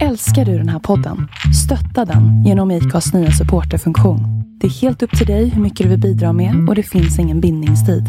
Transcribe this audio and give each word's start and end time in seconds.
Älskar 0.00 0.44
du 0.44 0.58
den 0.58 0.68
här 0.68 0.78
podden? 0.78 1.28
Stötta 1.64 2.12
den 2.12 2.44
genom 2.44 2.70
IKAs 2.70 3.14
nya 3.14 3.30
supporterfunktion. 3.30 4.20
Det 4.60 4.66
är 4.66 4.70
helt 4.70 5.02
upp 5.02 5.18
till 5.18 5.26
dig 5.26 5.48
hur 5.48 5.62
mycket 5.62 5.84
du 5.84 5.90
vill 5.90 6.00
bidra 6.00 6.32
med 6.32 6.68
och 6.68 6.74
det 6.74 6.82
finns 6.82 7.18
ingen 7.18 7.40
bindningstid. 7.40 8.04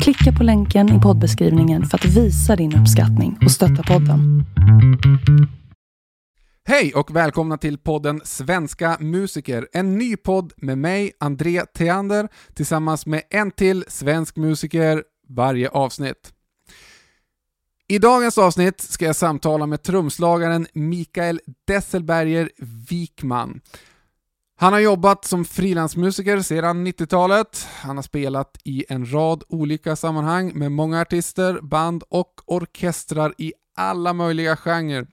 Klicka 0.00 0.38
på 0.38 0.44
länken 0.44 0.98
i 0.98 1.00
poddbeskrivningen 1.00 1.84
för 1.84 1.98
att 1.98 2.04
visa 2.04 2.56
din 2.56 2.76
uppskattning 2.76 3.38
och 3.44 3.50
stötta 3.50 3.82
podden. 3.82 4.44
Hej 6.64 6.92
och 6.94 7.16
välkomna 7.16 7.58
till 7.58 7.78
podden 7.78 8.20
Svenska 8.24 8.96
musiker. 9.00 9.68
En 9.72 9.98
ny 9.98 10.16
podd 10.16 10.52
med 10.56 10.78
mig, 10.78 11.12
André 11.20 11.60
Theander, 11.60 12.28
tillsammans 12.54 13.06
med 13.06 13.22
en 13.30 13.50
till 13.50 13.84
svensk 13.88 14.36
musiker 14.36 15.02
varje 15.28 15.68
avsnitt. 15.68 16.32
I 17.90 17.98
dagens 17.98 18.38
avsnitt 18.38 18.80
ska 18.80 19.04
jag 19.04 19.16
samtala 19.16 19.66
med 19.66 19.82
trumslagaren 19.82 20.66
Mikael 20.72 21.40
Desselberger 21.66 22.50
Wikman. 22.90 23.60
Han 24.56 24.72
har 24.72 24.80
jobbat 24.80 25.24
som 25.24 25.44
frilansmusiker 25.44 26.40
sedan 26.40 26.86
90-talet. 26.86 27.66
Han 27.82 27.96
har 27.96 28.02
spelat 28.02 28.58
i 28.64 28.84
en 28.88 29.12
rad 29.12 29.42
olika 29.48 29.96
sammanhang 29.96 30.52
med 30.54 30.72
många 30.72 31.00
artister, 31.00 31.60
band 31.62 32.02
och 32.08 32.40
orkestrar 32.46 33.34
i 33.38 33.52
alla 33.76 34.12
möjliga 34.12 34.56
genrer. 34.56 35.06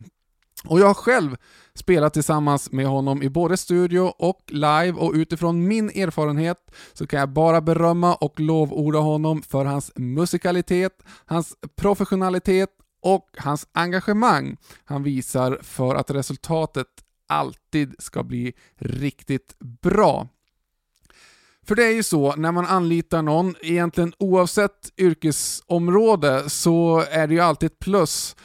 Och 0.66 0.80
jag 0.80 0.88
har 0.88 0.94
själv 0.94 1.36
spelat 1.78 2.14
tillsammans 2.14 2.72
med 2.72 2.88
honom 2.88 3.24
i 3.24 3.30
både 3.30 3.58
studio 3.58 4.14
och 4.18 4.42
live. 4.48 4.92
Och 4.92 5.14
utifrån 5.14 5.68
min 5.68 5.90
erfarenhet 5.90 6.72
så 6.94 7.08
kan 7.08 7.20
jag 7.20 7.30
bara 7.30 7.62
berömma 7.62 8.16
och 8.16 8.40
lovorda 8.40 9.00
honom 9.00 9.42
för 9.42 9.66
hans 9.66 9.92
musikalitet, 9.96 11.04
hans 11.26 11.56
professionalitet 11.76 12.70
och 13.02 13.30
hans 13.38 13.68
engagemang. 13.72 14.58
Han 14.86 15.04
visar 15.04 15.60
för 15.62 15.96
att 15.96 16.12
resultatet 16.12 16.88
alltid 17.28 17.96
ska 18.00 18.24
bli 18.24 18.54
riktigt 18.76 19.56
bra. 19.60 20.28
För 21.68 21.76
det 21.76 21.84
är 21.86 21.92
ju 21.92 22.04
så, 22.04 22.36
när 22.36 22.52
man 22.52 22.66
anlitar 22.66 23.22
någon, 23.22 23.56
egentligen 23.62 24.14
oavsett 24.18 24.92
yrkesområde, 24.98 26.50
så 26.50 27.04
är 27.12 27.28
det 27.28 27.34
ju 27.34 27.40
alltid 27.40 27.72
ett 27.72 27.80
plus 27.80 28.36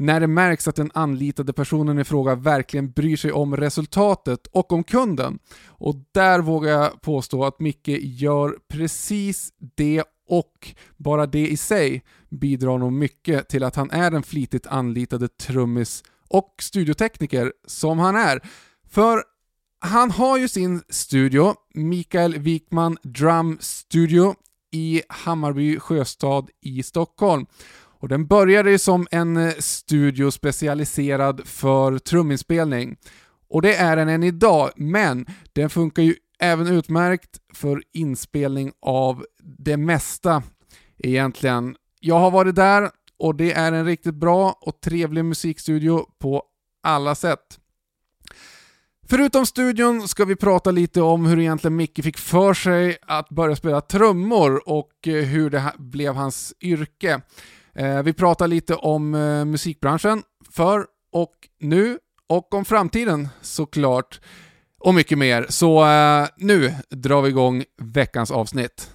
när 0.00 0.20
det 0.20 0.26
märks 0.26 0.68
att 0.68 0.76
den 0.76 0.90
anlitade 0.94 1.52
personen 1.52 1.98
i 1.98 2.04
fråga 2.04 2.34
verkligen 2.34 2.90
bryr 2.90 3.16
sig 3.16 3.32
om 3.32 3.56
resultatet 3.56 4.46
och 4.46 4.72
om 4.72 4.84
kunden. 4.84 5.38
Och 5.66 5.94
där 6.12 6.40
vågar 6.40 6.70
jag 6.70 7.00
påstå 7.00 7.44
att 7.44 7.60
Micke 7.60 7.88
gör 8.00 8.56
precis 8.68 9.52
det 9.76 10.04
och 10.28 10.74
bara 10.96 11.26
det 11.26 11.48
i 11.48 11.56
sig 11.56 12.02
bidrar 12.28 12.78
nog 12.78 12.92
mycket 12.92 13.48
till 13.48 13.64
att 13.64 13.76
han 13.76 13.90
är 13.90 14.10
den 14.10 14.22
flitigt 14.22 14.66
anlitade 14.66 15.28
trummis 15.28 16.04
och 16.28 16.54
studiotekniker 16.58 17.52
som 17.66 17.98
han 17.98 18.16
är. 18.16 18.40
För 18.90 19.22
han 19.80 20.10
har 20.10 20.38
ju 20.38 20.48
sin 20.48 20.82
studio, 20.88 21.54
Mikael 21.74 22.38
Wikman 22.38 22.96
Drum 23.02 23.58
Studio, 23.60 24.34
i 24.72 25.02
Hammarby 25.08 25.78
sjöstad 25.78 26.50
i 26.60 26.82
Stockholm. 26.82 27.46
Och 28.00 28.08
den 28.08 28.26
började 28.26 28.78
som 28.78 29.06
en 29.10 29.36
eh, 29.36 29.52
studio 29.58 30.30
specialiserad 30.30 31.42
för 31.44 31.98
truminspelning. 31.98 32.96
Och 33.50 33.62
det 33.62 33.74
är 33.74 33.96
den 33.96 34.08
än 34.08 34.22
idag, 34.22 34.70
men 34.76 35.26
den 35.52 35.70
funkar 35.70 36.02
ju 36.02 36.14
även 36.38 36.66
utmärkt 36.66 37.38
för 37.54 37.82
inspelning 37.92 38.72
av 38.82 39.24
det 39.42 39.76
mesta 39.76 40.42
egentligen. 40.98 41.76
Jag 42.00 42.18
har 42.18 42.30
varit 42.30 42.54
där 42.54 42.90
och 43.18 43.34
det 43.34 43.52
är 43.52 43.72
en 43.72 43.84
riktigt 43.84 44.14
bra 44.14 44.58
och 44.60 44.80
trevlig 44.80 45.24
musikstudio 45.24 46.06
på 46.18 46.42
alla 46.82 47.14
sätt. 47.14 47.58
Förutom 49.08 49.46
studion 49.46 50.08
ska 50.08 50.24
vi 50.24 50.36
prata 50.36 50.70
lite 50.70 51.02
om 51.02 51.26
hur 51.26 51.38
egentligen 51.38 51.76
Micke 51.76 52.04
fick 52.04 52.18
för 52.18 52.54
sig 52.54 52.98
att 53.02 53.28
börja 53.28 53.56
spela 53.56 53.80
trummor 53.80 54.68
och 54.68 55.08
eh, 55.08 55.24
hur 55.24 55.50
det 55.50 55.72
blev 55.78 56.14
hans 56.14 56.54
yrke. 56.60 57.20
Eh, 57.74 58.02
vi 58.02 58.12
pratar 58.12 58.48
lite 58.48 58.74
om 58.74 59.14
eh, 59.14 59.44
musikbranschen 59.44 60.22
för 60.50 60.86
och 61.12 61.34
nu 61.60 61.98
och 62.26 62.54
om 62.54 62.64
framtiden 62.64 63.28
såklart. 63.40 64.20
Och 64.78 64.94
mycket 64.94 65.18
mer. 65.18 65.46
Så 65.48 65.86
eh, 65.86 66.28
nu 66.36 66.74
drar 66.90 67.22
vi 67.22 67.28
igång 67.28 67.64
veckans 67.82 68.30
avsnitt. 68.30 68.90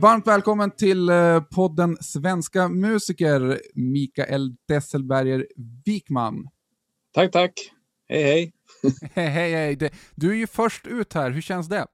Varmt 0.00 0.26
välkommen 0.26 0.70
till 0.70 1.08
eh, 1.08 1.42
podden 1.42 1.96
Svenska 2.00 2.68
musiker, 2.68 3.60
Mikael 3.74 4.54
Desselberger 4.68 5.46
Wikman. 5.84 6.48
Tack, 7.14 7.32
tack. 7.32 7.52
Hej, 8.08 8.22
hej. 8.22 8.52
hej, 9.14 9.26
hej, 9.26 9.52
hej. 9.52 9.90
Du 10.14 10.30
är 10.30 10.34
ju 10.34 10.46
först 10.46 10.86
ut 10.86 11.14
här. 11.14 11.30
Hur 11.30 11.40
känns 11.40 11.68
det? 11.68 11.86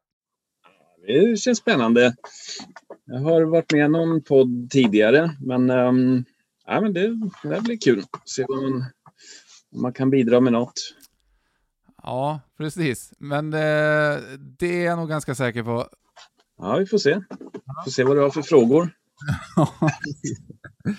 Det 1.07 1.41
känns 1.41 1.59
spännande. 1.59 2.17
Jag 3.05 3.21
har 3.21 3.43
varit 3.43 3.73
med 3.73 3.85
i 3.85 3.89
någon 3.89 4.23
podd 4.23 4.71
tidigare, 4.71 5.37
men, 5.41 5.71
um, 5.71 6.25
ja, 6.67 6.81
men 6.81 6.93
det, 6.93 7.09
det 7.43 7.61
blir 7.61 7.77
kul. 7.77 8.03
Se 8.25 8.45
om 8.45 8.57
man, 8.57 8.85
om 9.73 9.83
man 9.83 9.93
kan 9.93 10.11
bidra 10.11 10.41
med 10.41 10.53
något. 10.53 10.95
Ja, 12.03 12.41
precis. 12.59 13.13
Men 13.19 13.51
det, 13.51 13.59
eh, 13.61 14.39
det 14.39 14.83
är 14.83 14.85
jag 14.85 14.99
nog 14.99 15.09
ganska 15.09 15.35
säker 15.35 15.63
på. 15.63 15.89
Ja, 16.59 16.77
vi 16.77 16.87
får 16.87 16.99
se. 16.99 17.21
Får 17.85 17.91
se 17.91 18.05
vad 18.05 18.17
du 18.17 18.21
har 18.21 18.31
för 18.31 18.43
frågor. 18.43 18.91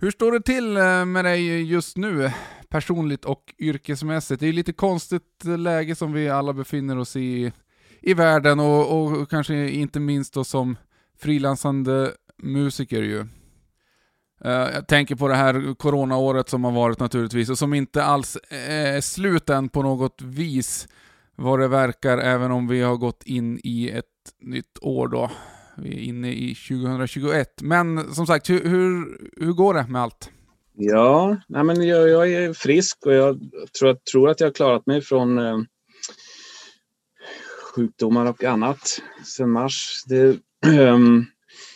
Hur 0.00 0.10
står 0.10 0.32
det 0.32 0.40
till 0.40 0.76
eh, 0.76 1.04
med 1.04 1.24
dig 1.24 1.62
just 1.62 1.96
nu, 1.96 2.32
personligt 2.68 3.24
och 3.24 3.54
yrkesmässigt? 3.58 4.40
Det 4.40 4.46
är 4.46 4.52
lite 4.52 4.72
konstigt 4.72 5.44
läge 5.44 5.94
som 5.94 6.12
vi 6.12 6.28
alla 6.28 6.52
befinner 6.52 6.98
oss 6.98 7.16
i 7.16 7.52
i 8.02 8.14
världen 8.14 8.60
och, 8.60 9.00
och 9.00 9.30
kanske 9.30 9.70
inte 9.70 10.00
minst 10.00 10.34
då 10.34 10.44
som 10.44 10.76
frilansande 11.18 12.12
musiker 12.42 13.02
ju. 13.02 13.20
Eh, 14.44 14.50
jag 14.74 14.88
tänker 14.88 15.16
på 15.16 15.28
det 15.28 15.34
här 15.34 15.74
coronaåret 15.74 16.48
som 16.48 16.64
har 16.64 16.72
varit 16.72 16.98
naturligtvis 16.98 17.48
och 17.48 17.58
som 17.58 17.74
inte 17.74 18.04
alls 18.04 18.36
eh, 18.36 18.94
är 18.94 19.00
slut 19.00 19.50
än 19.50 19.68
på 19.68 19.82
något 19.82 20.22
vis 20.22 20.88
vad 21.36 21.60
det 21.60 21.68
verkar, 21.68 22.18
även 22.18 22.50
om 22.50 22.68
vi 22.68 22.82
har 22.82 22.96
gått 22.96 23.22
in 23.22 23.60
i 23.64 23.90
ett 23.90 24.04
nytt 24.40 24.78
år 24.80 25.08
då. 25.08 25.30
Vi 25.76 25.88
är 25.94 26.00
inne 26.00 26.32
i 26.32 26.54
2021. 26.54 27.62
Men 27.62 28.14
som 28.14 28.26
sagt, 28.26 28.50
hur, 28.50 28.64
hur, 28.64 29.18
hur 29.36 29.52
går 29.52 29.74
det 29.74 29.86
med 29.88 30.02
allt? 30.02 30.30
Ja, 30.82 31.36
nej 31.48 31.64
men 31.64 31.88
jag, 31.88 32.08
jag 32.08 32.32
är 32.32 32.52
frisk 32.52 33.06
och 33.06 33.14
jag 33.14 33.40
tror, 33.78 33.94
tror 33.94 34.30
att 34.30 34.40
jag 34.40 34.46
har 34.46 34.52
klarat 34.52 34.86
mig 34.86 35.00
från 35.00 35.38
eh, 35.38 35.58
sjukdomar 37.74 38.26
och 38.26 38.44
annat 38.44 39.00
sedan 39.24 39.50
mars. 39.50 40.04
Det, 40.06 40.38
um, 40.66 41.26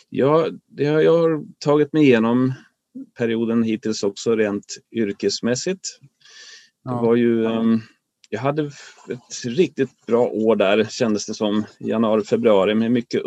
ja, 0.09 0.47
det, 0.67 0.83
jag 0.83 1.17
har 1.17 1.45
tagit 1.59 1.93
mig 1.93 2.03
igenom 2.03 2.53
perioden 3.17 3.63
hittills 3.63 4.03
också 4.03 4.35
rent 4.35 4.77
yrkesmässigt. 4.91 5.99
Det 6.83 6.91
var 6.91 7.15
ju, 7.15 7.45
um, 7.45 7.81
jag 8.29 8.39
hade 8.39 8.65
ett 9.09 9.45
riktigt 9.45 10.05
bra 10.05 10.27
år 10.27 10.55
där 10.55 10.83
kändes 10.83 11.25
det 11.25 11.33
som, 11.33 11.65
januari, 11.79 12.23
februari 12.23 12.75
med 12.75 12.91
mycket 12.91 13.21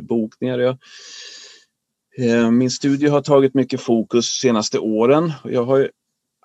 bokningar. 0.00 0.58
Jag, 0.58 0.76
eh, 2.18 2.50
min 2.50 2.70
studie 2.70 3.08
har 3.08 3.22
tagit 3.22 3.54
mycket 3.54 3.80
fokus 3.80 4.26
senaste 4.26 4.78
åren. 4.78 5.32
Jag 5.44 5.64
har 5.64 5.90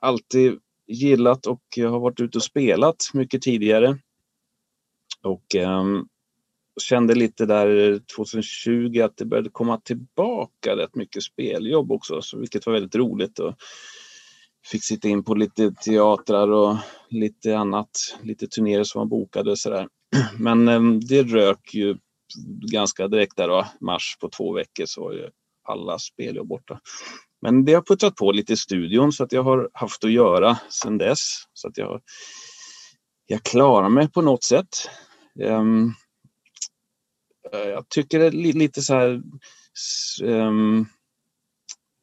alltid 0.01 0.59
gillat 0.87 1.45
och 1.47 1.61
jag 1.75 1.89
har 1.89 1.99
varit 1.99 2.19
ute 2.19 2.37
och 2.37 2.43
spelat 2.43 2.95
mycket 3.13 3.41
tidigare. 3.41 3.97
Och 5.21 5.55
eh, 5.55 5.83
kände 6.81 7.15
lite 7.15 7.45
där 7.45 7.99
2020 8.15 9.01
att 9.01 9.17
det 9.17 9.25
började 9.25 9.49
komma 9.49 9.81
tillbaka 9.81 10.75
rätt 10.75 10.95
mycket 10.95 11.23
speljobb 11.23 11.91
också, 11.91 12.21
så, 12.21 12.37
vilket 12.39 12.65
var 12.65 12.73
väldigt 12.73 12.95
roligt. 12.95 13.39
Och 13.39 13.55
fick 14.65 14.83
sitta 14.83 15.07
in 15.07 15.23
på 15.23 15.35
lite 15.35 15.71
teatrar 15.71 16.51
och 16.51 16.77
lite 17.09 17.57
annat, 17.57 17.89
lite 18.23 18.47
turnéer 18.47 18.83
som 18.83 18.99
var 18.99 19.05
bokade 19.05 19.51
och 19.51 19.59
sådär. 19.59 19.87
Men 20.37 20.67
eh, 20.67 20.81
det 21.09 21.23
rök 21.23 21.73
ju 21.73 21.97
ganska 22.71 23.07
direkt 23.07 23.37
där 23.37 23.47
då, 23.47 23.67
mars 23.81 24.17
på 24.19 24.29
två 24.29 24.53
veckor 24.53 24.85
så 24.85 25.03
var 25.03 25.11
ju 25.13 25.29
alla 25.63 25.99
speljobb 25.99 26.47
borta. 26.47 26.79
Men 27.41 27.65
det 27.65 27.73
har 27.73 27.81
puttrat 27.81 28.15
på 28.15 28.31
lite 28.31 28.53
i 28.53 28.57
studion 28.57 29.11
så 29.11 29.23
att 29.23 29.31
jag 29.31 29.43
har 29.43 29.69
haft 29.73 30.03
att 30.03 30.11
göra 30.11 30.57
sedan 30.69 30.97
dess. 30.97 31.43
Så 31.53 31.67
att 31.67 31.77
jag, 31.77 32.01
jag 33.25 33.43
klarar 33.43 33.89
mig 33.89 34.09
på 34.09 34.21
något 34.21 34.43
sätt. 34.43 34.89
Um, 35.39 35.93
jag 37.51 37.89
tycker 37.89 38.19
det 38.19 38.25
är 38.25 38.31
lite 38.31 38.81
så 38.81 38.93
här 38.93 39.21
um, 40.23 40.85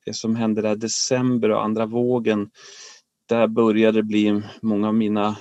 det 0.04 0.14
som 0.14 0.36
hände 0.36 0.62
där 0.62 0.76
december 0.76 1.50
och 1.50 1.64
andra 1.64 1.86
vågen. 1.86 2.50
Där 3.26 3.46
började 3.46 3.98
det 3.98 4.02
bli 4.02 4.42
många 4.62 4.88
av 4.88 4.94
mina 4.94 5.36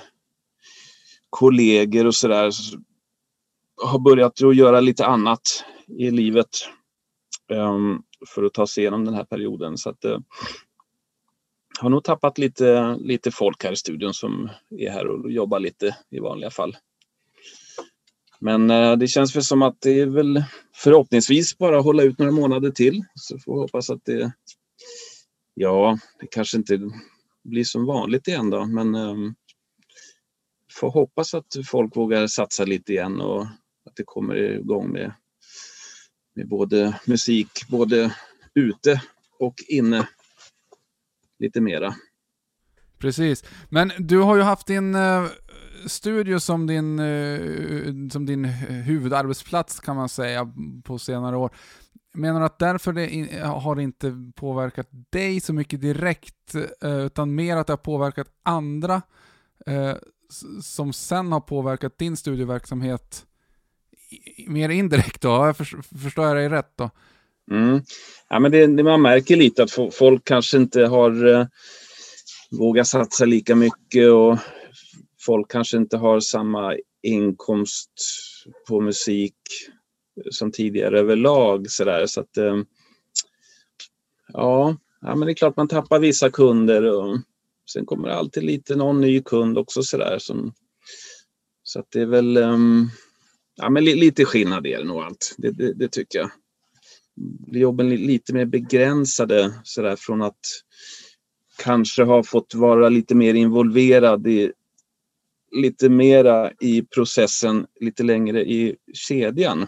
kollegor 1.30 2.06
och 2.06 2.14
sådär 2.14 2.50
har 3.82 3.98
börjat 3.98 4.42
att 4.42 4.56
göra 4.56 4.80
lite 4.80 5.06
annat 5.06 5.64
i 5.98 6.10
livet 6.10 6.48
um, 7.48 8.02
för 8.28 8.42
att 8.42 8.54
ta 8.54 8.66
sig 8.66 8.82
igenom 8.82 9.04
den 9.04 9.14
här 9.14 9.24
perioden. 9.24 9.78
Så 9.78 9.90
att, 9.90 10.04
uh, 10.04 10.18
har 11.80 11.90
nog 11.90 12.04
tappat 12.04 12.38
lite, 12.38 12.96
lite 13.00 13.30
folk 13.30 13.64
här 13.64 13.72
i 13.72 13.76
studion 13.76 14.14
som 14.14 14.50
är 14.78 14.90
här 14.90 15.06
och 15.06 15.30
jobbar 15.30 15.60
lite 15.60 15.96
i 16.10 16.20
vanliga 16.20 16.50
fall. 16.50 16.76
Men 18.40 18.70
uh, 18.70 18.96
det 18.96 19.08
känns 19.08 19.36
väl 19.36 19.42
som 19.42 19.62
att 19.62 19.80
det 19.80 20.00
är 20.00 20.06
väl 20.06 20.44
förhoppningsvis 20.74 21.58
bara 21.58 21.78
att 21.78 21.84
hålla 21.84 22.02
ut 22.02 22.18
några 22.18 22.32
månader 22.32 22.70
till. 22.70 23.04
Så 23.14 23.38
får 23.38 23.54
vi 23.54 23.60
hoppas 23.60 23.90
att 23.90 24.04
det, 24.04 24.32
ja, 25.54 25.98
det 26.20 26.26
kanske 26.26 26.56
inte 26.56 26.80
blir 27.44 27.64
som 27.64 27.86
vanligt 27.86 28.28
igen 28.28 28.50
då, 28.50 28.66
men 28.66 28.94
um, 28.94 29.34
får 30.72 30.90
hoppas 30.90 31.34
att 31.34 31.56
folk 31.66 31.96
vågar 31.96 32.26
satsa 32.26 32.64
lite 32.64 32.92
igen 32.92 33.20
och 33.20 33.46
att 33.86 33.96
det 33.96 34.02
kommer 34.06 34.36
igång 34.36 34.92
med, 34.92 35.12
med 36.34 36.48
både 36.48 37.00
musik, 37.06 37.68
både 37.68 38.14
ute 38.54 39.02
och 39.38 39.54
inne 39.68 40.08
lite 41.38 41.60
mera. 41.60 41.94
Precis. 42.98 43.44
Men 43.68 43.92
du 43.98 44.18
har 44.18 44.36
ju 44.36 44.42
haft 44.42 44.66
din 44.66 44.94
eh, 44.94 45.24
studio 45.86 46.40
som 46.40 46.66
din, 46.66 46.98
eh, 46.98 48.08
som 48.12 48.26
din 48.26 48.44
huvudarbetsplats 48.44 49.80
kan 49.80 49.96
man 49.96 50.08
säga 50.08 50.52
på 50.84 50.98
senare 50.98 51.36
år. 51.36 51.50
Menar 52.14 52.40
du 52.40 52.46
att 52.46 52.58
därför 52.58 52.92
det 52.92 53.08
in, 53.08 53.42
har 53.42 53.74
det 53.74 53.82
inte 53.82 54.32
påverkat 54.36 54.88
dig 55.10 55.40
så 55.40 55.52
mycket 55.52 55.80
direkt, 55.80 56.54
eh, 56.82 57.00
utan 57.00 57.34
mer 57.34 57.56
att 57.56 57.66
det 57.66 57.72
har 57.72 57.78
påverkat 57.78 58.28
andra 58.42 59.02
eh, 59.66 59.94
som 60.62 60.92
sen 60.92 61.32
har 61.32 61.40
påverkat 61.40 61.98
din 61.98 62.16
studieverksamhet 62.16 63.26
mer 64.46 64.68
indirekt 64.68 65.20
då? 65.20 65.54
Förstår 66.02 66.26
jag 66.26 66.36
dig 66.36 66.48
rätt 66.48 66.72
då? 66.76 66.90
Mm. 67.50 67.80
Ja, 68.28 68.38
men 68.38 68.52
det, 68.52 68.66
det, 68.66 68.82
man 68.82 69.02
märker 69.02 69.36
lite 69.36 69.62
att 69.62 69.94
folk 69.94 70.24
kanske 70.24 70.56
inte 70.56 70.86
har 70.86 71.26
eh, 71.26 71.46
vågat 72.50 72.86
satsa 72.86 73.24
lika 73.24 73.54
mycket 73.54 74.10
och 74.10 74.38
folk 75.20 75.50
kanske 75.50 75.76
inte 75.76 75.96
har 75.96 76.20
samma 76.20 76.76
inkomst 77.02 77.90
på 78.68 78.80
musik 78.80 79.36
eh, 80.16 80.30
som 80.30 80.52
tidigare 80.52 80.98
överlag. 80.98 81.70
Så, 81.70 81.84
där. 81.84 82.06
så 82.06 82.20
att, 82.20 82.36
eh, 82.36 82.56
ja, 84.32 84.76
ja, 85.00 85.14
men 85.14 85.26
det 85.26 85.32
är 85.32 85.34
klart 85.34 85.56
man 85.56 85.68
tappar 85.68 85.98
vissa 85.98 86.30
kunder 86.30 86.82
och 86.82 87.18
sen 87.72 87.86
kommer 87.86 88.08
det 88.08 88.14
alltid 88.14 88.42
lite 88.42 88.76
någon 88.76 89.00
ny 89.00 89.22
kund 89.22 89.58
också 89.58 89.82
så 89.82 89.96
där. 89.96 90.18
Som, 90.18 90.52
så 91.62 91.80
att 91.80 91.86
det 91.90 92.00
är 92.00 92.06
väl 92.06 92.36
um, 92.36 92.90
ja, 93.60 93.70
men 93.70 93.84
lite 93.84 94.24
skillnad 94.24 94.66
är 94.66 94.78
det 94.78 94.84
nog 94.84 95.02
allt. 95.02 95.34
Det, 95.38 95.50
det, 95.50 95.72
det 95.72 95.88
tycker 95.88 96.18
jag. 96.18 96.30
Jobben 97.46 97.90
lite 97.90 98.34
mer 98.34 98.44
begränsade 98.44 99.54
sådär 99.64 99.96
från 99.96 100.22
att 100.22 100.40
kanske 101.58 102.02
ha 102.02 102.22
fått 102.22 102.54
vara 102.54 102.88
lite 102.88 103.14
mer 103.14 103.34
involverad 103.34 104.26
i 104.26 104.52
lite 105.50 105.88
mera 105.88 106.52
i 106.60 106.82
processen 106.82 107.66
lite 107.80 108.02
längre 108.02 108.44
i 108.44 108.76
kedjan 108.92 109.66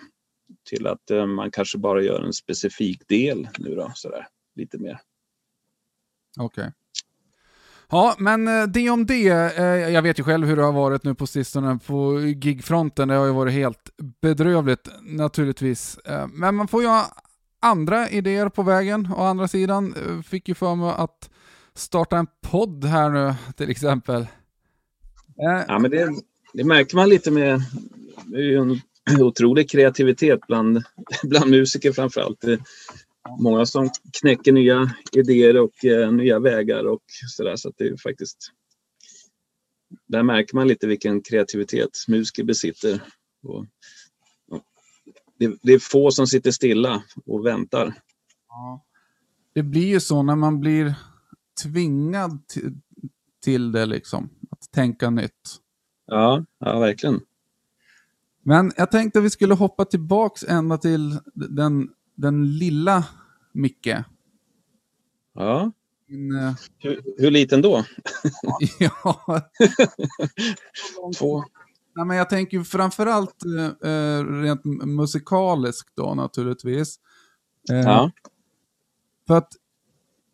till 0.68 0.86
att 0.86 1.10
eh, 1.10 1.26
man 1.26 1.50
kanske 1.50 1.78
bara 1.78 2.02
gör 2.02 2.22
en 2.22 2.32
specifik 2.32 3.08
del 3.08 3.48
nu 3.58 3.74
då 3.74 3.92
sådär 3.94 4.28
lite 4.54 4.78
mer. 4.78 5.00
Okej. 6.38 6.62
Okay. 6.62 6.72
Ja, 7.92 8.14
men 8.18 8.48
eh, 8.48 8.66
det 8.66 8.90
om 8.90 9.06
det. 9.06 9.28
Eh, 9.58 9.64
jag 9.64 10.02
vet 10.02 10.18
ju 10.18 10.24
själv 10.24 10.46
hur 10.46 10.56
det 10.56 10.62
har 10.62 10.72
varit 10.72 11.04
nu 11.04 11.14
på 11.14 11.26
sistone 11.26 11.78
på 11.86 12.20
gigfronten. 12.20 13.08
Det 13.08 13.14
har 13.14 13.26
ju 13.26 13.32
varit 13.32 13.52
helt 13.52 13.90
bedrövligt 14.22 14.88
naturligtvis. 15.02 15.98
Eh, 15.98 16.26
men 16.26 16.54
man 16.54 16.68
får 16.68 16.82
ju 16.82 16.88
ha 16.88 17.06
andra 17.60 18.08
idéer 18.08 18.48
på 18.48 18.62
vägen. 18.62 19.08
Å 19.16 19.22
andra 19.22 19.48
sidan 19.48 19.94
fick 20.26 20.48
ju 20.48 20.54
för 20.54 20.74
mig 20.74 20.94
att 20.96 21.30
starta 21.74 22.18
en 22.18 22.26
podd 22.40 22.84
här 22.84 23.10
nu 23.10 23.34
till 23.56 23.70
exempel. 23.70 24.26
Ja, 25.68 25.78
men 25.78 25.90
det, 25.90 26.08
det 26.52 26.64
märker 26.64 26.96
man 26.96 27.08
lite 27.08 27.30
med 27.30 27.62
det 28.24 28.38
är 28.38 28.42
ju 28.42 28.56
en 28.56 28.80
otrolig 29.20 29.70
kreativitet 29.70 30.40
bland, 30.46 30.82
bland 31.22 31.50
musiker 31.50 31.92
framförallt 31.92 32.44
många 33.38 33.66
som 33.66 33.90
knäcker 34.20 34.52
nya 34.52 34.94
idéer 35.12 35.56
och 35.56 35.84
eh, 35.84 36.12
nya 36.12 36.38
vägar 36.38 36.84
och 36.84 37.02
sådär. 37.28 37.56
Så 37.56 37.68
att 37.68 37.74
det 37.78 37.84
är 37.84 37.96
faktiskt... 37.96 38.52
Där 40.06 40.22
märker 40.22 40.56
man 40.56 40.68
lite 40.68 40.86
vilken 40.86 41.22
kreativitet 41.22 41.90
musiker 42.08 42.44
besitter. 42.44 43.02
Och, 43.42 43.66
och 44.50 44.60
det, 45.38 45.56
det, 45.62 45.72
är 45.72 45.78
få 45.78 46.10
som 46.10 46.26
sitter 46.26 46.50
stilla 46.50 47.02
och 47.26 47.46
väntar. 47.46 47.94
Ja. 48.48 48.84
Det 49.54 49.62
blir 49.62 49.86
ju 49.86 50.00
så 50.00 50.22
när 50.22 50.36
man 50.36 50.60
blir 50.60 50.94
tvingad 51.62 52.48
till, 52.48 52.72
till 53.44 53.72
det 53.72 53.86
liksom, 53.86 54.30
att 54.50 54.70
tänka 54.72 55.10
nytt. 55.10 55.60
Ja, 56.06 56.44
ja 56.58 56.78
verkligen. 56.78 57.20
Men 58.42 58.72
jag 58.76 58.90
tänkte 58.90 59.18
att 59.18 59.24
vi 59.24 59.30
skulle 59.30 59.54
hoppa 59.54 59.84
tillbaks 59.84 60.44
ända 60.44 60.78
till 60.78 61.18
den 61.34 61.88
den 62.14 62.58
lilla 62.58 63.04
Micke. 63.52 64.04
Ja. 65.34 65.72
In, 66.08 66.32
uh... 66.32 66.52
hur, 66.78 67.02
hur, 67.18 67.30
liten 67.30 67.62
då? 67.62 67.84
ja. 68.78 69.40
Två. 71.18 71.44
Nej, 71.94 72.06
men 72.06 72.16
jag 72.16 72.30
tänker 72.30 72.62
framförallt 72.62 73.44
uh, 73.84 74.24
rent 74.42 74.64
musikaliskt 74.84 75.92
då 75.94 76.14
naturligtvis. 76.14 77.00
Uh, 77.72 77.78
ja. 77.78 78.10
För 79.26 79.36
att, 79.36 79.52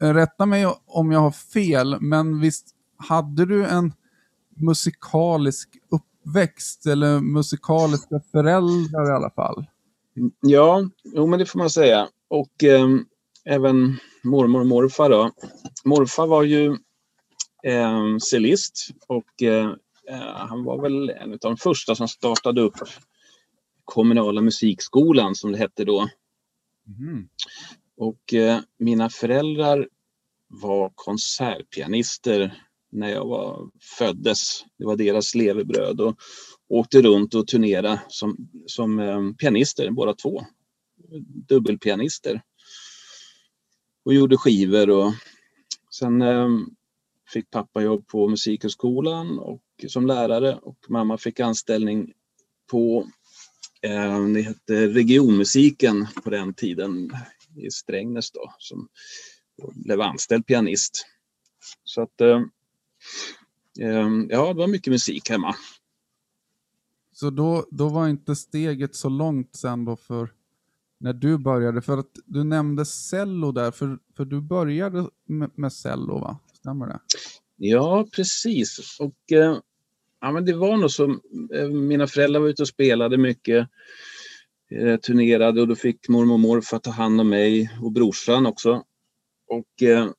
rätta 0.01 0.47
mig 0.47 0.67
om 0.87 1.13
jag 1.13 1.21
har 1.21 1.31
fel, 1.31 2.01
men 2.01 2.41
visst 2.41 2.67
hade 2.97 3.47
du 3.47 3.67
en 3.67 3.93
musikalisk 4.57 5.69
uppväxt 5.89 6.87
eller 6.87 7.21
musikaliska 7.21 8.21
föräldrar 8.33 9.11
i 9.11 9.15
alla 9.15 9.31
fall? 9.31 9.67
Ja, 10.41 10.91
jo, 11.05 11.27
men 11.27 11.39
det 11.39 11.47
får 11.47 11.59
man 11.59 11.71
säga. 11.71 12.09
Och 12.29 12.65
eh, 12.65 12.89
även 13.45 13.99
mormor 14.25 14.61
och 14.61 14.67
morfar 14.67 15.11
då. 15.11 15.31
Morfar 15.85 16.27
var 16.27 16.43
ju 16.43 16.77
eh, 17.65 18.17
cellist 18.31 18.89
och 19.07 19.43
eh, 19.43 19.75
han 20.49 20.65
var 20.65 20.83
väl 20.83 21.11
en 21.11 21.33
av 21.33 21.39
de 21.39 21.57
första 21.57 21.95
som 21.95 22.09
startade 22.09 22.61
upp 22.61 22.77
kommunala 23.85 24.41
musikskolan 24.41 25.35
som 25.35 25.53
det 25.53 25.59
hette 25.59 25.85
då. 25.85 26.09
Mm. 27.01 27.29
Och 27.97 28.35
eh, 28.35 28.61
mina 28.79 29.11
föräldrar 29.11 29.89
var 30.49 30.93
konsertpianister 30.95 32.65
när 32.93 33.09
jag 33.09 33.27
var, 33.27 33.71
föddes. 33.99 34.65
Det 34.79 34.85
var 34.85 34.97
deras 34.97 35.35
levebröd. 35.35 36.01
Och, 36.01 36.17
åkte 36.69 37.03
runt 37.03 37.35
och 37.35 37.47
turnerade 37.47 38.01
som, 38.09 38.37
som 38.67 38.99
eh, 38.99 39.33
pianister 39.33 39.91
båda 39.91 40.15
två. 40.15 40.45
Dubbelpianister. 41.49 42.43
Och 44.05 44.15
gjorde 44.15 44.37
skivor 44.37 44.91
och 44.91 45.13
sen 45.91 46.23
eh, 46.23 46.49
fick 47.33 47.51
pappa 47.51 47.83
jobb 47.83 48.07
på 48.07 48.29
Musikhögskolan 48.29 49.39
och 49.39 49.63
som 49.89 50.07
lärare 50.07 50.59
och 50.63 50.79
mamma 50.89 51.19
fick 51.19 51.41
anställning 51.41 52.13
på 52.71 53.09
eh, 53.83 54.27
det 54.27 54.43
hette 54.43 54.87
regionmusiken 54.87 56.07
på 56.25 56.31
den 56.31 56.55
tiden 56.55 57.11
i 57.57 57.71
Strängnäs 57.71 58.31
då 58.31 58.55
som 58.59 58.89
blev 59.75 60.01
anställd 60.01 60.47
pianist. 60.47 61.07
Så 61.85 62.03
att 62.03 62.21
eh, 62.21 62.43
eh 63.81 64.09
ja, 64.29 64.49
det 64.53 64.59
var 64.59 64.67
mycket 64.67 64.91
musik 64.91 65.31
hemma. 65.31 65.57
Så 67.21 67.31
då, 67.31 67.67
då 67.71 67.89
var 67.89 68.09
inte 68.09 68.37
steget 68.37 68.95
så 68.95 69.09
långt 69.09 69.57
sen 69.57 69.85
då 69.85 69.97
för 69.97 70.33
när 71.01 71.13
du 71.13 71.39
började. 71.39 71.83
För 71.83 71.99
att 71.99 72.11
du 72.27 72.45
nämnde 72.45 72.85
cello 72.85 73.53
där, 73.53 73.71
för, 73.71 73.99
för 74.17 74.25
du 74.25 74.41
började 74.41 75.09
med, 75.27 75.51
med 75.55 75.73
cello 75.73 76.19
va? 76.19 76.39
Stämmer 76.53 76.87
det? 76.87 77.01
Ja, 77.57 78.07
precis. 78.13 78.97
Och 79.01 79.33
eh, 79.33 79.59
ja, 80.21 80.33
men 80.33 80.45
det 80.45 80.53
var 80.53 80.77
nog 80.77 80.91
så. 80.91 81.21
Eh, 81.55 81.69
mina 81.69 82.07
föräldrar 82.07 82.41
var 82.41 82.49
ute 82.49 82.63
och 82.63 82.69
spelade 82.69 83.19
mycket. 83.19 83.69
Eh, 84.71 84.97
turnerade 84.97 85.61
och 85.61 85.69
då 85.69 85.75
fick 85.75 86.09
mormor 86.09 86.35
och 86.35 86.41
morfar 86.41 86.79
ta 86.79 86.91
hand 86.91 87.21
om 87.21 87.29
mig 87.29 87.71
och 87.83 87.93
brorsan 87.93 88.47
också. 88.47 88.83
Och 89.49 89.83
eh, 89.83 90.11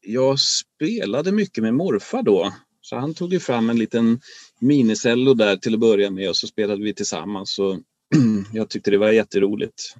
jag 0.00 0.38
spelade 0.40 1.32
mycket 1.32 1.62
med 1.62 1.74
morfar 1.74 2.22
då. 2.22 2.52
Så 2.80 2.96
han 2.96 3.14
tog 3.14 3.32
ju 3.32 3.40
fram 3.40 3.70
en 3.70 3.78
liten 3.78 4.20
minicello 4.64 5.34
där 5.34 5.56
till 5.56 5.74
att 5.74 5.80
börja 5.80 6.10
med 6.10 6.28
och 6.28 6.36
så 6.36 6.46
spelade 6.46 6.84
vi 6.84 6.94
tillsammans. 6.94 7.58
Och 7.58 7.80
jag 8.52 8.70
tyckte 8.70 8.90
det 8.90 8.98
var 8.98 9.12
jätteroligt. 9.12 9.94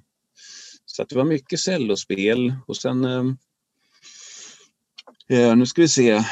Så 0.85 1.01
att 1.01 1.09
det 1.09 1.15
var 1.15 1.25
mycket 1.25 1.59
cellospel 1.59 2.53
och 2.67 2.77
sen... 2.77 3.05
Eh, 3.05 3.25
eh 5.29 5.55
nu 5.55 5.65
ska 5.65 5.81
vi 5.81 5.87
se. 5.87 6.23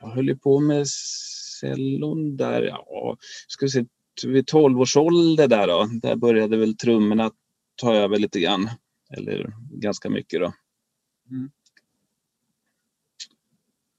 Jag 0.00 0.08
höll 0.08 0.28
ju 0.28 0.36
på 0.36 0.60
med 0.60 0.88
cellon 1.60 2.36
där, 2.36 2.62
ja, 2.62 3.16
ska 3.48 3.66
vi 3.66 3.70
se, 3.70 3.84
vid 4.26 4.46
12 4.46 4.80
års 4.80 4.96
ålder 4.96 5.48
där 5.48 5.66
då, 5.66 5.88
där 6.02 6.16
började 6.16 6.56
väl 6.56 6.76
trummorna 6.76 7.30
ta 7.76 7.94
över 7.94 8.18
lite 8.18 8.40
grann. 8.40 8.70
Eller 9.10 9.52
ganska 9.70 10.10
mycket 10.10 10.40
då. 10.40 10.52
Mm. 11.30 11.50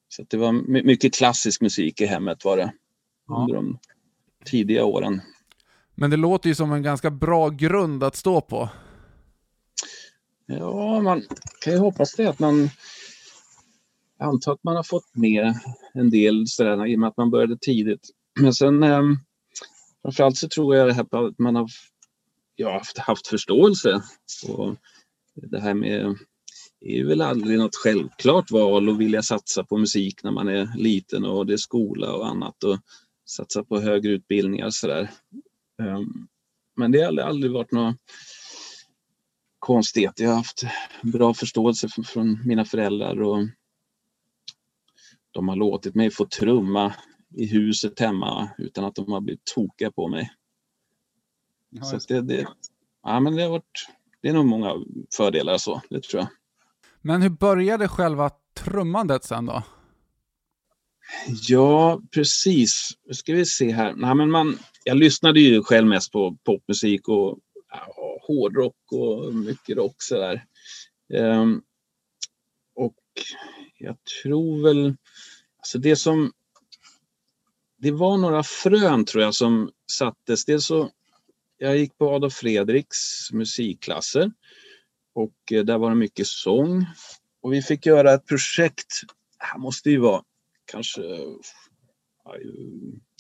Så 0.08 0.26
det 0.28 0.38
var 0.38 0.52
mycket 0.84 1.14
klassisk 1.14 1.62
musik 1.62 2.02
i 2.02 2.06
hemmet 2.06 2.46
var 2.46 2.58
det. 2.58 2.74
Ja. 3.30 3.42
Under 3.42 3.56
de 3.56 3.80
tidiga 4.46 4.86
åren. 4.86 5.22
Men 5.96 6.10
det 6.10 6.18
låter 6.18 6.50
ju 6.50 6.56
som 6.56 6.72
en 6.72 6.84
ganska 6.84 7.10
bra 7.10 7.50
grund 7.50 8.04
att 8.04 8.16
stå 8.16 8.42
på. 8.42 8.70
Ja, 10.46 11.02
man 11.02 11.24
kan 11.62 11.74
ju 11.74 11.80
hoppas 11.80 12.16
det 12.16 12.26
att 12.26 12.40
man 12.40 12.70
jag 14.20 14.28
antar 14.28 14.54
att 14.54 14.64
man 14.64 14.76
har 14.76 14.84
fått 14.84 15.16
med 15.16 15.54
en 15.94 16.10
del 16.10 16.48
sådär 16.48 16.88
i 16.88 16.96
och 16.96 17.00
med 17.00 17.10
att 17.10 17.18
man 17.18 17.32
började 17.32 17.58
tidigt. 17.62 18.10
Men 18.40 18.54
sen 18.54 18.84
eh, 18.84 19.02
framförallt 20.02 20.38
så 20.38 20.48
tror 20.48 20.76
jag 20.76 20.90
att 20.90 21.40
man 21.40 21.56
har 21.56 21.68
ja, 22.56 22.74
haft, 22.74 22.98
haft 22.98 23.28
förståelse. 23.28 24.02
Och 24.48 24.76
det 25.36 25.60
här 25.60 25.74
med 25.74 26.18
det 26.82 27.00
är 27.00 27.06
väl 27.06 27.22
aldrig 27.22 27.60
något 27.60 27.76
självklart 27.76 28.52
val 28.52 28.90
att 28.90 28.98
vilja 28.98 29.22
satsa 29.22 29.64
på 29.64 29.78
musik 29.78 30.24
när 30.24 30.32
man 30.32 30.48
är 30.48 30.78
liten 30.78 31.26
och 31.26 31.46
det 31.46 31.54
är 31.54 31.58
skola 31.58 32.14
och 32.14 32.28
annat 32.28 32.64
och 32.64 32.78
satsa 33.30 33.64
på 33.64 33.80
högre 33.80 34.12
utbildningar 34.12 34.70
sådär. 34.70 35.12
Um, 35.82 36.28
men 36.76 36.92
det 36.92 37.02
har 37.02 37.18
aldrig 37.18 37.52
varit 37.52 37.72
något 37.72 37.96
konstigt. 39.60 40.20
Jag 40.20 40.30
har 40.30 40.36
haft 40.36 40.64
bra 41.04 41.34
förståelse 41.34 41.88
från 42.06 42.48
mina 42.48 42.66
föräldrar 42.66 43.22
och 43.22 43.48
de 45.32 45.48
har 45.48 45.56
låtit 45.56 45.96
mig 45.96 46.12
få 46.12 46.26
trumma 46.26 46.94
i 47.36 47.46
huset 47.46 48.00
hemma 48.00 48.50
utan 48.58 48.86
att 48.86 48.96
de 48.96 49.12
har 49.12 49.22
blivit 49.22 49.46
tokiga 49.56 49.92
på 49.92 50.08
mig. 50.08 50.32
Ja, 51.70 51.84
så 51.84 52.00
det, 52.08 52.22
det, 52.22 52.48
ja, 53.04 53.20
men 53.20 53.36
det, 53.36 53.44
har 53.44 53.50
varit, 53.50 53.88
det 54.22 54.30
är 54.30 54.34
nog 54.34 54.46
många 54.46 54.74
fördelar 55.18 55.58
så, 55.58 55.82
det 55.90 56.04
tror 56.04 56.22
jag. 56.22 56.30
Men 57.02 57.22
hur 57.22 57.30
började 57.30 57.88
själva 57.88 58.32
trummandet 58.54 59.24
sen 59.24 59.46
då? 59.46 59.64
Ja, 61.48 62.02
precis. 62.12 62.90
Nu 63.06 63.14
ska 63.14 63.34
vi 63.34 63.46
se 63.46 63.72
här. 63.72 63.94
Nej, 63.94 64.16
men 64.16 64.32
man, 64.32 64.60
jag 64.84 64.98
lyssnade 64.98 65.40
ju 65.40 65.64
själv 65.64 65.88
mest 65.88 66.12
på 66.12 66.38
popmusik 66.44 67.08
och 67.08 67.40
ja, 67.72 68.20
hårdrock 68.28 68.92
och 68.92 69.36
mycket 69.36 69.78
rock 69.78 69.96
sådär. 69.98 70.46
Um, 71.14 71.62
och 72.76 72.96
jag 73.78 73.98
tror 74.24 74.64
väl, 74.64 74.96
alltså 75.58 75.80
det 75.80 75.96
som, 75.96 76.32
det 77.78 77.92
var 77.92 78.18
några 78.18 78.44
frön 78.44 79.06
tror 79.06 79.24
jag 79.24 79.36
som 79.36 79.72
sattes. 79.92 80.46
Dels 80.46 80.66
så, 80.66 80.92
jag 81.58 81.78
gick 81.78 81.98
på 81.98 82.10
Adolf 82.10 82.34
Fredriks 82.34 83.32
musikklasser 83.32 84.32
och 85.14 85.52
eh, 85.52 85.64
där 85.64 85.78
var 85.78 85.90
det 85.90 85.96
mycket 85.96 86.28
sång. 86.28 86.86
Och 87.42 87.54
vi 87.54 87.62
fick 87.62 87.86
göra 87.86 88.14
ett 88.14 88.26
projekt, 88.26 88.88
det 89.40 89.46
här 89.46 89.60
måste 89.60 89.90
ju 89.90 89.98
vara 89.98 90.24
kanske, 90.72 91.02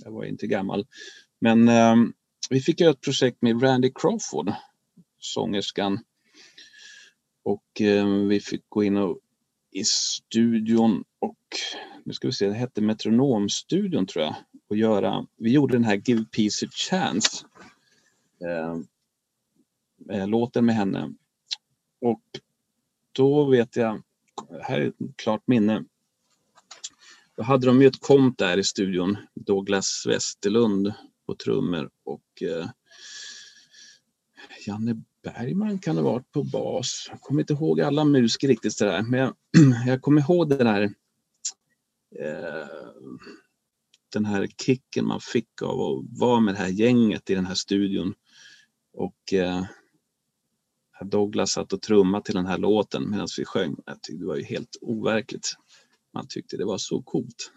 jag 0.03 0.11
var 0.11 0.23
inte 0.23 0.47
gammal, 0.47 0.85
men 1.39 1.67
eh, 1.67 1.95
vi 2.49 2.61
fick 2.61 2.79
göra 2.79 2.91
ett 2.91 3.01
projekt 3.01 3.41
med 3.41 3.63
Randy 3.63 3.91
Crawford, 3.95 4.53
sångerskan. 5.19 5.99
Och 7.43 7.81
eh, 7.81 8.07
vi 8.07 8.39
fick 8.39 8.69
gå 8.69 8.83
in 8.83 8.97
och, 8.97 9.19
i 9.71 9.83
studion 9.83 11.03
och 11.19 11.37
nu 12.05 12.13
ska 12.13 12.27
vi 12.27 12.33
se, 12.33 12.47
det 12.47 12.53
hette 12.53 12.81
Metronomstudion 12.81 14.07
tror 14.07 14.25
jag. 14.25 14.35
Och 14.69 14.77
göra, 14.77 15.27
vi 15.37 15.51
gjorde 15.51 15.75
den 15.75 15.83
här 15.83 16.01
Give 16.05 16.25
Peace 16.25 16.65
a 16.65 16.69
Chance. 16.71 17.45
Ehm, 18.45 18.87
eh, 20.11 20.27
låten 20.27 20.65
med 20.65 20.75
henne. 20.75 21.13
Och 22.01 22.21
då 23.11 23.49
vet 23.49 23.75
jag, 23.75 24.01
här 24.61 24.79
är 24.79 24.87
ett 24.87 24.95
klart 25.15 25.43
minne. 25.47 25.85
Då 27.39 27.43
hade 27.43 27.67
de 27.67 27.81
ju 27.81 27.87
ett 27.87 28.01
komp 28.01 28.37
där 28.37 28.57
i 28.57 28.63
studion, 28.63 29.17
Douglas 29.35 30.03
Westerlund 30.07 30.93
på 31.25 31.35
trummor 31.35 31.89
och 32.05 32.41
eh, 32.41 32.69
Janne 34.67 35.03
Bergman 35.23 35.79
kan 35.79 35.95
ha 35.95 36.03
varit 36.03 36.31
på 36.31 36.43
bas. 36.43 37.07
Jag 37.09 37.21
kommer 37.21 37.41
inte 37.41 37.53
ihåg 37.53 37.81
alla 37.81 38.05
musiker 38.05 38.47
riktigt 38.47 38.73
sådär, 38.73 39.01
men 39.01 39.19
jag, 39.19 39.35
jag 39.87 40.01
kommer 40.01 40.21
ihåg 40.21 40.49
den 40.49 40.67
här 40.67 40.81
eh, 42.19 42.67
den 44.13 44.25
här 44.25 44.47
kicken 44.65 45.05
man 45.05 45.21
fick 45.21 45.61
av 45.61 45.81
att 45.81 46.19
vara 46.19 46.39
med 46.39 46.53
det 46.53 46.59
här 46.59 46.69
gänget 46.69 47.29
i 47.29 47.35
den 47.35 47.45
här 47.45 47.55
studion. 47.55 48.13
Och 48.93 49.33
eh, 49.33 49.63
Douglas 51.01 51.51
satt 51.51 51.73
och 51.73 51.81
trummade 51.81 52.25
till 52.25 52.35
den 52.35 52.47
här 52.47 52.57
låten 52.57 53.09
medan 53.09 53.27
vi 53.37 53.45
sjöng. 53.45 53.75
Jag 53.85 54.01
tyckte 54.01 54.23
det 54.23 54.27
var 54.27 54.35
ju 54.35 54.43
helt 54.43 54.77
overkligt. 54.81 55.55
Man 56.13 56.27
tyckte 56.29 56.57
det 56.57 56.65
var 56.65 56.77
så 56.77 57.01
coolt. 57.01 57.51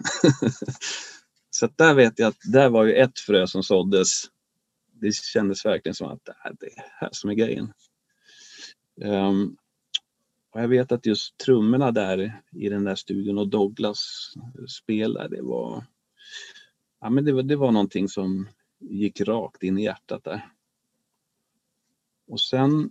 så 1.51 1.69
där 1.77 1.95
vet 1.95 2.19
jag 2.19 2.29
att 2.29 2.53
där 2.53 2.69
var 2.69 2.85
ju 2.85 2.95
ett 2.95 3.19
frö 3.19 3.47
som 3.47 3.63
såddes. 3.63 4.09
Det 4.93 5.15
kändes 5.15 5.65
verkligen 5.65 5.95
som 5.95 6.09
att 6.09 6.25
det 6.25 6.35
är 6.45 6.57
det 6.61 6.83
här 7.01 7.09
som 7.13 7.31
är 7.31 7.35
grejen. 7.35 7.73
Um, 9.01 9.57
och 10.51 10.61
jag 10.61 10.69
vet 10.69 10.93
att 10.93 11.07
just 11.07 11.39
trummorna 11.39 11.91
där 11.91 12.43
i 12.53 12.69
den 12.69 12.85
där 12.85 12.95
studion 12.95 13.39
och 13.39 13.49
Douglas 13.49 14.33
spel 14.69 15.13
där, 15.13 15.29
det 15.29 15.43
var, 15.43 15.85
ja, 17.01 17.11
men 17.11 17.25
det, 17.25 17.33
var, 17.33 17.43
det 17.43 17.57
var 17.57 17.73
någonting 17.73 18.09
som 18.09 18.49
gick 18.79 19.21
rakt 19.21 19.63
in 19.63 19.79
i 19.79 19.85
hjärtat 19.85 20.25
där. 20.25 20.49
Och 22.27 22.41
sen 22.41 22.91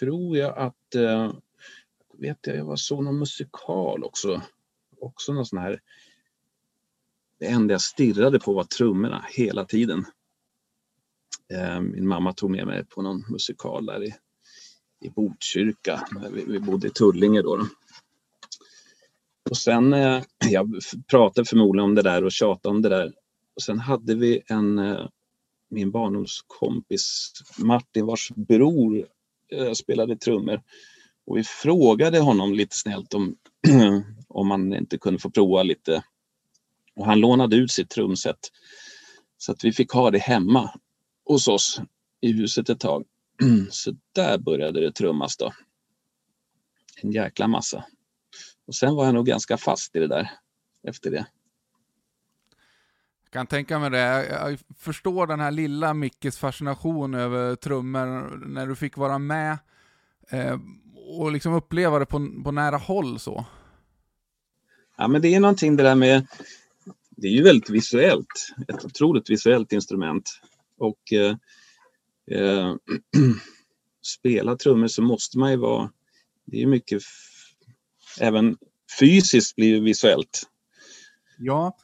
tror 0.00 0.36
jag 0.36 0.58
att, 0.58 0.94
eh, 0.94 1.32
vet 2.18 2.38
jag, 2.46 2.56
jag 2.56 2.64
var 2.64 2.76
såg 2.76 3.04
någon 3.04 3.18
musikal 3.18 4.04
också. 4.04 4.42
Också 5.00 5.32
någon 5.32 5.46
sån 5.46 5.58
här, 5.58 5.80
det 7.38 7.46
enda 7.46 7.74
jag 7.74 7.80
stirrade 7.80 8.40
på 8.40 8.52
var 8.52 8.64
trummorna 8.64 9.24
hela 9.28 9.64
tiden. 9.64 10.04
Eh, 11.52 11.80
min 11.80 12.08
mamma 12.08 12.32
tog 12.32 12.50
med 12.50 12.66
mig 12.66 12.84
på 12.84 13.02
någon 13.02 13.24
musikal 13.28 13.86
där 13.86 14.04
i, 14.04 14.14
i 15.00 15.10
Botkyrka. 15.10 16.08
Vi, 16.32 16.44
vi 16.44 16.60
bodde 16.60 16.86
i 16.86 16.90
Tullinge 16.90 17.42
då. 17.42 17.66
Och 19.50 19.56
sen, 19.56 19.92
eh, 19.92 20.22
jag 20.50 20.80
pratade 21.10 21.44
förmodligen 21.44 21.84
om 21.84 21.94
det 21.94 22.02
där 22.02 22.24
och 22.24 22.32
tjatade 22.32 22.74
om 22.74 22.82
det 22.82 22.88
där. 22.88 23.12
Och 23.56 23.62
sen 23.62 23.78
hade 23.78 24.14
vi 24.14 24.42
en, 24.46 24.78
eh, 24.78 25.08
min 25.70 25.90
barndomskompis 25.90 27.32
Martin 27.58 28.06
vars 28.06 28.30
bror 28.30 29.06
spelade 29.74 30.16
trummor. 30.16 30.62
Och 31.28 31.36
vi 31.36 31.44
frågade 31.44 32.18
honom 32.18 32.54
lite 32.54 32.76
snällt 32.76 33.14
om, 33.14 33.36
om 34.28 34.50
han 34.50 34.74
inte 34.74 34.98
kunde 34.98 35.18
få 35.18 35.30
prova 35.30 35.62
lite. 35.62 36.02
Och 36.96 37.06
han 37.06 37.20
lånade 37.20 37.56
ut 37.56 37.70
sitt 37.70 37.90
trumset. 37.90 38.38
Så 39.38 39.52
att 39.52 39.64
vi 39.64 39.72
fick 39.72 39.92
ha 39.92 40.10
det 40.10 40.18
hemma 40.18 40.80
hos 41.24 41.48
oss 41.48 41.80
i 42.20 42.32
huset 42.32 42.68
ett 42.68 42.80
tag. 42.80 43.04
Så 43.70 43.96
där 44.12 44.38
började 44.38 44.80
det 44.80 44.92
trummas 44.92 45.36
då. 45.36 45.52
En 47.02 47.12
jäkla 47.12 47.48
massa. 47.48 47.84
Och 48.66 48.74
sen 48.74 48.94
var 48.94 49.04
jag 49.04 49.14
nog 49.14 49.26
ganska 49.26 49.56
fast 49.56 49.96
i 49.96 49.98
det 49.98 50.08
där 50.08 50.30
efter 50.82 51.10
det. 51.10 51.26
Jag 53.22 53.32
kan 53.32 53.46
tänka 53.46 53.78
mig 53.78 53.90
det. 53.90 54.26
Jag 54.26 54.58
förstår 54.78 55.26
den 55.26 55.40
här 55.40 55.50
lilla 55.50 55.94
Mickes 55.94 56.38
fascination 56.38 57.14
över 57.14 57.56
trummor 57.56 58.36
när 58.46 58.66
du 58.66 58.76
fick 58.76 58.96
vara 58.96 59.18
med 59.18 59.58
eh, 60.30 60.58
och 61.08 61.32
liksom 61.32 61.54
uppleva 61.54 61.98
det 61.98 62.06
på, 62.06 62.28
på 62.44 62.52
nära 62.52 62.76
håll 62.76 63.18
så. 63.18 63.44
Ja, 64.96 65.08
men 65.08 65.22
det 65.22 65.34
är 65.34 65.40
någonting 65.40 65.76
det 65.76 65.82
där 65.82 65.94
med, 65.94 66.26
det 67.10 67.28
är 67.28 67.32
ju 67.32 67.42
väldigt 67.42 67.70
visuellt, 67.70 68.54
ett 68.68 68.84
otroligt 68.84 69.30
visuellt 69.30 69.72
instrument. 69.72 70.40
Och 70.78 71.12
eh, 71.12 71.36
eh, 72.30 72.74
spela 74.02 74.56
trummor 74.56 74.86
så 74.86 75.02
måste 75.02 75.38
man 75.38 75.50
ju 75.50 75.56
vara, 75.56 75.90
det 76.44 76.62
är 76.62 76.66
mycket, 76.66 77.02
även 78.20 78.56
fysiskt 79.00 79.56
blir 79.56 79.74
det 79.74 79.80
visuellt. 79.80 80.42
Ja, 81.38 81.76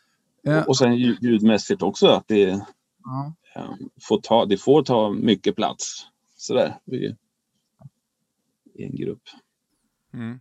Eh, 0.47 0.63
och 0.63 0.79
sen 0.79 0.97
ljudmässigt 0.97 1.83
också 1.83 2.07
att 2.07 2.29
det, 2.29 2.67
ja. 3.05 3.77
får, 4.01 4.21
ta, 4.21 4.45
det 4.45 4.57
får 4.57 4.83
ta 4.83 5.11
mycket 5.11 5.57
plats. 5.57 6.07
Sådär, 6.37 6.79
i 8.75 8.85
en 8.85 8.97
grupp. 8.97 9.23
Mm. 10.15 10.41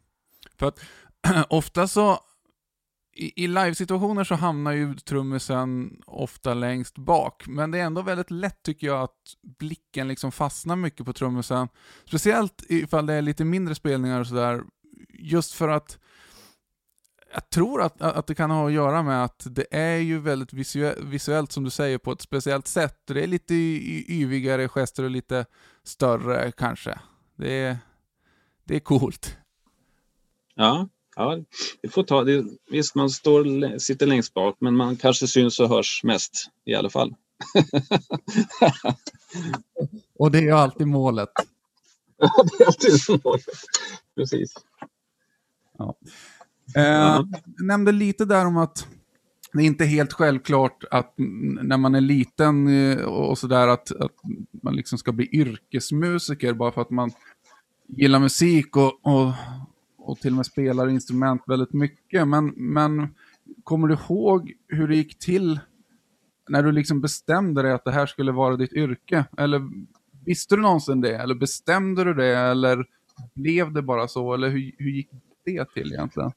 För 0.59 0.67
att 0.67 0.79
ofta 1.49 1.87
så 1.87 2.19
i, 3.15 3.43
i 3.43 3.47
livesituationer 3.47 4.23
så 4.23 4.35
hamnar 4.35 4.71
ju 4.71 4.95
trummisen 4.95 6.01
ofta 6.05 6.53
längst 6.53 6.97
bak, 6.97 7.47
men 7.47 7.71
det 7.71 7.79
är 7.79 7.83
ändå 7.83 8.01
väldigt 8.01 8.31
lätt 8.31 8.63
tycker 8.63 8.87
jag 8.87 9.01
att 9.01 9.17
blicken 9.59 10.07
liksom 10.07 10.31
fastnar 10.31 10.75
mycket 10.75 11.05
på 11.05 11.13
trummisen. 11.13 11.67
Speciellt 12.05 12.63
ifall 12.69 13.05
det 13.05 13.13
är 13.13 13.21
lite 13.21 13.45
mindre 13.45 13.75
spelningar 13.75 14.19
och 14.19 14.27
sådär, 14.27 14.63
just 15.09 15.53
för 15.53 15.69
att 15.69 15.99
jag 17.33 17.49
tror 17.49 17.81
att, 17.81 18.01
att 18.01 18.27
det 18.27 18.35
kan 18.35 18.51
ha 18.51 18.67
att 18.67 18.73
göra 18.73 19.03
med 19.03 19.23
att 19.23 19.47
det 19.49 19.65
är 19.71 19.97
ju 19.97 20.19
väldigt 20.19 20.53
visuellt 20.97 21.51
som 21.51 21.63
du 21.63 21.69
säger 21.69 21.97
på 21.97 22.11
ett 22.11 22.21
speciellt 22.21 22.67
sätt. 22.67 22.97
Det 23.05 23.23
är 23.23 23.27
lite 23.27 23.53
yvigare 23.53 24.67
gester 24.67 25.03
och 25.03 25.09
lite 25.09 25.45
större 25.83 26.51
kanske. 26.51 26.99
Det 27.35 27.53
är, 27.53 27.77
det 28.63 28.75
är 28.75 28.79
coolt. 28.79 29.37
Ja, 30.55 30.89
ja 31.15 31.39
det 31.81 31.89
får 31.89 32.03
ta. 32.03 32.23
Det, 32.23 32.45
visst, 32.71 32.95
man 32.95 33.09
står, 33.09 33.79
sitter 33.79 34.05
längst 34.05 34.33
bak, 34.33 34.57
men 34.59 34.75
man 34.75 34.95
kanske 34.95 35.27
syns 35.27 35.59
och 35.59 35.69
hörs 35.69 36.01
mest 36.03 36.49
i 36.65 36.75
alla 36.75 36.89
fall. 36.89 37.15
och 40.19 40.31
det 40.31 40.37
är 40.37 40.41
ju 40.41 40.51
alltid 40.51 40.87
målet. 40.87 41.29
Ja, 42.17 42.43
det 42.43 42.63
är 42.63 42.67
alltid 42.67 43.21
målet. 43.23 43.45
Precis. 44.15 44.53
Ja. 45.77 45.95
Eh, 46.75 46.83
jag 46.83 47.27
nämnde 47.63 47.91
lite 47.91 48.25
där 48.25 48.45
om 48.45 48.57
att 48.57 48.87
det 49.53 49.61
är 49.61 49.65
inte 49.65 49.85
helt 49.85 50.13
självklart 50.13 50.83
att 50.91 51.13
när 51.61 51.77
man 51.77 51.95
är 51.95 52.01
liten 52.01 52.67
eh, 52.67 53.03
och 53.03 53.37
sådär 53.37 53.67
att, 53.67 53.91
att 53.91 54.11
man 54.63 54.75
liksom 54.75 54.97
ska 54.97 55.11
bli 55.11 55.29
yrkesmusiker 55.31 56.53
bara 56.53 56.71
för 56.71 56.81
att 56.81 56.89
man 56.89 57.11
gillar 57.87 58.19
musik 58.19 58.77
och, 58.77 58.99
och, 59.01 59.33
och 59.97 60.19
till 60.19 60.31
och 60.31 60.37
med 60.37 60.45
spelar 60.45 60.89
instrument 60.89 61.41
väldigt 61.47 61.73
mycket. 61.73 62.27
Men, 62.27 62.53
men 62.55 63.15
kommer 63.63 63.87
du 63.87 63.93
ihåg 63.93 64.53
hur 64.67 64.87
det 64.87 64.95
gick 64.95 65.19
till 65.19 65.59
när 66.49 66.63
du 66.63 66.71
liksom 66.71 67.01
bestämde 67.01 67.61
dig 67.61 67.71
att 67.71 67.85
det 67.85 67.91
här 67.91 68.05
skulle 68.05 68.31
vara 68.31 68.55
ditt 68.55 68.73
yrke? 68.73 69.25
Eller 69.37 69.61
visste 70.25 70.55
du 70.55 70.61
någonsin 70.61 71.01
det? 71.01 71.15
Eller 71.15 71.35
bestämde 71.35 72.03
du 72.03 72.13
det? 72.13 72.37
Eller 72.37 72.85
blev 73.33 73.73
det 73.73 73.81
bara 73.81 74.07
så? 74.07 74.33
Eller 74.33 74.49
hur, 74.49 74.71
hur 74.77 74.91
gick 74.91 75.09
det 75.45 75.73
till 75.73 75.93
egentligen? 75.93 76.31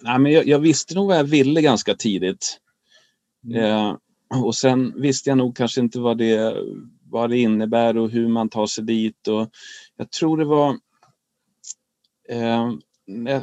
Nej, 0.00 0.18
men 0.18 0.32
jag, 0.32 0.46
jag, 0.46 0.58
visste 0.58 0.94
nog 0.94 1.08
vad 1.08 1.18
jag 1.18 1.24
ville 1.24 1.62
ganska 1.62 1.94
tidigt. 1.94 2.58
Mm. 3.44 3.64
Eh, 3.64 3.96
och 4.44 4.54
sen 4.54 5.00
visste 5.00 5.30
jag 5.30 5.38
nog 5.38 5.56
kanske 5.56 5.80
inte 5.80 6.00
vad 6.00 6.18
det, 6.18 6.56
vad 7.10 7.30
det 7.30 7.38
innebär 7.38 7.96
och 7.96 8.10
hur 8.10 8.28
man 8.28 8.48
tar 8.48 8.66
sig 8.66 8.84
dit. 8.84 9.28
Och 9.28 9.50
jag 9.96 10.10
tror 10.10 10.36
det 10.36 10.44
var 10.44 10.78
eh, 12.28 12.72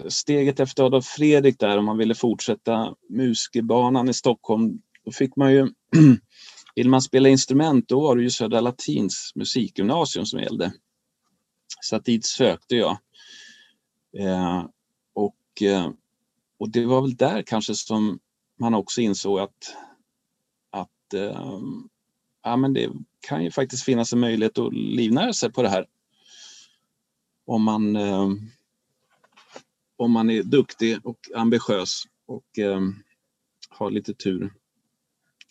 steget 0.08 0.60
efter 0.60 0.84
Adolf 0.84 1.06
Fredrik 1.06 1.60
där, 1.60 1.78
om 1.78 1.86
man 1.86 1.98
ville 1.98 2.16
fortsätta 2.16 2.96
musikerbanan 3.10 4.10
i 4.10 4.14
Stockholm, 4.14 4.82
då 5.06 5.12
fick 5.12 5.36
man 5.36 5.54
ju 5.54 5.68
Vill 6.76 6.90
man 6.90 7.02
spela 7.02 7.30
instrument 7.30 7.88
då 7.88 8.02
var 8.02 8.16
det 8.16 8.24
ju 8.24 8.30
Södra 8.30 8.62
Latins 8.62 9.32
musikgymnasium 9.36 10.26
som 10.26 10.40
gällde. 10.40 10.74
Så 11.82 11.96
att 11.96 12.06
dit 12.06 12.26
sökte 12.26 12.76
jag. 12.76 12.98
Eh, 14.18 14.66
och 15.14 15.62
eh, 15.62 15.90
och 16.58 16.70
det 16.70 16.86
var 16.86 17.02
väl 17.02 17.16
där 17.16 17.42
kanske 17.42 17.76
som 17.76 18.20
man 18.60 18.74
också 18.74 19.02
insåg 19.02 19.40
att, 19.40 19.76
att 20.72 21.14
eh, 21.14 21.60
ja, 22.44 22.58
men 22.58 22.74
det 22.74 22.90
kan 23.26 23.44
ju 23.44 23.52
faktiskt 23.52 23.84
finnas 23.84 24.14
en 24.14 24.20
möjlighet 24.20 24.58
att 24.58 24.74
livnära 24.74 25.34
sig 25.34 25.52
på 25.52 25.62
det 25.62 25.70
här. 25.70 25.86
Om 27.46 27.64
man, 27.64 27.96
eh, 27.96 28.30
om 29.98 30.12
man 30.12 30.30
är 30.30 30.44
duktig 30.44 31.06
och 31.06 31.20
ambitiös 31.36 32.04
och 32.26 32.60
eh, 32.60 32.82
har 33.70 33.92
lite 33.92 34.14
tur. 34.14 34.54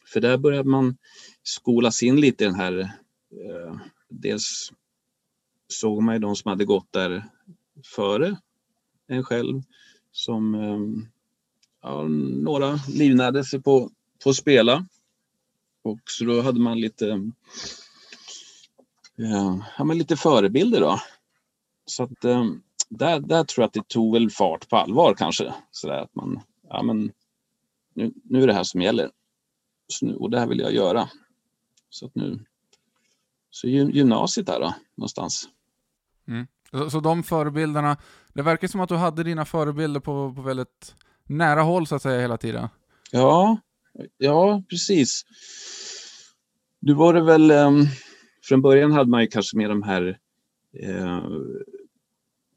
För 0.07 0.21
där 0.21 0.39
började 0.39 0.69
man 0.69 0.97
skolas 1.43 2.03
in 2.03 2.21
lite 2.21 2.45
i 2.45 2.47
den 2.47 2.57
här, 2.57 2.79
eh, 2.81 3.77
dels 4.09 4.73
såg 5.69 6.03
man 6.03 6.15
ju 6.15 6.19
de 6.19 6.37
som 6.37 6.49
hade 6.49 6.65
gått 6.65 6.93
där 6.93 7.25
före 7.85 8.37
en 9.07 9.25
själv 9.25 9.63
som 10.13 10.55
eh, 10.55 11.11
ja, 11.83 12.03
några 12.43 12.79
livnärde 12.89 13.45
sig 13.45 13.63
på, 13.63 13.91
på 14.25 14.31
att 14.31 14.37
spela. 14.37 14.87
Och 15.85 16.01
så 16.05 16.25
då 16.25 16.43
hade 16.43 16.61
man 16.61 16.81
lite, 16.81 17.31
ja, 19.77 19.85
men 19.85 19.99
lite 19.99 20.17
förebilder 20.17 20.81
då. 20.81 21.01
Så 21.87 22.03
att 22.03 22.25
ehm, 22.25 22.63
där, 22.89 23.21
där 23.21 23.45
tror 23.45 23.63
jag 23.63 23.67
att 23.67 23.73
det 23.73 23.89
tog 23.89 24.13
väl 24.13 24.31
fart 24.31 24.69
på 24.69 24.77
allvar 24.77 25.15
kanske. 25.15 25.55
Så 25.71 25.87
där 25.87 25.99
att 25.99 26.15
man, 26.15 26.41
ja 26.69 26.83
men 26.83 27.13
nu, 27.95 28.13
nu 28.25 28.43
är 28.43 28.47
det 28.47 28.53
här 28.53 28.65
som 28.65 28.83
gäller. 28.83 29.11
Nu, 30.03 30.17
och 30.17 30.31
det 30.31 30.41
här 30.41 30.47
vill 30.47 30.59
jag 30.59 30.75
göra. 30.75 31.09
Så 31.91 32.07
att 32.07 32.15
nu, 32.15 32.45
så 33.51 33.69
gymnasiet 33.69 34.47
där 34.47 34.61
då, 34.61 34.75
någonstans. 34.95 35.49
Mm. 36.29 36.47
Så, 36.71 36.91
så 36.91 37.01
de 37.01 37.23
förebilderna, 37.23 37.97
det 38.33 38.43
verkar 38.43 38.69
som 38.69 38.81
att 38.81 38.89
du 38.89 38.97
hade 38.97 39.23
dina 39.23 39.45
förebilder 39.45 40.01
på, 40.01 40.35
på 40.37 40.43
väldigt 40.43 40.95
nära 41.25 41.63
håll 41.63 41.87
så 41.87 41.95
att 41.95 42.03
säga 42.03 42.21
hela 42.21 42.37
tiden. 42.37 42.69
Ja, 43.11 43.59
ja 44.19 44.63
precis. 44.71 45.23
Nu 46.81 46.95
var 46.95 47.15
det 47.15 47.23
väl, 47.23 47.51
ehm, 47.51 47.85
från 48.43 48.63
början 48.63 48.93
hade 48.93 49.11
man 49.11 49.21
ju 49.21 49.27
kanske 49.27 49.57
med 49.57 49.71
de 49.71 49.83
här 49.83 50.19
eh, 50.83 51.25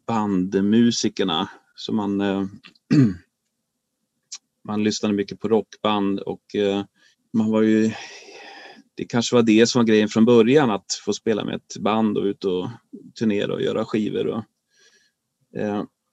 bandmusikerna 0.08 1.50
som 1.76 1.96
man, 1.96 2.22
eh, 2.22 2.46
man 4.64 4.84
lyssnade 4.84 5.14
mycket 5.14 5.40
på 5.40 5.48
rockband 5.48 6.20
och 6.20 6.56
eh, 6.56 6.84
man 7.34 7.52
var 7.52 7.62
ju 7.62 7.92
det 8.96 9.06
kanske 9.06 9.36
var 9.36 9.44
det 9.44 9.68
som 9.68 9.80
var 9.80 9.86
grejen 9.86 10.10
från 10.10 10.26
början, 10.26 10.72
att 10.72 10.94
få 11.06 11.14
spela 11.14 11.46
med 11.46 11.56
ett 11.56 11.78
band 11.80 12.18
och 12.18 12.24
ut 12.24 12.46
och 12.46 12.70
turnera 13.20 13.54
och 13.54 13.62
göra 13.62 13.86
skivor. 13.86 14.28
Och, 14.28 14.44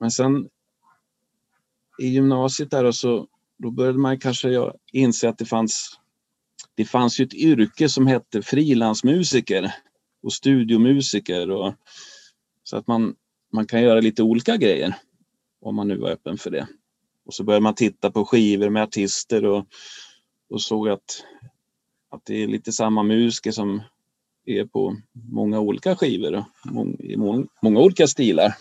men 0.00 0.10
sen 0.10 0.48
i 1.98 2.06
gymnasiet 2.06 2.70
där 2.70 2.84
och 2.84 2.94
så, 2.94 3.28
då 3.58 3.70
började 3.70 3.98
man 3.98 4.18
kanske 4.18 4.72
inse 4.92 5.28
att 5.28 5.38
det 5.38 5.44
fanns, 5.44 6.00
det 6.74 6.84
fanns 6.84 7.20
ju 7.20 7.24
ett 7.24 7.34
yrke 7.34 7.88
som 7.88 8.06
hette 8.06 8.42
frilansmusiker 8.42 9.74
och 10.22 10.32
studiomusiker. 10.32 11.50
Och, 11.50 11.74
så 12.62 12.76
att 12.76 12.86
man, 12.86 13.14
man 13.52 13.66
kan 13.66 13.82
göra 13.82 14.00
lite 14.00 14.22
olika 14.22 14.56
grejer 14.56 14.94
om 15.60 15.74
man 15.74 15.88
nu 15.88 15.96
var 15.96 16.10
öppen 16.10 16.38
för 16.38 16.50
det. 16.50 16.68
Och 17.26 17.34
så 17.34 17.44
började 17.44 17.62
man 17.62 17.74
titta 17.74 18.10
på 18.10 18.24
skivor 18.24 18.70
med 18.70 18.82
artister 18.82 19.44
och, 19.44 19.66
och 20.50 20.62
såg 20.62 20.88
att 20.88 21.24
att 22.14 22.24
det 22.24 22.42
är 22.42 22.46
lite 22.46 22.72
samma 22.72 23.02
musiker 23.02 23.50
som 23.50 23.82
är 24.46 24.64
på 24.64 24.96
många 25.12 25.60
olika 25.60 25.96
skivor 25.96 26.44
i 26.98 27.16
många 27.62 27.80
olika 27.80 28.06
stilar. 28.06 28.54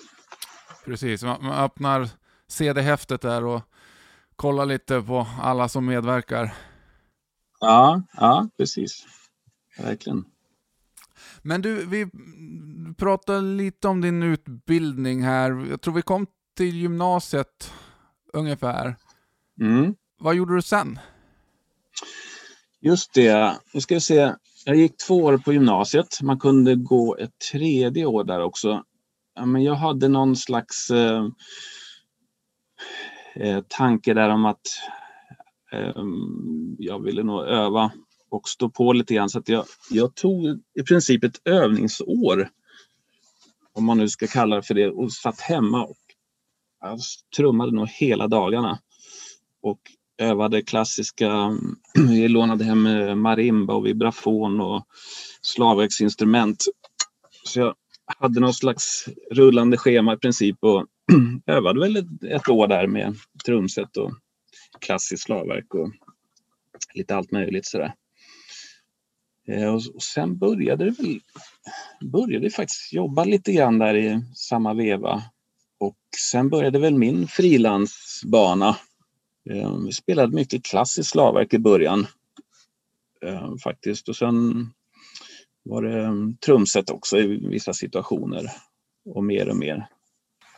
Precis, 0.85 1.23
man 1.23 1.51
öppnar 1.51 2.09
CD-häftet 2.47 3.21
där 3.21 3.45
och 3.45 3.61
kollar 4.43 4.65
lite 4.65 5.01
på 5.01 5.27
alla 5.41 5.69
som 5.69 5.85
medverkar. 5.85 6.53
Ja, 7.59 8.03
ja 8.13 8.49
precis. 8.57 9.05
Verkligen. 9.77 10.25
Men 11.41 11.61
du, 11.61 11.85
vi 11.85 12.07
pratade 12.97 13.41
lite 13.41 13.87
om 13.87 14.01
din 14.01 14.23
utbildning 14.23 15.23
här. 15.23 15.65
Jag 15.69 15.81
tror 15.81 15.93
vi 15.93 16.01
kom 16.01 16.27
till 16.57 16.75
gymnasiet 16.75 17.73
ungefär. 18.33 18.95
Mm. 19.61 19.95
Vad 20.19 20.35
gjorde 20.35 20.55
du 20.55 20.61
sen? 20.61 20.99
Just 22.81 23.13
det. 23.13 23.57
Nu 23.73 23.81
ska 23.81 23.95
vi 23.95 24.01
se. 24.01 24.33
Jag 24.65 24.75
gick 24.75 24.97
två 24.97 25.15
år 25.15 25.37
på 25.37 25.53
gymnasiet. 25.53 26.21
Man 26.21 26.39
kunde 26.39 26.75
gå 26.75 27.17
ett 27.17 27.39
tredje 27.51 28.05
år 28.05 28.23
där 28.23 28.41
också. 28.41 28.83
Men 29.45 29.63
jag 29.63 29.75
hade 29.75 30.07
någon 30.07 30.35
slags 30.35 30.91
eh, 33.35 33.63
tanke 33.67 34.13
där 34.13 34.29
om 34.29 34.45
att 34.45 34.61
eh, 35.71 36.03
jag 36.77 37.03
ville 37.03 37.23
nog 37.23 37.43
öva 37.43 37.91
och 38.29 38.49
stå 38.49 38.69
på 38.69 38.93
lite 38.93 39.13
grann. 39.13 39.29
Så 39.29 39.39
att 39.39 39.49
jag, 39.49 39.65
jag 39.89 40.15
tog 40.15 40.45
i 40.79 40.83
princip 40.83 41.23
ett 41.23 41.47
övningsår, 41.47 42.49
om 43.73 43.85
man 43.85 43.97
nu 43.97 44.09
ska 44.09 44.27
kalla 44.27 44.55
det 44.55 44.63
för 44.63 44.73
det, 44.73 44.89
och 44.89 45.13
satt 45.13 45.41
hemma 45.41 45.83
och 45.83 45.97
jag 46.81 46.99
trummade 47.37 47.71
nog 47.71 47.87
hela 47.87 48.27
dagarna. 48.27 48.79
Och 49.61 49.79
övade 50.17 50.61
klassiska, 50.61 51.57
vi 52.09 52.27
lånade 52.27 52.63
hem 52.63 52.85
eh, 52.85 53.15
marimba 53.15 53.73
och 53.73 53.85
vibrafon 53.85 54.61
och 54.61 54.85
slagverksinstrument. 55.41 56.65
Så 57.43 57.59
jag 57.59 57.75
hade 58.19 58.39
någon 58.39 58.53
slags 58.53 59.05
rullande 59.31 59.77
schema 59.77 60.13
i 60.13 60.17
princip 60.17 60.57
och 60.61 60.85
övade 61.45 61.79
väl 61.79 61.95
ett, 61.95 62.23
ett 62.23 62.49
år 62.49 62.67
där 62.67 62.87
med 62.87 63.15
trumset 63.45 63.97
och 63.97 64.11
klassiskt 64.79 65.23
slagverk 65.23 65.73
och 65.73 65.91
lite 66.93 67.15
allt 67.15 67.31
möjligt 67.31 67.65
sådär. 67.65 67.93
Eh, 69.47 69.73
och 69.73 70.03
sen 70.03 70.37
började 70.37 70.85
det 70.85 70.91
väl, 70.91 71.19
började 72.01 72.49
faktiskt 72.49 72.93
jobba 72.93 73.23
lite 73.23 73.53
grann 73.53 73.79
där 73.79 73.95
i 73.95 74.21
samma 74.35 74.73
veva. 74.73 75.23
Och 75.77 75.97
sen 76.31 76.49
började 76.49 76.79
väl 76.79 76.95
min 76.95 77.27
frilansbana 77.27 78.77
eh, 79.49 79.77
vi 79.85 79.91
spelade 79.91 80.35
mycket 80.35 80.65
klassiskt 80.65 81.09
slagverk 81.09 81.53
i 81.53 81.59
början 81.59 82.07
eh, 83.25 83.55
faktiskt 83.63 84.09
och 84.09 84.15
sen 84.15 84.67
var 85.63 85.81
det 85.81 86.35
trumset 86.45 86.89
också 86.89 87.19
i 87.19 87.47
vissa 87.47 87.73
situationer 87.73 88.51
och 89.05 89.23
mer 89.23 89.49
och 89.49 89.57
mer. 89.57 89.87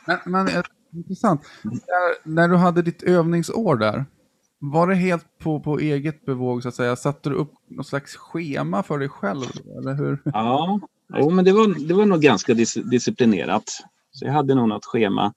Men, 0.06 0.18
men 0.24 0.48
Intressant. 0.96 1.40
När, 1.62 2.34
när 2.34 2.48
du 2.48 2.56
hade 2.56 2.82
ditt 2.82 3.02
övningsår 3.02 3.76
där, 3.76 4.04
var 4.58 4.86
det 4.86 4.94
helt 4.94 5.38
på, 5.38 5.60
på 5.60 5.78
eget 5.78 6.24
bevåg 6.24 6.62
så 6.62 6.68
att 6.68 6.74
säga? 6.74 6.96
Satte 6.96 7.28
du 7.30 7.34
upp 7.34 7.52
något 7.68 7.86
slags 7.86 8.16
schema 8.16 8.82
för 8.82 8.98
dig 8.98 9.08
själv? 9.08 9.46
Eller 9.78 9.94
hur? 9.94 10.22
Ja, 10.24 10.80
jo, 11.14 11.30
men 11.30 11.44
det 11.44 11.52
var, 11.52 11.88
det 11.88 11.94
var 11.94 12.06
nog 12.06 12.20
ganska 12.20 12.54
dis 12.54 12.74
disciplinerat. 12.74 13.64
Så 14.10 14.24
jag 14.24 14.32
hade 14.32 14.54
nog 14.54 14.68
något 14.68 14.84
schema. 14.84 15.34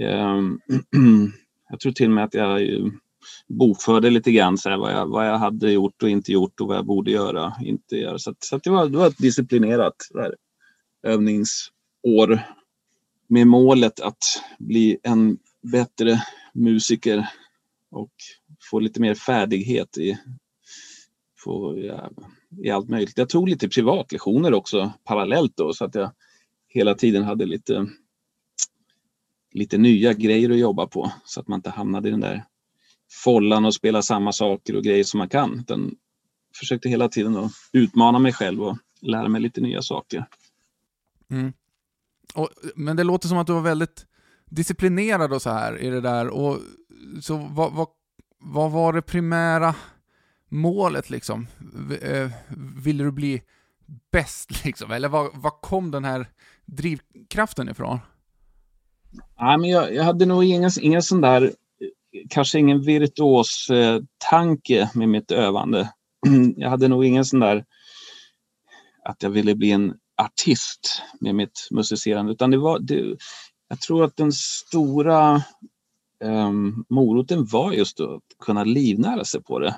Ehm, 0.00 0.60
jag 1.70 1.80
tror 1.80 1.92
till 1.92 2.06
och 2.06 2.14
med 2.14 2.24
att 2.24 2.34
jag 2.34 2.62
eh, 2.62 2.86
bokförde 3.48 4.10
lite 4.10 4.32
grann 4.32 4.58
så 4.58 4.70
här, 4.70 4.76
vad, 4.76 4.92
jag, 4.92 5.06
vad 5.06 5.28
jag 5.28 5.38
hade 5.38 5.72
gjort 5.72 6.02
och 6.02 6.08
inte 6.08 6.32
gjort 6.32 6.60
och 6.60 6.68
vad 6.68 6.76
jag 6.76 6.86
borde 6.86 7.10
göra 7.10 7.52
inte 7.60 7.96
göra. 7.96 8.18
Så, 8.18 8.30
att, 8.30 8.44
så 8.44 8.56
att 8.56 8.62
det, 8.62 8.70
var, 8.70 8.88
det 8.88 8.98
var 8.98 9.06
ett 9.06 9.18
disciplinerat 9.18 9.96
där, 10.10 10.34
övningsår 11.02 12.40
med 13.28 13.46
målet 13.46 14.00
att 14.00 14.42
bli 14.58 14.98
en 15.02 15.38
bättre 15.62 16.22
musiker 16.54 17.28
och 17.90 18.12
få 18.70 18.80
lite 18.80 19.00
mer 19.00 19.14
färdighet 19.14 19.98
i, 19.98 20.18
få, 21.38 21.78
ja, 21.78 22.10
i 22.62 22.70
allt 22.70 22.88
möjligt. 22.88 23.18
Jag 23.18 23.28
tog 23.28 23.48
lite 23.48 23.68
privatlektioner 23.68 24.54
också 24.54 24.92
parallellt 25.04 25.56
då 25.56 25.72
så 25.72 25.84
att 25.84 25.94
jag 25.94 26.12
hela 26.68 26.94
tiden 26.94 27.24
hade 27.24 27.46
lite, 27.46 27.86
lite 29.52 29.78
nya 29.78 30.12
grejer 30.12 30.50
att 30.50 30.58
jobba 30.58 30.86
på 30.86 31.12
så 31.24 31.40
att 31.40 31.48
man 31.48 31.58
inte 31.58 31.70
hamnade 31.70 32.08
i 32.08 32.10
den 32.10 32.20
där 32.20 32.44
follan 33.24 33.64
och 33.64 33.74
spela 33.74 34.02
samma 34.02 34.32
saker 34.32 34.76
och 34.76 34.84
grejer 34.84 35.04
som 35.04 35.18
man 35.18 35.28
kan. 35.28 35.60
Utan 35.60 35.96
försökte 36.58 36.88
hela 36.88 37.08
tiden 37.08 37.36
att 37.36 37.52
utmana 37.72 38.18
mig 38.18 38.32
själv 38.32 38.62
och 38.62 38.78
lära 39.00 39.28
mig 39.28 39.40
lite 39.40 39.60
nya 39.60 39.82
saker. 39.82 40.26
Mm. 41.30 41.52
Och, 42.34 42.48
men 42.74 42.96
det 42.96 43.04
låter 43.04 43.28
som 43.28 43.38
att 43.38 43.46
du 43.46 43.52
var 43.52 43.60
väldigt 43.60 44.06
disciplinerad 44.50 45.32
och 45.32 45.42
så 45.42 45.50
här 45.50 45.78
i 45.78 45.90
det 45.90 46.00
där. 46.00 46.28
Och, 46.28 46.58
så 47.22 47.36
vad, 47.36 47.72
vad, 47.72 47.88
vad 48.38 48.70
var 48.70 48.92
det 48.92 49.02
primära 49.02 49.74
målet 50.48 51.10
liksom? 51.10 51.46
Eh, 52.02 52.30
ville 52.76 53.04
du 53.04 53.12
bli 53.12 53.42
bäst 54.12 54.50
liksom? 54.64 54.90
Eller 54.90 55.08
var, 55.08 55.30
var 55.34 55.60
kom 55.60 55.90
den 55.90 56.04
här 56.04 56.26
drivkraften 56.64 57.68
ifrån? 57.68 57.98
Nej, 59.40 59.58
men 59.58 59.70
jag, 59.70 59.94
jag 59.94 60.04
hade 60.04 60.26
nog 60.26 60.44
ingen, 60.44 60.70
ingen 60.80 61.02
sån 61.02 61.20
där, 61.20 61.52
kanske 62.30 62.58
ingen 62.58 62.82
virtuos 62.82 63.70
eh, 63.70 64.00
tanke 64.30 64.90
med 64.94 65.08
mitt 65.08 65.30
övande. 65.30 65.92
Jag 66.56 66.70
hade 66.70 66.88
nog 66.88 67.04
ingen 67.04 67.24
sån 67.24 67.40
där 67.40 67.64
att 69.04 69.22
jag 69.22 69.30
ville 69.30 69.54
bli 69.54 69.70
en 69.70 69.94
artist 70.16 71.02
med 71.20 71.34
mitt 71.34 71.68
musicerande, 71.70 72.32
utan 72.32 72.50
det 72.50 72.58
var, 72.58 72.78
det, 72.78 73.16
jag 73.68 73.80
tror 73.80 74.04
att 74.04 74.16
den 74.16 74.32
stora 74.32 75.42
um, 76.24 76.84
moroten 76.88 77.44
var 77.44 77.72
just 77.72 78.00
att 78.00 78.22
kunna 78.38 78.64
livnära 78.64 79.24
sig 79.24 79.42
på 79.42 79.58
det. 79.58 79.76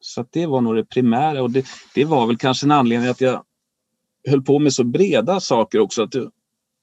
Så 0.00 0.26
det 0.30 0.46
var 0.46 0.60
nog 0.60 0.76
det 0.76 0.84
primära 0.84 1.42
och 1.42 1.50
det, 1.50 1.66
det 1.94 2.04
var 2.04 2.26
väl 2.26 2.36
kanske 2.36 2.66
en 2.66 2.70
anledning 2.70 3.10
att 3.10 3.20
jag 3.20 3.44
höll 4.28 4.42
på 4.42 4.58
med 4.58 4.72
så 4.72 4.84
breda 4.84 5.40
saker 5.40 5.78
också. 5.78 6.02
Att 6.02 6.14
jag 6.14 6.30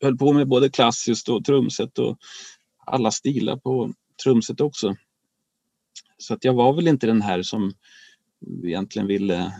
höll 0.04 0.18
på 0.18 0.34
med 0.34 0.48
både 0.48 0.70
klassiskt 0.70 1.30
och 1.30 1.46
trumset 1.46 2.00
och 2.00 2.18
alla 2.86 3.12
stilar 3.12 3.58
på 3.58 3.94
trumset 4.24 4.62
också. 4.62 4.96
Så 6.18 6.34
att 6.34 6.44
jag 6.44 6.54
var 6.54 6.74
väl 6.74 6.88
inte 6.88 7.08
den 7.08 7.22
här 7.22 7.44
som 7.44 7.74
egentligen 8.64 9.08
ville 9.08 9.54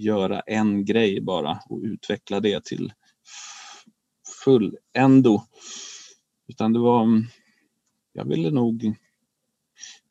göra 0.00 0.40
en 0.40 0.84
grej 0.84 1.20
bara 1.20 1.60
och 1.68 1.80
utveckla 1.82 2.40
det 2.40 2.64
till 2.64 2.92
fulländo. 4.44 5.42
Utan 6.48 6.72
det 6.72 6.78
var, 6.78 7.06
jag 8.12 8.24
ville 8.24 8.50
nog 8.50 8.94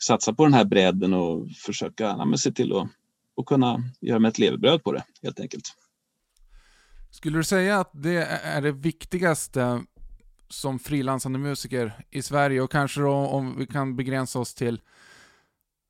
satsa 0.03 0.33
på 0.33 0.43
den 0.43 0.53
här 0.53 0.65
bredden 0.65 1.13
och 1.13 1.49
försöka 1.51 2.03
ja, 2.03 2.37
se 2.37 2.51
till 2.51 2.75
att 2.75 2.87
och 3.39 3.45
kunna 3.45 3.83
göra 4.01 4.19
mig 4.19 4.29
ett 4.29 4.39
levebröd 4.39 4.83
på 4.83 4.91
det 4.91 5.03
helt 5.23 5.39
enkelt. 5.39 5.63
Skulle 7.11 7.37
du 7.37 7.43
säga 7.43 7.79
att 7.79 7.91
det 7.93 8.25
är 8.25 8.61
det 8.61 8.71
viktigaste 8.71 9.83
som 10.49 10.79
frilansande 10.79 11.39
musiker 11.39 12.05
i 12.09 12.21
Sverige 12.21 12.61
och 12.61 12.71
kanske 12.71 13.01
då 13.01 13.11
om 13.11 13.57
vi 13.57 13.67
kan 13.67 13.95
begränsa 13.95 14.39
oss 14.39 14.53
till 14.53 14.81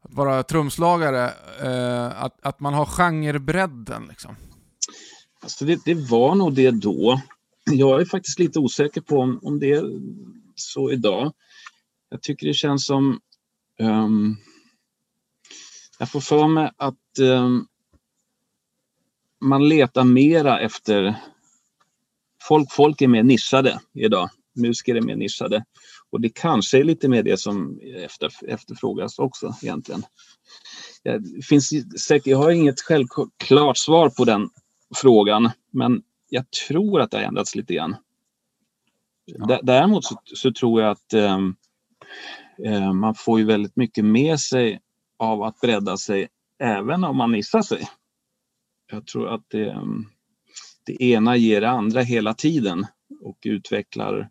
att 0.01 0.13
vara 0.13 0.43
trumslagare, 0.43 1.33
eh, 1.61 2.23
att, 2.23 2.45
att 2.45 2.59
man 2.59 2.73
har 2.73 2.85
genrebredden 2.85 4.05
liksom? 4.09 4.35
Alltså 5.41 5.65
det, 5.65 5.79
det, 5.85 5.93
var 5.93 6.35
nog 6.35 6.53
det 6.53 6.71
då. 6.71 7.21
Jag 7.71 8.01
är 8.01 8.05
faktiskt 8.05 8.39
lite 8.39 8.59
osäker 8.59 9.01
på 9.01 9.19
om, 9.19 9.39
om 9.43 9.59
det 9.59 9.71
är 9.71 9.83
så 10.55 10.91
idag. 10.91 11.33
Jag 12.09 12.21
tycker 12.21 12.47
det 12.47 12.53
känns 12.53 12.85
som 12.85 13.19
um, 13.79 14.37
jag 15.99 16.09
får 16.09 16.21
för 16.21 16.47
mig 16.47 16.71
att 16.77 17.19
um, 17.19 17.67
man 19.41 19.69
letar 19.69 20.03
mera 20.03 20.59
efter 20.59 21.15
folk. 22.41 22.71
Folk 22.71 23.01
är 23.01 23.07
mer 23.07 23.23
nischade 23.23 23.79
idag. 23.93 24.29
Musiker 24.55 24.95
är 24.95 25.01
mer 25.01 25.15
nischade. 25.15 25.65
Och 26.11 26.21
det 26.21 26.29
kanske 26.29 26.79
är 26.79 26.83
lite 26.83 27.07
mer 27.07 27.23
det 27.23 27.37
som 27.37 27.79
efter, 27.95 28.31
efterfrågas 28.47 29.19
också 29.19 29.55
egentligen. 29.61 30.03
Det 31.03 31.45
finns 31.45 31.73
säkert, 32.07 32.27
jag 32.27 32.37
har 32.37 32.51
inget 32.51 32.81
självklart 32.81 33.77
svar 33.77 34.09
på 34.09 34.25
den 34.25 34.49
frågan, 34.95 35.49
men 35.71 36.01
jag 36.29 36.51
tror 36.51 37.01
att 37.01 37.11
det 37.11 37.17
har 37.17 37.23
ändrats 37.23 37.55
lite 37.55 37.73
grann. 37.73 37.95
Ja. 39.25 39.59
Däremot 39.63 40.05
så, 40.05 40.21
så, 40.23 40.51
tror 40.51 40.81
jag 40.81 40.91
att 40.91 41.13
uh, 41.13 42.93
man 42.93 43.15
får 43.15 43.39
ju 43.39 43.45
väldigt 43.45 43.75
mycket 43.75 44.05
med 44.05 44.39
sig 44.39 44.81
av 45.17 45.43
att 45.43 45.59
bredda 45.59 45.97
sig 45.97 46.27
även 46.59 47.03
om 47.03 47.17
man 47.17 47.31
nischar 47.31 47.61
sig. 47.61 47.89
Jag 48.91 49.07
tror 49.07 49.27
att 49.27 49.43
det, 49.47 49.69
um, 49.69 50.09
det 50.85 51.03
ena 51.03 51.35
ger 51.35 51.61
det 51.61 51.69
andra 51.69 52.01
hela 52.01 52.33
tiden 52.33 52.85
och 53.21 53.37
utvecklar 53.45 54.29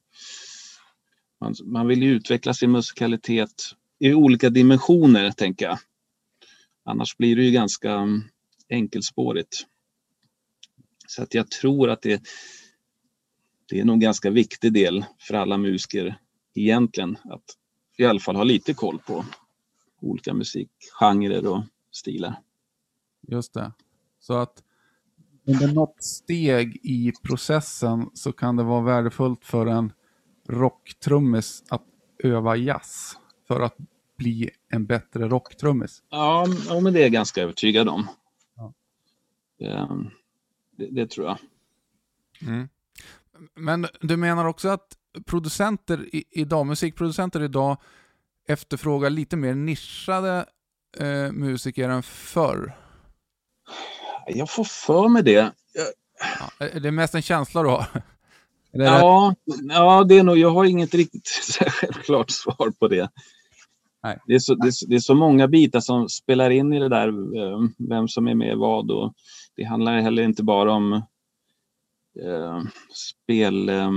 man, 1.40 1.54
man 1.64 1.86
vill 1.86 2.02
ju 2.02 2.10
utveckla 2.10 2.54
sin 2.54 2.70
musikalitet 2.70 3.62
i 3.98 4.14
olika 4.14 4.50
dimensioner, 4.50 5.30
tänker 5.30 5.64
jag. 5.66 5.78
Annars 6.84 7.16
blir 7.16 7.36
det 7.36 7.42
ju 7.42 7.50
ganska 7.50 7.94
um, 7.94 8.24
enkelspårigt. 8.68 9.66
Så 11.06 11.22
att 11.22 11.34
jag 11.34 11.50
tror 11.50 11.90
att 11.90 12.02
det, 12.02 12.22
det 13.68 13.80
är 13.80 13.84
nog 13.84 13.94
en 13.94 14.00
ganska 14.00 14.30
viktig 14.30 14.72
del 14.72 15.04
för 15.18 15.34
alla 15.34 15.58
musiker 15.58 16.18
egentligen 16.54 17.18
att 17.24 17.44
i 17.96 18.04
alla 18.04 18.20
fall 18.20 18.36
ha 18.36 18.44
lite 18.44 18.74
koll 18.74 18.98
på 18.98 19.24
olika 20.00 20.34
musikgenrer 20.34 21.46
och 21.46 21.62
stilar. 21.90 22.40
Just 23.28 23.54
det. 23.54 23.72
Så 24.20 24.34
att 24.34 24.62
under 25.46 25.68
något 25.68 26.02
steg 26.02 26.80
i 26.82 27.12
processen 27.22 28.10
så 28.14 28.32
kan 28.32 28.56
det 28.56 28.62
vara 28.62 28.82
värdefullt 28.82 29.44
för 29.44 29.66
en 29.66 29.92
rocktrummis 30.48 31.64
att 31.68 31.82
öva 32.18 32.56
jazz 32.56 33.16
för 33.48 33.60
att 33.60 33.76
bli 34.18 34.50
en 34.68 34.86
bättre 34.86 35.28
rocktrummis? 35.28 36.02
Ja, 36.10 36.46
ja 36.68 36.80
men 36.80 36.92
det 36.92 36.98
är 36.98 37.02
jag 37.02 37.12
ganska 37.12 37.42
övertygad 37.42 37.88
om. 37.88 38.08
Ja. 38.56 38.72
Det, 40.76 40.90
det, 40.90 41.06
tror 41.10 41.26
jag. 41.26 41.38
Mm. 42.50 42.68
Men 43.54 43.86
du 44.00 44.16
menar 44.16 44.44
också 44.44 44.68
att 44.68 44.96
producenter 45.26 46.08
idag, 46.12 46.66
musikproducenter 46.66 47.42
idag 47.42 47.76
efterfrågar 48.48 49.10
lite 49.10 49.36
mer 49.36 49.54
nischade 49.54 50.46
eh, 50.96 51.32
musiker 51.32 51.88
än 51.88 52.02
förr? 52.02 52.78
Jag 54.26 54.50
får 54.50 54.64
för 54.64 55.08
mig 55.08 55.22
det. 55.22 55.52
Ja, 56.58 56.66
det 56.80 56.88
är 56.88 56.90
mest 56.90 57.14
en 57.14 57.22
känsla 57.22 57.62
du 57.62 57.68
har? 57.68 58.02
Ja, 58.70 59.34
ja, 59.68 60.04
det 60.04 60.18
är 60.18 60.22
nog, 60.22 60.38
jag 60.38 60.50
har 60.50 60.64
inget 60.64 60.94
riktigt 60.94 61.28
självklart 61.70 62.30
svar 62.30 62.70
på 62.78 62.88
det. 62.88 63.10
Nej. 64.02 64.18
Det, 64.26 64.34
är 64.34 64.38
så, 64.38 64.54
det, 64.54 64.68
är, 64.68 64.88
det, 64.88 64.94
är 64.94 65.00
så, 65.00 65.14
många 65.14 65.48
bitar 65.48 65.80
som 65.80 66.08
spelar 66.08 66.50
in 66.50 66.72
i 66.72 66.78
det 66.78 66.88
där, 66.88 67.08
eh, 67.36 67.68
vem 67.78 68.08
som 68.08 68.28
är 68.28 68.34
med 68.34 68.56
vad. 68.56 68.90
Och 68.90 69.14
det 69.56 69.64
handlar 69.64 70.00
heller 70.00 70.22
inte 70.22 70.42
bara 70.42 70.72
om 70.72 70.92
eh, 72.22 72.62
spel... 72.94 73.68
Eh, 73.68 73.92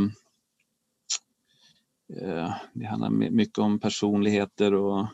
eh 2.21 2.53
det 2.73 2.85
handlar 2.85 3.09
mycket 3.09 3.57
om 3.57 3.79
personligheter 3.79 4.73
och 4.73 5.07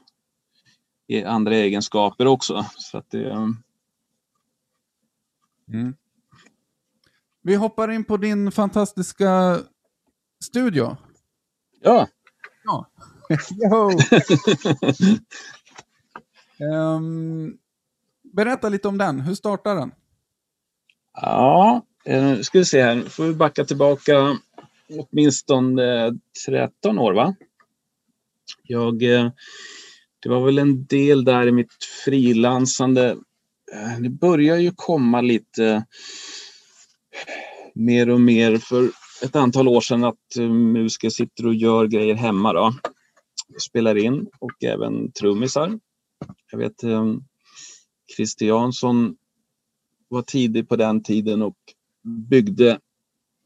andra 1.26 1.56
egenskaper 1.56 2.28
också. 2.28 2.66
Så 2.78 2.98
att 2.98 3.12
det, 3.12 3.30
eh, 3.30 3.50
mm. 5.74 5.96
Vi 7.48 7.56
hoppar 7.56 7.92
in 7.92 8.04
på 8.04 8.18
din 8.18 8.52
fantastiska 8.52 9.60
studio. 10.44 10.98
Ja. 11.82 12.08
Ja. 12.64 12.86
um, 16.96 17.58
berätta 18.34 18.70
lite 18.70 18.88
om 18.88 18.98
den. 18.98 19.20
Hur 19.20 19.36
startar 19.36 19.76
den? 19.76 19.92
Ja, 21.14 21.86
nu 22.06 22.44
ska 22.44 22.60
vi 22.60 22.66
se 22.66 22.82
här. 22.82 22.96
Nu 22.96 23.10
får 23.10 23.24
vi 23.24 23.34
backa 23.34 23.66
tillbaka 23.66 24.38
åtminstone 24.90 26.12
13 26.48 27.00
år. 27.00 27.14
va? 27.14 27.36
Jag, 28.64 29.04
eh, 29.04 29.32
det 30.20 30.30
var 30.30 30.46
väl 30.46 30.60
en 30.60 30.86
del 30.86 31.26
där 31.26 31.48
i 31.48 31.52
mitt 31.52 31.84
frilansande. 32.06 33.18
Eh, 33.74 34.00
det 34.00 34.10
börjar 34.10 34.58
ju 34.58 34.72
komma 34.76 35.22
lite 35.22 35.86
mer 37.80 38.10
och 38.10 38.22
mer 38.22 38.58
för 38.58 38.90
ett 39.24 39.36
antal 39.36 39.68
år 39.68 39.82
sedan 39.82 40.04
att 40.04 40.36
eh, 40.40 40.50
musiker 40.50 41.10
sitter 41.10 41.48
och 41.48 41.56
gör 41.56 41.88
grejer 41.88 42.16
hemma. 42.16 42.54
Då. 42.54 42.74
Spelar 43.60 43.98
in 43.98 44.28
och 44.40 44.64
även 44.64 45.12
trummisar. 45.12 45.80
Jag 46.52 46.60
vet 46.60 46.84
eh, 46.84 47.14
Christer 48.16 48.46
Jansson 48.46 49.16
var 50.08 50.22
tidig 50.22 50.70
på 50.70 50.76
den 50.76 51.04
tiden 51.04 51.42
och 51.42 51.58
byggde 52.30 52.80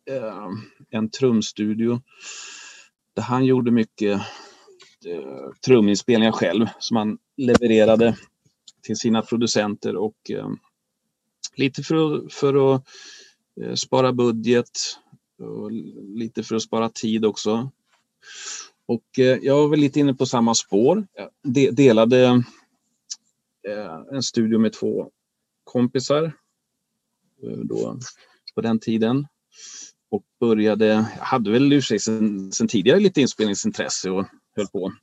eh, 0.10 0.48
en 0.90 1.10
trumstudio 1.10 2.02
där 3.16 3.24
han 3.24 3.46
gjorde 3.46 3.72
mycket 3.72 4.22
truminspelningar 5.66 6.32
själv 6.32 6.68
som 6.80 6.98
han 6.98 7.18
levererade 7.38 8.18
till 8.82 8.98
sina 8.98 9.22
producenter 9.22 9.96
och 9.96 10.32
eh, 10.32 10.50
lite 11.56 11.84
för, 11.84 12.30
för 12.30 12.76
att 12.76 12.88
Eh, 13.60 13.74
spara 13.76 14.14
budget 14.14 14.70
och 15.40 15.72
lite 16.16 16.44
för 16.44 16.56
att 16.56 16.62
spara 16.62 16.90
tid 16.90 17.26
också. 17.26 17.72
Och 18.86 19.20
eh, 19.20 19.38
jag 19.42 19.56
var 19.56 19.68
väl 19.68 19.80
lite 19.80 20.00
inne 20.00 20.14
på 20.14 20.26
samma 20.26 20.56
spår. 20.56 21.08
Jag 21.14 21.76
delade 21.76 22.44
eh, 23.68 24.02
en 24.12 24.24
studio 24.24 24.60
med 24.60 24.74
två 24.74 25.12
kompisar 25.64 26.34
då, 27.64 28.00
på 28.56 28.62
den 28.62 28.80
tiden. 28.80 29.28
Och 30.10 30.24
började, 30.40 30.86
jag 30.86 31.26
hade 31.26 31.52
väl 31.52 31.74
i 31.74 31.82
sig 31.82 32.00
sen, 32.00 32.52
sen 32.52 32.68
tidigare 32.68 33.00
lite 33.00 33.22
inspelningsintresse 33.22 34.10
och 34.10 34.26
höll 34.56 34.68
på. 34.68 34.94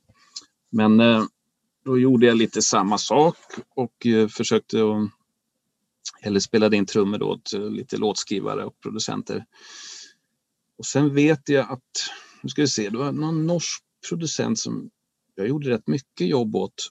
Men 0.69 0.97
då 1.85 1.99
gjorde 1.99 2.25
jag 2.25 2.37
lite 2.37 2.61
samma 2.61 2.97
sak 2.97 3.37
och 3.75 4.07
försökte 4.29 4.77
att, 4.77 5.09
eller 6.21 6.39
spelade 6.39 6.77
in 6.77 6.85
trummor 6.85 7.17
då 7.17 7.25
åt 7.25 7.53
eh, 7.53 7.69
lite 7.69 7.97
låtskrivare 7.97 8.65
och 8.65 8.79
producenter. 8.79 9.45
Och 10.77 10.85
sen 10.85 11.15
vet 11.15 11.49
jag 11.49 11.71
att, 11.71 12.09
nu 12.41 12.49
ska 12.49 12.61
vi 12.61 12.67
se, 12.67 12.89
det 12.89 12.97
var 12.97 13.11
någon 13.11 13.47
norsk 13.47 13.83
producent 14.09 14.59
som 14.59 14.89
jag 15.35 15.47
gjorde 15.47 15.69
rätt 15.69 15.87
mycket 15.87 16.27
jobb 16.27 16.55
åt 16.55 16.89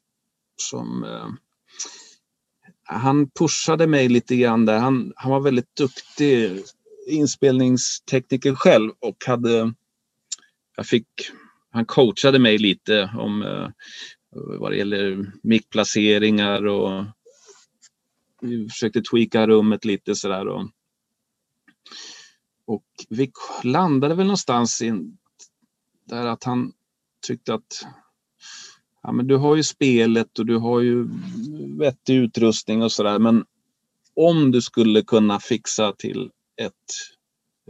som 0.56 1.04
eh, 1.04 1.28
han 2.84 3.30
pushade 3.30 3.86
mig 3.86 4.08
lite 4.08 4.36
grann 4.36 4.66
där. 4.66 4.78
Han, 4.78 5.12
han 5.16 5.30
var 5.30 5.40
väldigt 5.40 5.76
duktig 5.76 6.62
inspelningstekniker 7.06 8.54
själv 8.54 8.92
och 9.00 9.24
hade... 9.26 9.74
Jag 10.76 10.86
fick, 10.86 11.08
han 11.70 11.86
coachade 11.86 12.38
mig 12.38 12.58
lite 12.58 13.10
om 13.18 13.42
eh, 13.42 13.68
vad 14.30 14.72
det 14.72 14.76
gäller 14.76 15.32
mickplaceringar 15.42 16.66
och 16.66 17.04
vi 18.40 18.68
försökte 18.68 19.02
tweaka 19.02 19.46
rummet 19.46 19.84
lite 19.84 20.14
sådär. 20.14 20.48
Och, 20.48 20.68
och 22.66 22.84
vi 23.08 23.32
landade 23.62 24.14
väl 24.14 24.26
någonstans 24.26 24.82
in, 24.82 25.18
där 26.04 26.26
att 26.26 26.44
han 26.44 26.72
tyckte 27.26 27.54
att 27.54 27.86
ja, 29.02 29.12
men 29.12 29.26
du 29.26 29.36
har 29.36 29.56
ju 29.56 29.62
spelet 29.62 30.38
och 30.38 30.46
du 30.46 30.56
har 30.56 30.80
ju 30.80 31.08
vettig 31.78 32.14
utrustning 32.14 32.82
och 32.82 32.92
sådär. 32.92 33.18
Men 33.18 33.44
om 34.14 34.50
du 34.50 34.62
skulle 34.62 35.02
kunna 35.02 35.40
fixa 35.40 35.92
till 35.92 36.30
ett 36.56 36.74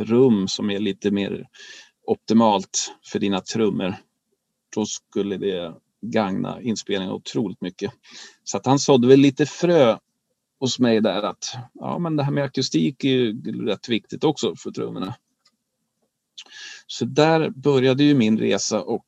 rum 0.01 0.49
som 0.49 0.71
är 0.71 0.79
lite 0.79 1.11
mer 1.11 1.49
optimalt 2.07 2.95
för 3.13 3.19
dina 3.19 3.41
trummor, 3.41 3.95
då 4.75 4.87
skulle 4.87 5.37
det 5.37 5.75
gagna 6.01 6.63
inspelningen 6.63 7.15
otroligt 7.15 7.61
mycket. 7.61 7.93
Så 8.45 8.57
att 8.57 8.67
han 8.67 8.79
sådde 8.79 9.09
väl 9.09 9.21
lite 9.21 9.47
frö 9.47 9.99
hos 10.61 10.79
mig 10.79 11.01
där 11.01 11.23
att 11.23 11.57
ja, 11.75 11.99
men 11.99 12.17
det 12.17 12.23
här 12.23 12.33
med 12.33 12.45
akustik 12.45 13.05
är 13.05 13.09
ju 13.09 13.43
rätt 13.67 13.89
viktigt 13.89 14.25
också 14.25 14.57
för 14.57 14.71
trummorna. 14.71 15.15
Så 16.87 17.05
där 17.05 17.51
började 17.51 18.05
ju 18.05 18.15
min 18.15 18.39
resa 18.39 18.83
och 18.83 19.07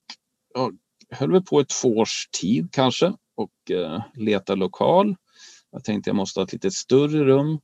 jag 0.54 0.78
höll 1.10 1.32
väl 1.32 1.42
på 1.42 1.60
ett 1.60 1.68
två 1.68 1.98
års 1.98 2.28
tid 2.40 2.68
kanske 2.72 3.12
och 3.34 3.70
eh, 3.70 4.02
leta 4.14 4.54
lokal. 4.54 5.16
Jag 5.70 5.84
tänkte 5.84 6.10
jag 6.10 6.16
måste 6.16 6.40
ha 6.40 6.44
ett 6.44 6.52
lite 6.52 6.70
större 6.70 7.24
rum 7.24 7.60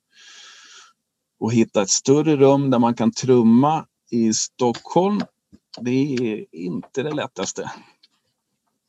och 1.39 1.53
hitta 1.53 1.83
ett 1.83 1.91
större 1.91 2.37
rum 2.37 2.71
där 2.71 2.79
man 2.79 2.95
kan 2.95 3.13
trumma 3.13 3.87
i 4.11 4.33
Stockholm. 4.33 5.21
Det 5.81 5.91
är 5.91 6.47
inte 6.53 7.03
det 7.03 7.13
lättaste. 7.13 7.73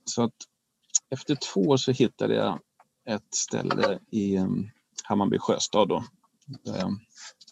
Så 0.05 0.23
att 0.23 0.33
efter 1.09 1.35
två 1.35 1.61
år 1.61 1.77
så 1.77 1.91
hittade 1.91 2.35
jag 2.35 2.59
ett 3.05 3.35
ställe 3.35 3.99
i 4.11 4.37
um, 4.37 4.69
Hammarby 5.07 5.37
sjöstad 5.39 5.87
då, 5.87 6.03
där 6.63 6.77
jag 6.77 6.99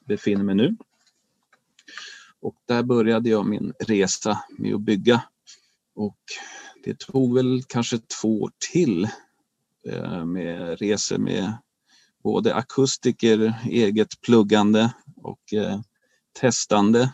befinner 0.05 0.43
mig 0.43 0.55
nu. 0.55 0.77
Och 2.41 2.55
där 2.67 2.83
började 2.83 3.29
jag 3.29 3.45
min 3.45 3.73
resa 3.79 4.43
med 4.57 4.75
att 4.75 4.81
bygga. 4.81 5.23
Och 5.95 6.19
det 6.83 6.99
tog 6.99 7.35
väl 7.35 7.63
kanske 7.67 7.97
två 8.21 8.41
år 8.41 8.51
till 8.71 9.07
eh, 9.89 10.25
med 10.25 10.79
resor 10.79 11.17
med 11.17 11.57
både 12.23 12.55
akustiker, 12.55 13.53
eget 13.69 14.21
pluggande 14.21 14.93
och 15.15 15.53
eh, 15.53 15.79
testande 16.39 17.13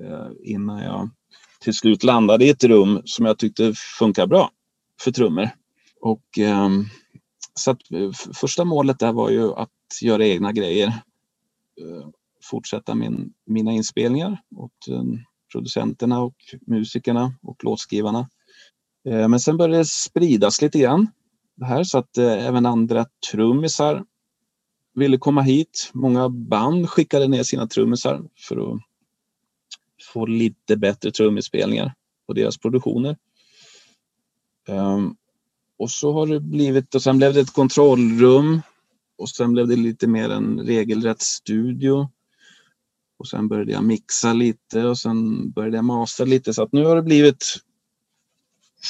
eh, 0.00 0.28
innan 0.42 0.78
jag 0.82 1.10
till 1.60 1.74
slut 1.74 2.02
landade 2.02 2.44
i 2.44 2.50
ett 2.50 2.64
rum 2.64 3.02
som 3.04 3.26
jag 3.26 3.38
tyckte 3.38 3.74
funkar 3.98 4.26
bra 4.26 4.50
för 5.00 5.10
trummor. 5.10 5.50
Och, 6.00 6.38
ehm, 6.38 6.84
så 7.54 7.70
att, 7.70 7.92
eh, 7.92 8.10
första 8.34 8.64
målet 8.64 8.98
där 8.98 9.12
var 9.12 9.30
ju 9.30 9.52
att 9.54 9.70
göra 10.02 10.26
egna 10.26 10.52
grejer. 10.52 10.86
Eh, 11.80 12.08
fortsätta 12.42 12.94
min, 12.94 13.32
mina 13.46 13.72
inspelningar 13.72 14.42
åt 14.56 14.88
eh, 14.88 15.02
producenterna 15.52 16.20
och 16.20 16.36
musikerna 16.66 17.34
och 17.42 17.64
låtskrivarna. 17.64 18.28
Men 19.04 19.40
sen 19.40 19.56
började 19.56 19.78
det 19.78 19.84
spridas 19.84 20.62
lite 20.62 20.78
grann 20.78 21.08
det 21.56 21.64
här 21.64 21.84
så 21.84 21.98
att 21.98 22.18
även 22.18 22.66
andra 22.66 23.06
trummisar 23.30 24.04
ville 24.94 25.18
komma 25.18 25.42
hit. 25.42 25.90
Många 25.94 26.28
band 26.28 26.88
skickade 26.88 27.28
ner 27.28 27.42
sina 27.42 27.66
trummisar 27.66 28.22
för 28.48 28.72
att 28.72 28.80
få 30.12 30.26
lite 30.26 30.76
bättre 30.76 31.10
trumminspelningar 31.10 31.94
på 32.26 32.32
deras 32.32 32.58
produktioner. 32.58 33.16
Ehm, 34.68 35.16
och 35.80 35.90
så 35.90 36.12
har 36.12 36.26
det 36.26 36.40
blivit, 36.40 36.94
och 36.94 37.02
sen 37.02 37.18
blev 37.18 37.34
det 37.34 37.40
ett 37.40 37.52
kontrollrum 37.52 38.62
och 39.18 39.28
sen 39.28 39.52
blev 39.52 39.68
det 39.68 39.76
lite 39.76 40.06
mer 40.06 40.30
en 40.30 40.60
regelrätt 40.60 41.22
studio. 41.22 42.10
Och 43.18 43.28
sen 43.28 43.48
började 43.48 43.72
jag 43.72 43.84
mixa 43.84 44.32
lite 44.32 44.84
och 44.84 44.98
sen 44.98 45.50
började 45.50 45.76
jag 45.76 45.84
mastra 45.84 46.26
lite 46.26 46.54
så 46.54 46.62
att 46.62 46.72
nu 46.72 46.84
har 46.84 46.96
det 46.96 47.02
blivit 47.02 47.56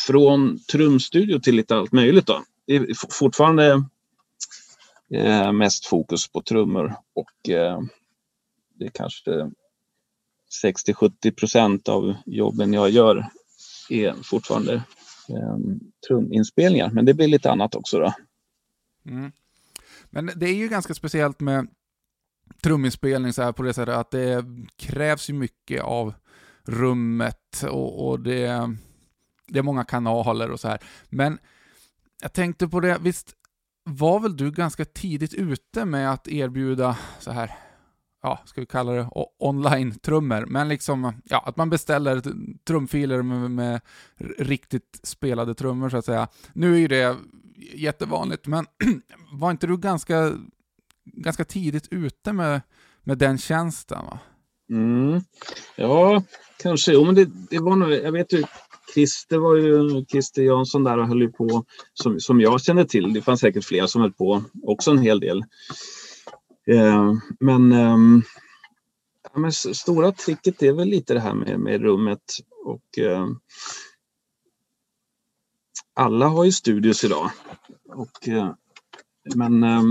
från 0.07 0.59
trumstudio 0.72 1.40
till 1.40 1.57
lite 1.57 1.76
allt 1.76 1.92
möjligt. 1.92 2.26
Då. 2.26 2.44
Det 2.66 2.76
är 2.76 2.94
fortfarande 3.11 3.85
eh, 5.14 5.53
mest 5.53 5.87
fokus 5.87 6.29
på 6.29 6.42
trummor 6.42 6.96
och 7.14 7.48
eh, 7.48 7.81
det 8.79 8.85
är 8.85 8.90
kanske 8.90 9.50
60-70 10.64 11.31
procent 11.31 11.88
av 11.88 12.14
jobben 12.26 12.72
jag 12.72 12.90
gör 12.90 13.29
är 13.90 14.14
fortfarande 14.22 14.83
eh, 15.31 15.59
truminspelningar. 16.09 16.90
Men 16.90 17.05
det 17.05 17.14
blir 17.14 17.29
lite 17.29 17.51
annat 17.51 17.75
också. 17.75 17.99
Då. 17.99 18.12
Mm. 19.07 19.33
Men 20.11 20.31
det 20.37 20.47
är 20.47 20.55
ju 20.55 20.69
ganska 20.69 20.95
speciellt 20.95 21.40
med 21.40 21.69
truminspelning 22.62 23.33
så 23.33 23.43
här 23.43 23.53
på 23.53 23.62
det 23.62 23.73
sättet 23.73 23.95
att 23.95 24.11
det 24.11 24.45
krävs 24.77 25.31
ju 25.31 25.35
mycket 25.35 25.83
av 25.83 26.14
rummet 26.64 27.64
och, 27.71 28.09
och 28.09 28.21
det 28.21 28.77
det 29.51 29.59
är 29.59 29.62
många 29.62 29.85
kanaler 29.85 30.51
och 30.51 30.61
så 30.61 30.69
här. 30.69 30.79
Men 31.09 31.38
jag 32.23 32.33
tänkte 32.33 32.69
på 32.69 32.81
det, 32.81 32.99
visst 33.01 33.37
var 33.85 34.21
väl 34.21 34.37
du 34.37 34.51
ganska 34.51 34.85
tidigt 34.85 35.35
ute 35.35 35.85
med 35.85 36.12
att 36.12 36.29
erbjuda 36.29 36.99
så 37.19 37.31
här, 37.31 37.51
ja, 38.22 38.38
ska 38.44 38.61
vi 38.61 38.66
kalla 38.66 38.92
det 38.92 39.09
online-trummor, 39.38 40.46
men 40.46 40.68
liksom, 40.68 41.12
ja, 41.24 41.42
att 41.46 41.56
man 41.56 41.70
beställer 41.70 42.22
trumfiler 42.66 43.22
med, 43.22 43.50
med, 43.50 43.80
riktigt 44.38 45.00
spelade 45.02 45.54
trummor 45.54 45.90
så 45.90 45.96
att 45.96 46.04
säga. 46.04 46.28
Nu 46.52 46.74
är 46.74 46.78
ju 46.78 46.88
det 46.88 47.16
jättevanligt, 47.74 48.46
men 48.46 48.66
var 49.33 49.50
inte 49.50 49.66
du 49.66 49.76
ganska, 49.76 50.33
ganska 51.04 51.44
tidigt 51.44 51.88
ute 51.90 52.33
med, 52.33 52.61
med 53.02 53.18
den 53.18 53.38
tjänsten? 53.38 54.04
Va? 54.04 54.18
Mm. 54.70 55.20
Ja, 55.76 56.22
kanske. 56.62 56.92
Jo, 56.92 57.04
men 57.04 57.14
det, 57.14 57.30
det 57.50 57.59
var 57.59 57.76
nog, 57.76 57.92
jag 57.92 58.12
vet 58.12 58.33
ju 58.33 58.44
Christer 58.94 59.38
var 59.38 59.56
ju 59.56 60.04
Christer 60.04 60.42
Jansson 60.42 60.85
där 60.85 60.98
och 60.98 61.09
höll 61.09 61.22
ju 61.22 61.33
på 61.33 61.64
som, 61.94 62.20
som 62.20 62.40
jag 62.40 62.61
känner 62.61 62.85
till. 62.85 63.12
Det 63.12 63.22
fanns 63.22 63.40
säkert 63.40 63.64
fler 63.64 63.87
som 63.87 64.00
höll 64.00 64.12
på 64.12 64.42
också 64.62 64.90
en 64.90 64.98
hel 64.98 65.20
del. 65.20 65.44
Eh, 66.66 67.14
men 67.40 67.73
eh, 67.73 67.96
Ja, 69.33 69.40
men 69.40 69.53
stora 69.53 70.12
tricket 70.12 70.62
är 70.62 70.73
väl 70.73 70.88
lite 70.88 71.14
det 71.14 71.20
här 71.20 71.35
med, 71.35 71.61
med 71.61 71.81
rummet 71.83 72.23
och 72.64 72.99
eh, 72.99 73.29
alla 75.94 76.29
har 76.29 76.44
ju 76.44 76.53
studios 76.53 77.05
idag. 77.05 77.31
Och, 77.88 78.29
eh, 78.29 78.55
men 79.35 79.62
eh, 79.62 79.83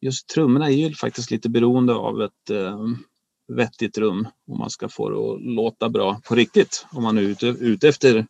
just 0.00 0.28
trummorna 0.28 0.66
är 0.70 0.74
ju 0.74 0.94
faktiskt 0.94 1.30
lite 1.30 1.48
beroende 1.48 1.94
av 1.94 2.22
ett 2.22 2.50
eh, 2.50 2.86
vettigt 3.48 3.98
rum 3.98 4.28
om 4.48 4.58
man 4.58 4.70
ska 4.70 4.88
få 4.88 5.10
det 5.10 5.16
att 5.16 5.54
låta 5.54 5.88
bra 5.88 6.20
på 6.24 6.34
riktigt. 6.34 6.86
Om 6.92 7.02
man 7.02 7.18
är 7.18 7.22
ute, 7.22 7.46
ute 7.46 7.88
efter 7.88 8.26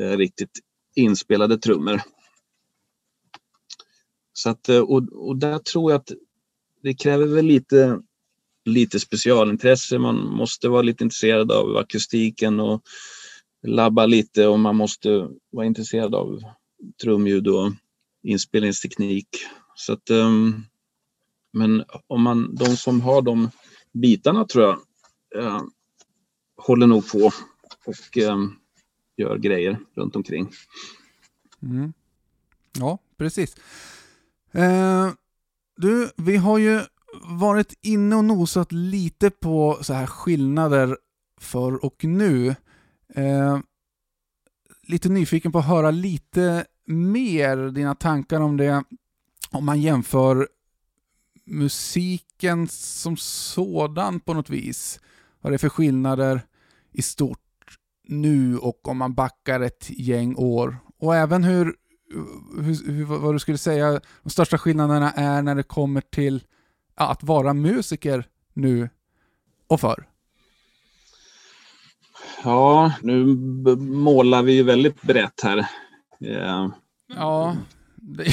eh, 0.00 0.16
riktigt 0.16 0.60
inspelade 0.96 1.58
trummor. 1.58 2.00
Så 4.36 4.50
att, 4.50 4.68
eh, 4.68 4.80
och, 4.80 5.28
och 5.28 5.36
där 5.36 5.58
tror 5.58 5.92
jag 5.92 5.98
att 5.98 6.12
det 6.82 6.94
kräver 6.94 7.26
väl 7.26 7.46
lite, 7.46 8.00
lite 8.64 9.00
specialintresse. 9.00 9.98
Man 9.98 10.16
måste 10.16 10.68
vara 10.68 10.82
lite 10.82 11.04
intresserad 11.04 11.52
av 11.52 11.76
akustiken 11.76 12.60
och 12.60 12.82
labba 13.62 14.06
lite 14.06 14.46
och 14.46 14.58
man 14.58 14.76
måste 14.76 15.28
vara 15.50 15.66
intresserad 15.66 16.14
av 16.14 16.40
trumljud 17.02 17.48
och 17.48 17.72
inspelningsteknik. 18.22 19.28
Så 19.74 19.92
att, 19.92 20.10
um, 20.10 20.64
men 21.52 21.84
om 22.06 22.22
man, 22.22 22.54
de 22.54 22.76
som 22.76 23.00
har 23.00 23.22
de 23.22 23.50
bitarna 23.92 24.44
tror 24.44 24.64
jag 24.64 24.78
uh, 25.44 25.62
håller 26.56 26.86
nog 26.86 27.10
på 27.10 27.30
och 27.86 28.16
um, 28.16 28.58
gör 29.16 29.38
grejer 29.38 29.78
runt 29.94 30.16
omkring. 30.16 30.50
Mm. 31.62 31.92
Ja, 32.78 32.98
precis. 33.16 33.56
Eh, 34.56 35.10
du, 35.76 36.10
vi 36.16 36.36
har 36.36 36.58
ju 36.58 36.80
varit 37.22 37.78
inne 37.82 38.16
och 38.16 38.24
nosat 38.24 38.72
lite 38.72 39.30
på 39.30 39.78
så 39.82 39.92
här 39.92 40.06
skillnader 40.06 40.98
för 41.40 41.84
och 41.84 42.04
nu. 42.04 42.54
Eh, 43.14 43.58
lite 44.82 45.08
nyfiken 45.08 45.52
på 45.52 45.58
att 45.58 45.66
höra 45.66 45.90
lite 45.90 46.64
mer 46.86 47.56
dina 47.56 47.94
tankar 47.94 48.40
om 48.40 48.56
det. 48.56 48.84
Om 49.50 49.64
man 49.64 49.80
jämför 49.80 50.48
musiken 51.44 52.68
som 52.68 53.16
sådan 53.16 54.20
på 54.20 54.34
något 54.34 54.50
vis. 54.50 55.00
Vad 55.40 55.52
det 55.52 55.56
är 55.56 55.58
för 55.58 55.68
skillnader 55.68 56.40
i 56.92 57.02
stort 57.02 57.38
nu 58.08 58.58
och 58.58 58.88
om 58.88 58.96
man 58.96 59.14
backar 59.14 59.60
ett 59.60 59.90
gäng 59.90 60.36
år. 60.36 60.76
Och 60.98 61.16
även 61.16 61.44
hur, 61.44 61.76
hur, 62.56 62.92
hur 62.92 63.04
vad 63.04 63.34
du 63.34 63.38
skulle 63.38 63.58
säga 63.58 64.00
de 64.22 64.30
största 64.30 64.58
skillnaderna 64.58 65.12
är 65.12 65.42
när 65.42 65.54
det 65.54 65.62
kommer 65.62 66.00
till 66.00 66.44
att 66.94 67.22
vara 67.22 67.54
musiker 67.54 68.26
nu 68.54 68.88
och 69.66 69.80
förr. 69.80 70.06
Ja, 72.44 72.92
nu 73.02 73.24
målar 73.78 74.42
vi 74.42 74.52
ju 74.52 74.62
väldigt 74.62 75.02
brett 75.02 75.40
här. 75.42 75.66
Yeah. 76.20 76.70
Ja, 77.06 77.56
det, 77.96 78.24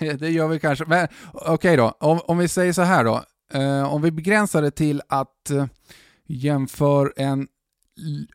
det, 0.18 0.30
gör 0.30 0.48
vi 0.48 0.60
kanske. 0.60 0.84
Men 0.84 1.08
okej 1.32 1.54
okay 1.54 1.76
då, 1.76 1.96
om, 2.00 2.20
om 2.26 2.38
vi 2.38 2.48
säger 2.48 2.72
så 2.72 2.82
här 2.82 3.04
då. 3.04 3.22
Eh, 3.52 3.94
om 3.94 4.02
vi 4.02 4.10
begränsar 4.10 4.62
det 4.62 4.70
till 4.70 5.02
att 5.08 5.50
eh, 5.50 5.66
jämför 6.26 7.12
en 7.16 7.48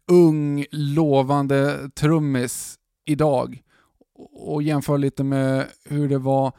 ung, 0.07 0.65
lovande 0.71 1.89
trummis 1.95 2.75
idag 3.05 3.61
och 4.31 4.63
jämför 4.63 4.97
lite 4.97 5.23
med 5.23 5.65
hur 5.85 6.09
det 6.09 6.17
var 6.17 6.51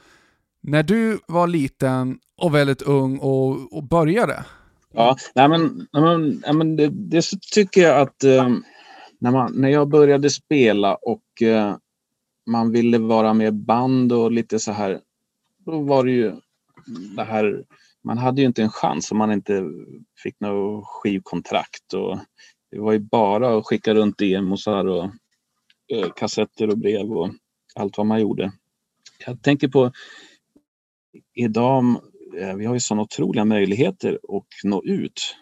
när 0.63 0.83
du 0.83 1.19
var 1.27 1.47
liten 1.47 2.19
och 2.37 2.55
väldigt 2.55 2.83
ung 2.83 3.19
och, 3.19 3.77
och 3.77 3.83
började. 3.83 4.45
Ja, 4.95 5.17
nej 5.35 5.49
men, 5.49 5.87
nej 5.93 6.55
men, 6.55 6.77
det, 6.77 6.89
det 6.89 7.25
tycker 7.53 7.83
jag 7.83 8.01
att 8.01 8.25
eh, 8.25 8.49
när, 9.19 9.31
man, 9.31 9.53
när 9.55 9.69
jag 9.69 9.89
började 9.89 10.31
spela 10.31 10.95
och 10.95 11.43
eh, 11.43 11.77
man 12.47 12.73
ville 12.73 12.99
vara 12.99 13.35
med 13.35 13.55
band 13.55 14.13
och 14.13 14.33
lite 14.33 14.59
så 14.59 14.73
här, 14.73 15.01
då 15.59 15.81
var 15.81 16.05
det 16.05 16.13
ju 16.13 16.33
det 17.17 17.25
här, 17.25 17.65
man 18.05 18.19
hade 18.19 18.41
ju 18.41 18.47
inte 18.47 18.63
en 18.63 18.71
chans 18.71 19.13
om 19.13 19.19
man 19.19 19.33
inte 19.33 19.65
fick 20.23 20.41
något 20.41 20.85
skivkontrakt 20.87 21.95
och 21.95 22.19
det 22.71 22.81
var 22.81 22.93
ju 22.93 22.99
bara 22.99 23.59
att 23.59 23.67
skicka 23.67 23.95
runt 23.95 24.19
demosar 24.19 24.87
och 24.87 25.05
eh, 25.93 26.13
kassetter 26.17 26.69
och 26.69 26.79
brev 26.79 27.13
och 27.13 27.31
allt 27.75 27.99
vad 27.99 28.07
man 28.07 28.21
gjorde. 28.21 28.53
Jag 29.27 29.43
tänker 29.43 29.69
på 29.69 29.93
idag, 31.35 31.85
eh, 32.39 32.55
vi 32.55 32.67
har 32.67 32.75
ju 32.75 32.81
sådana 32.81 33.03
otroliga 33.03 33.45
möjligheter 33.45 34.19
att 34.29 34.65
nå 34.65 34.83
ut. 34.85 35.37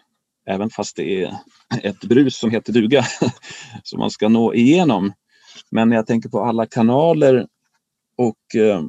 Även 0.45 0.69
fast 0.69 0.95
det 0.95 1.23
är 1.23 1.37
ett 1.83 1.99
brus 1.99 2.37
som 2.37 2.51
heter 2.51 2.73
duga 2.73 3.03
som 3.83 3.99
man 3.99 4.11
ska 4.11 4.29
nå 4.29 4.53
igenom. 4.53 5.13
Men 5.71 5.91
jag 5.91 6.07
tänker 6.07 6.29
på 6.29 6.43
alla 6.43 6.65
kanaler 6.65 7.47
och 8.17 8.55
eh, 8.55 8.83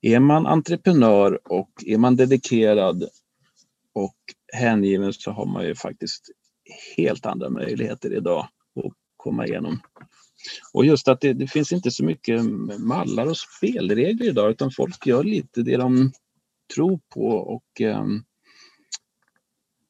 är 0.00 0.20
man 0.20 0.46
entreprenör 0.46 1.40
och 1.44 1.70
är 1.86 1.98
man 1.98 2.16
dedikerad 2.16 3.08
och 3.94 4.16
hängiven 4.52 5.12
så 5.12 5.30
har 5.30 5.46
man 5.46 5.64
ju 5.64 5.74
faktiskt 5.74 6.30
helt 6.96 7.26
andra 7.26 7.50
möjligheter 7.50 8.16
idag 8.16 8.48
att 8.76 8.92
komma 9.16 9.46
igenom. 9.46 9.80
Och 10.72 10.84
just 10.84 11.08
att 11.08 11.20
det, 11.20 11.32
det, 11.32 11.46
finns 11.46 11.72
inte 11.72 11.90
så 11.90 12.04
mycket 12.04 12.44
mallar 12.78 13.26
och 13.26 13.36
spelregler 13.36 14.28
idag 14.28 14.50
utan 14.50 14.70
folk 14.70 15.06
gör 15.06 15.24
lite 15.24 15.62
det 15.62 15.76
de 15.76 16.12
tror 16.74 17.00
på 17.14 17.28
och 17.28 17.80
eh, 17.80 18.04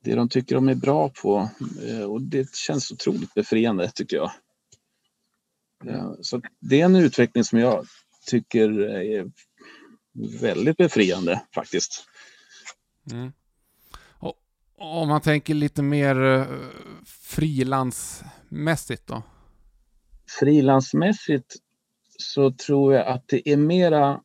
det 0.04 0.14
de 0.14 0.28
tycker 0.28 0.54
de 0.54 0.68
är 0.68 0.74
bra 0.74 1.08
på. 1.08 1.50
Eh, 1.88 2.02
och 2.02 2.22
det 2.22 2.54
känns 2.54 2.92
otroligt 2.92 3.34
befriande 3.34 3.90
tycker 3.94 4.16
jag. 4.16 4.30
Eh, 5.86 6.12
så 6.20 6.42
det 6.60 6.80
är 6.80 6.84
en 6.84 6.96
utveckling 6.96 7.44
som 7.44 7.58
jag 7.58 7.86
tycker 8.26 8.80
är 8.80 9.30
väldigt 10.40 10.76
befriande 10.76 11.42
faktiskt. 11.54 12.04
Mm. 13.10 13.32
Om 14.80 15.08
man 15.08 15.20
tänker 15.20 15.54
lite 15.54 15.82
mer 15.82 16.22
eh, 16.22 16.46
frilansmässigt 17.06 19.06
då? 19.06 19.22
Frilansmässigt 20.28 21.56
så 22.18 22.52
tror 22.52 22.94
jag 22.94 23.06
att 23.06 23.28
det 23.28 23.48
är 23.48 23.56
mera 23.56 24.20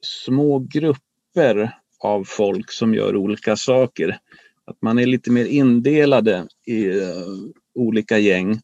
små 0.00 0.58
grupper 0.58 1.78
av 1.98 2.24
folk 2.24 2.72
som 2.72 2.94
gör 2.94 3.16
olika 3.16 3.56
saker. 3.56 4.18
Att 4.64 4.82
man 4.82 4.98
är 4.98 5.06
lite 5.06 5.30
mer 5.30 5.44
indelade 5.44 6.46
i 6.66 6.86
uh, 6.88 7.26
olika 7.74 8.18
gäng 8.18 8.60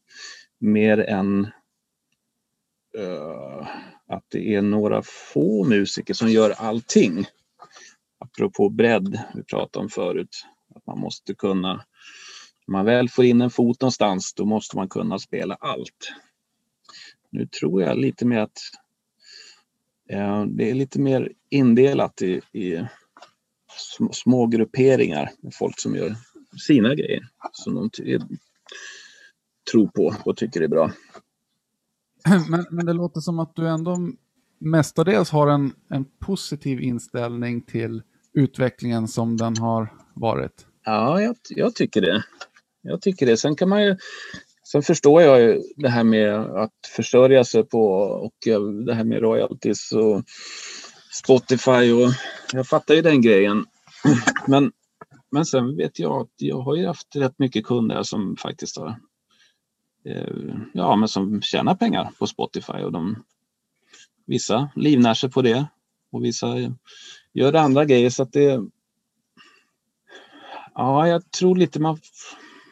mer 0.59 0.98
än 0.98 1.44
uh, 2.98 3.68
att 4.07 4.24
det 4.28 4.54
är 4.54 4.62
några 4.62 5.02
få 5.02 5.64
musiker 5.64 6.14
som 6.14 6.28
gör 6.28 6.50
allting. 6.50 7.26
Apropå 8.18 8.68
bredd 8.68 9.20
vi 9.35 9.44
pratade 9.44 9.83
om 9.83 9.88
förut. 9.88 10.46
Att 10.74 10.87
man 10.87 10.98
måste 10.98 11.35
kunna, 11.35 11.85
när 12.68 12.72
man 12.72 12.85
väl 12.85 13.09
får 13.09 13.24
in 13.24 13.40
en 13.40 13.50
fot 13.50 13.81
någonstans, 13.81 14.35
då 14.35 14.44
måste 14.44 14.76
man 14.76 14.88
kunna 14.88 15.18
spela 15.18 15.54
allt. 15.54 16.12
Nu 17.31 17.46
tror 17.46 17.83
jag 17.83 17.98
lite 17.98 18.26
mer 18.26 18.38
att 18.38 18.59
eh, 20.11 20.44
det 20.44 20.70
är 20.70 20.74
lite 20.74 21.00
mer 21.00 21.33
indelat 21.50 22.22
i, 22.22 22.40
i 22.52 22.87
små, 23.96 24.12
små 24.12 24.46
grupperingar 24.46 25.31
med 25.40 25.54
folk 25.54 25.81
som 25.81 25.94
gör 25.94 26.16
sina 26.66 26.94
grejer 26.94 27.28
som 27.52 27.74
de 27.74 27.90
tror 29.70 29.87
på 29.87 30.14
och 30.24 30.37
tycker 30.37 30.61
är 30.61 30.68
bra. 30.68 30.92
Men, 32.48 32.66
men 32.70 32.87
det 32.87 32.92
låter 32.92 33.20
som 33.20 33.38
att 33.38 33.57
du 33.57 33.68
ändå 33.68 33.96
mestadels 34.59 35.31
har 35.31 35.48
en, 35.48 35.72
en 35.88 36.04
positiv 36.04 36.81
inställning 36.81 37.62
till 37.62 38.02
utvecklingen 38.33 39.09
som 39.09 39.37
den 39.37 39.57
har 39.57 39.92
varit. 40.14 40.66
Ja, 40.85 41.20
jag, 41.20 41.37
jag, 41.48 41.74
tycker 41.74 42.00
det. 42.00 42.24
Jag 42.83 43.03
tycker 43.03 43.27
det. 43.27 43.37
Sen 43.37 43.57
kan 43.57 43.69
man 43.69 43.83
ju 43.83 43.97
Sen 44.73 44.83
förstår 44.83 45.23
jag 45.23 45.40
ju 45.40 45.63
det 45.77 45.88
här 45.88 46.05
med 46.05 46.35
att 46.35 46.87
försörja 46.96 47.44
sig 47.44 47.65
på 47.65 47.88
och 48.00 48.46
eh, 48.46 48.61
det 48.61 48.94
här 48.94 49.05
med 49.05 49.21
royalties 49.21 49.92
och 49.92 50.23
Spotify 51.13 51.92
och 51.92 52.11
jag 52.52 52.67
fattar 52.67 52.94
ju 52.94 53.02
den 53.02 53.23
grejen. 53.23 53.65
Men, 54.46 54.73
men 55.31 55.46
sen 55.46 55.77
vet 55.77 55.98
jag 55.98 56.21
att 56.21 56.33
jag 56.37 56.61
har 56.61 56.77
ju 56.77 56.87
haft 56.87 57.17
rätt 57.17 57.38
mycket 57.38 57.67
kunder 57.67 58.02
som 58.02 58.37
faktiskt 58.37 58.77
har 58.77 59.00
eh, 60.05 60.55
ja, 60.75 60.96
men 60.96 61.09
som 61.09 61.42
tjänar 61.42 61.75
pengar 61.75 62.11
på 62.19 62.27
Spotify 62.27 62.73
och 62.73 62.92
de 62.92 63.25
vissa 64.27 64.71
livnär 64.77 65.15
sig 65.15 65.31
på 65.31 65.42
det 65.42 65.67
och 66.13 66.25
vissa 66.25 66.46
gör 67.33 67.55
andra 67.55 67.85
grejer 67.85 68.11
så 68.11 68.23
att 68.23 68.33
det 68.33 68.61
Ja, 70.75 71.09
jag 71.09 71.31
tror 71.31 71.57
lite 71.57 71.81
man 71.81 71.98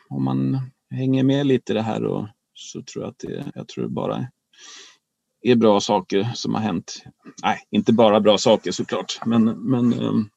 om 0.09 0.24
man 0.24 0.61
hänger 0.90 1.22
med 1.22 1.46
lite 1.46 1.72
i 1.72 1.74
det 1.74 1.82
här 1.82 2.04
och 2.04 2.28
så 2.54 2.82
tror 2.82 3.04
jag 3.04 3.11
att 3.11 3.18
det, 3.18 3.52
jag 3.54 3.68
tror 3.68 3.84
det 3.84 3.90
bara 3.90 4.26
är 5.42 5.57
bra 5.57 5.80
saker 5.80 6.30
som 6.34 6.54
har 6.54 6.61
hänt. 6.61 7.04
Nej, 7.42 7.59
inte 7.70 7.92
bara 7.92 8.20
bra 8.20 8.38
saker 8.38 8.72
såklart, 8.72 9.20
men, 9.26 9.44
men 9.44 10.00
um, 10.00 10.30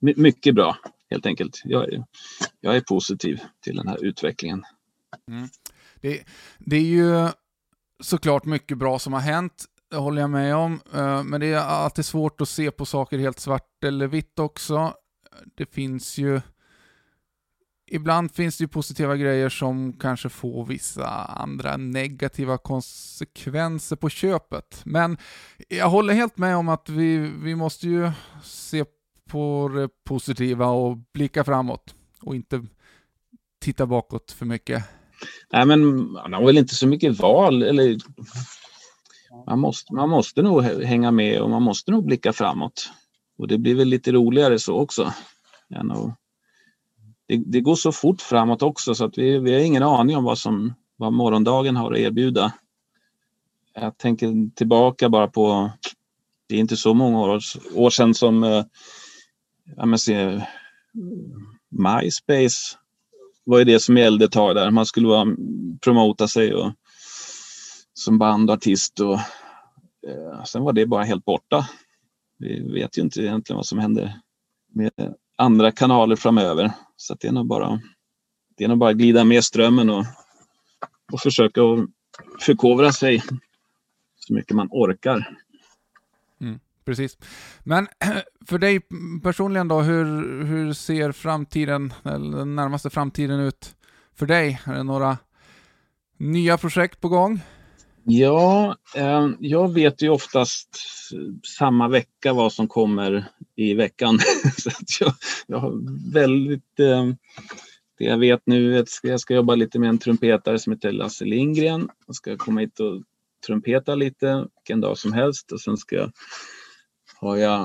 mycket 0.00 0.54
bra 0.54 0.76
helt 1.10 1.26
enkelt. 1.26 1.62
Jag 1.64 1.92
är, 1.92 2.04
jag 2.60 2.76
är 2.76 2.80
positiv 2.80 3.40
till 3.60 3.76
den 3.76 3.88
här 3.88 4.04
utvecklingen. 4.04 4.62
Mm. 5.28 5.48
Det, 6.00 6.24
det, 6.58 6.76
är 6.76 6.80
ju 6.80 7.28
såklart 8.00 8.44
mycket 8.44 8.78
bra 8.78 8.98
som 8.98 9.12
har 9.12 9.20
hänt, 9.20 9.64
det 9.90 9.96
håller 9.96 10.20
jag 10.20 10.30
med 10.30 10.56
om. 10.56 10.80
Eh, 10.94 11.22
men 11.22 11.40
det 11.40 11.46
är 11.46 11.58
alltid 11.58 12.04
svårt 12.04 12.40
att 12.40 12.48
se 12.48 12.70
på 12.70 12.86
saker 12.86 13.18
helt 13.18 13.40
svart 13.40 13.84
eller 13.84 14.06
vitt 14.06 14.38
också. 14.38 14.94
Det 15.54 15.66
finns 15.66 16.18
ju 16.18 16.40
ibland 17.86 18.34
finns 18.34 18.58
det 18.58 18.64
ju 18.64 18.68
positiva 18.68 19.16
grejer 19.16 19.48
som 19.48 19.92
kanske 19.92 20.28
får 20.28 20.66
vissa 20.66 21.08
andra 21.24 21.76
negativa 21.76 22.58
konsekvenser 22.58 23.96
på 23.96 24.08
köpet. 24.08 24.80
Men 24.84 25.16
jag 25.68 25.88
håller 25.88 26.14
helt 26.14 26.38
med 26.38 26.56
om 26.56 26.68
att 26.68 26.88
vi, 26.88 27.18
vi 27.18 27.54
måste 27.54 27.88
ju 27.88 28.10
se 28.44 28.84
på 29.28 29.70
det 29.74 29.88
positiva 30.04 30.66
och 30.66 30.96
blicka 30.96 31.44
framåt 31.44 31.94
och 32.22 32.36
inte 32.36 32.66
titta 33.60 33.86
bakåt 33.86 34.32
för 34.32 34.46
mycket. 34.46 34.84
Nej, 35.52 35.66
men 35.66 36.12
man 36.12 36.32
har 36.32 36.46
väl 36.46 36.58
inte 36.58 36.74
så 36.74 36.86
mycket 36.86 37.18
val. 37.18 37.62
Eller, 37.62 37.98
man, 39.46 39.58
måste, 39.58 39.94
man 39.94 40.08
måste 40.08 40.42
nog 40.42 40.62
hänga 40.62 41.10
med 41.10 41.40
och 41.40 41.50
man 41.50 41.62
måste 41.62 41.90
nog 41.90 42.06
blicka 42.06 42.32
framåt. 42.32 42.90
Och 43.38 43.48
det 43.48 43.58
blir 43.58 43.74
väl 43.74 43.88
lite 43.88 44.12
roligare 44.12 44.58
så 44.58 44.80
också. 44.80 45.12
Än 45.74 45.90
att 45.90 46.18
det, 47.32 47.42
det, 47.46 47.60
går 47.60 47.74
så 47.74 47.92
fort 47.92 48.20
framåt 48.20 48.62
också 48.62 48.94
så 48.94 49.04
att 49.04 49.18
vi, 49.18 49.38
vi 49.38 49.52
har 49.52 49.60
ingen 49.60 49.82
aning 49.82 50.16
om 50.16 50.24
vad, 50.24 50.38
som, 50.38 50.74
vad 50.96 51.12
morgondagen 51.12 51.76
har 51.76 51.92
att 51.92 51.98
erbjuda. 51.98 52.52
Jag 53.74 53.98
tänker 53.98 54.54
tillbaka 54.54 55.08
bara 55.08 55.28
på, 55.28 55.70
det 56.48 56.54
är 56.54 56.58
inte 56.58 56.76
så 56.76 56.94
många 56.94 57.20
år, 57.20 57.40
år 57.74 57.90
sedan 57.90 58.14
som 58.14 58.44
eh, 58.44 58.64
ja, 59.76 59.86
men 59.86 59.98
se, 59.98 60.46
MySpace 61.70 62.78
var 63.44 63.58
ju 63.58 63.64
det 63.64 63.80
som 63.80 63.96
gällde 63.96 64.24
ett 64.24 64.32
tag 64.32 64.54
där. 64.54 64.70
Man 64.70 64.86
skulle 64.86 65.08
vara, 65.08 65.26
promota 65.80 66.28
sig 66.28 66.54
och, 66.54 66.72
som 67.94 68.18
band 68.18 68.50
och 68.50 68.56
artist 68.56 69.00
och 69.00 69.14
eh, 70.08 70.44
sen 70.44 70.62
var 70.62 70.72
det 70.72 70.86
bara 70.86 71.04
helt 71.04 71.24
borta. 71.24 71.68
Vi 72.38 72.72
vet 72.72 72.98
ju 72.98 73.02
inte 73.02 73.20
egentligen 73.20 73.56
vad 73.56 73.66
som 73.66 73.78
händer 73.78 74.20
med 74.74 75.14
andra 75.36 75.72
kanaler 75.72 76.16
framöver. 76.16 76.72
Så 77.02 77.14
det 77.14 77.28
är 77.28 77.32
nog 77.32 77.46
bara, 77.46 77.80
det 78.56 78.64
är 78.64 78.68
nog 78.68 78.78
bara 78.78 78.92
glida 78.92 79.24
med 79.24 79.44
strömmen 79.44 79.90
och, 79.90 80.04
och 81.12 81.20
försöka 81.20 81.62
att 81.62 81.88
förkovra 82.40 82.92
sig 82.92 83.22
så 84.16 84.34
mycket 84.34 84.56
man 84.56 84.68
orkar. 84.70 85.36
Mm, 86.40 86.60
precis. 86.84 87.18
Men 87.60 87.88
för 88.46 88.58
dig 88.58 88.80
personligen 89.22 89.68
då, 89.68 89.80
hur, 89.80 90.04
hur 90.44 90.72
ser 90.72 91.12
framtiden, 91.12 91.92
eller 92.04 92.38
den 92.38 92.56
närmaste 92.56 92.90
framtiden 92.90 93.40
ut 93.40 93.74
för 94.14 94.26
dig? 94.26 94.60
Är 94.64 94.74
det 94.74 94.82
några 94.82 95.18
nya 96.16 96.58
projekt 96.58 97.00
på 97.00 97.08
gång? 97.08 97.40
Ja, 98.04 98.76
eh, 98.96 99.28
jag 99.40 99.74
vet 99.74 100.02
ju 100.02 100.08
oftast 100.08 100.68
samma 101.58 101.88
vecka 101.88 102.32
vad 102.32 102.52
som 102.52 102.68
kommer 102.68 103.24
i 103.56 103.74
veckan. 103.74 104.18
så 104.56 104.70
jag, 105.00 105.14
jag 105.46 105.58
har 105.58 105.72
väldigt... 106.12 106.80
Eh, 106.80 107.06
det 107.98 108.04
jag 108.04 108.18
vet 108.18 108.42
nu 108.44 108.76
är 108.76 108.80
att 108.82 108.88
jag 109.02 109.20
ska 109.20 109.34
jobba 109.34 109.54
lite 109.54 109.78
med 109.78 109.88
en 109.88 109.98
trumpetare 109.98 110.58
som 110.58 110.72
heter 110.72 110.92
Lasse 110.92 111.24
Lindgren. 111.24 111.88
Jag 112.06 112.16
ska 112.16 112.36
komma 112.36 112.60
hit 112.60 112.80
och 112.80 113.02
trumpeta 113.46 113.94
lite 113.94 114.46
vilken 114.56 114.80
dag 114.80 114.98
som 114.98 115.12
helst 115.12 115.52
och 115.52 115.60
sen 115.60 115.76
ska 115.76 115.96
jag, 115.96 116.12
har 117.20 117.36
jag 117.36 117.60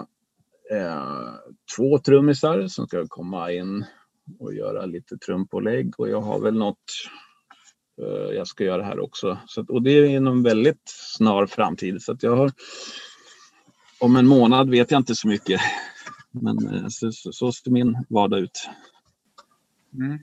eh, 0.72 1.34
två 1.76 2.00
trummisar 2.00 2.68
som 2.68 2.88
ska 2.88 3.08
komma 3.08 3.52
in 3.52 3.86
och 4.40 4.54
göra 4.54 4.86
lite 4.86 5.18
trumpålägg 5.18 6.00
och 6.00 6.10
jag 6.10 6.22
har 6.22 6.40
väl 6.40 6.58
något 6.58 6.92
jag 8.36 8.48
ska 8.48 8.64
göra 8.64 8.84
här 8.84 9.00
också. 9.00 9.38
Så, 9.48 9.66
och 9.70 9.82
det 9.82 9.92
är 9.92 10.06
inom 10.06 10.44
väldigt 10.44 10.82
snar 10.86 11.46
framtid. 11.46 12.02
Så 12.02 12.18
jag 12.20 12.36
har, 12.36 12.52
om 14.00 14.16
en 14.16 14.28
månad 14.28 14.70
vet 14.70 14.92
jag 14.92 15.00
inte 15.00 15.16
så 15.16 15.28
mycket. 15.28 15.62
Men 16.32 16.74
eh, 16.74 16.88
så, 16.88 17.12
så, 17.12 17.32
så 17.32 17.52
ser 17.52 17.72
min 17.72 18.06
vardag 18.10 18.40
ut. 18.40 18.70
Mm. 19.94 20.20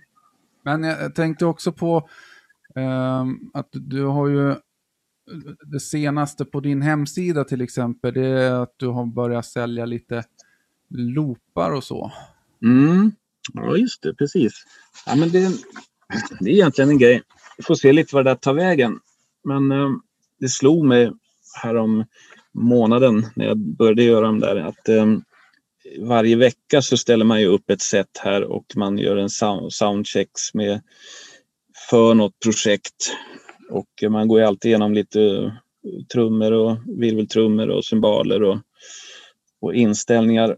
Men 0.63 0.85
jag 0.85 1.15
tänkte 1.15 1.47
också 1.47 1.73
på 1.73 2.09
eh, 2.77 3.25
att 3.53 3.69
du 3.73 4.05
har 4.05 4.29
ju 4.29 4.55
det 5.67 5.81
senaste 5.81 6.45
på 6.45 6.61
din 6.61 6.83
hemsida 6.83 7.45
till 7.45 7.61
exempel, 7.61 8.15
det 8.15 8.27
är 8.27 8.53
att 8.53 8.75
du 8.77 8.87
har 8.87 9.07
börjat 9.07 9.47
sälja 9.47 9.85
lite 9.85 10.25
loopar 10.89 11.71
och 11.71 11.85
så. 11.85 12.13
Mm. 12.63 13.13
Ja, 13.53 13.77
just 13.77 14.03
det, 14.03 14.15
precis. 14.15 14.65
Ja, 15.07 15.17
men 15.17 15.31
det, 15.31 15.49
det 16.41 16.51
är 16.51 16.55
egentligen 16.55 16.91
en 16.91 16.99
grej 16.99 17.23
vi 17.57 17.63
får 17.63 17.75
se 17.75 17.93
lite 17.93 18.15
vad 18.15 18.25
det 18.25 18.31
där 18.31 18.37
tar 18.37 18.55
vägen. 18.55 19.01
Men 19.45 19.73
eh, 19.73 19.91
det 20.41 20.49
slog 20.49 20.85
mig 20.85 21.13
härom 21.63 22.05
månaden 22.53 23.27
när 23.37 23.47
jag 23.47 23.59
började 23.59 24.03
göra 24.03 24.27
de 24.27 24.41
där 24.41 24.57
att 24.57 24.89
eh, 24.89 25.07
varje 26.01 26.37
vecka 26.37 26.83
så 26.83 26.97
ställer 26.97 27.25
man 27.25 27.41
ju 27.41 27.47
upp 27.47 27.71
ett 27.71 27.83
set 27.83 28.19
här 28.19 28.45
och 28.45 28.65
man 28.77 28.99
gör 28.99 29.17
en 29.17 29.31
sound 29.31 29.73
soundchecks 29.73 30.55
med 30.55 30.81
för 31.91 32.15
något 32.15 32.39
projekt. 32.39 33.15
Och 33.71 34.11
man 34.11 34.29
går 34.29 34.41
ju 34.41 34.47
alltid 34.47 34.69
igenom 34.69 34.95
lite 34.95 35.21
eh, 35.23 35.53
trummor 36.13 36.53
och 36.53 36.77
virveltrummor 36.87 37.69
och 37.69 37.85
cymbaler 37.85 38.43
och, 38.43 38.59
och 39.61 39.75
inställningar. 39.75 40.57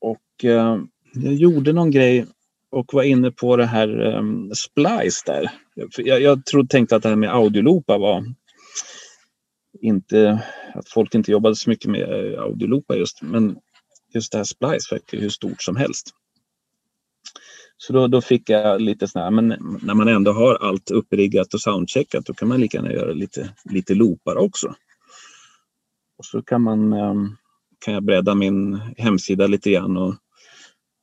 Och 0.00 0.44
eh, 0.44 0.78
jag 1.14 1.34
gjorde 1.34 1.72
någon 1.72 1.90
grej 1.90 2.26
och 2.74 2.94
var 2.94 3.02
inne 3.02 3.30
på 3.30 3.56
det 3.56 3.66
här 3.66 4.00
um, 4.00 4.54
Splice 4.54 5.22
där. 5.26 5.50
Jag, 5.96 6.20
jag 6.20 6.46
trodde, 6.46 6.68
tänkte 6.68 6.96
att 6.96 7.02
det 7.02 7.08
här 7.08 7.16
med 7.16 7.34
audioloopar 7.34 7.98
var 7.98 8.24
inte, 9.80 10.42
att 10.74 10.88
folk 10.88 11.14
inte 11.14 11.30
jobbade 11.30 11.56
så 11.56 11.70
mycket 11.70 11.90
med 11.90 12.02
eh, 12.02 12.42
audioloopar 12.42 12.94
just, 12.94 13.22
men 13.22 13.56
just 14.14 14.32
det 14.32 14.38
här 14.38 14.44
Splice 14.44 14.92
verkar 14.92 15.18
hur 15.18 15.28
stort 15.28 15.62
som 15.62 15.76
helst. 15.76 16.10
Så 17.76 17.92
då, 17.92 18.06
då 18.08 18.20
fick 18.20 18.50
jag 18.50 18.80
lite 18.80 19.08
sån 19.08 19.22
här, 19.22 19.30
men 19.30 19.46
när 19.82 19.94
man 19.94 20.08
ändå 20.08 20.32
har 20.32 20.54
allt 20.54 20.90
uppriggat 20.90 21.54
och 21.54 21.60
soundcheckat 21.60 22.26
då 22.26 22.34
kan 22.34 22.48
man 22.48 22.60
lika 22.60 22.78
gärna 22.78 22.92
göra 22.92 23.12
lite, 23.12 23.50
lite 23.64 23.94
loopar 23.94 24.36
också. 24.36 24.74
Och 26.18 26.24
så 26.24 26.42
kan 26.42 26.62
man 26.62 26.92
um, 26.92 27.36
kan 27.84 27.94
jag 27.94 28.04
bredda 28.04 28.34
min 28.34 28.80
hemsida 28.96 29.46
lite 29.46 29.70
grann 29.70 29.96
och 29.96 30.14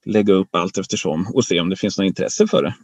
lägga 0.05 0.33
upp 0.33 0.55
allt 0.55 0.77
eftersom 0.77 1.27
och 1.33 1.45
se 1.45 1.59
om 1.59 1.69
det 1.69 1.75
finns 1.75 1.97
något 1.97 2.05
intresse 2.05 2.47
för 2.47 2.63
det. 2.63 2.75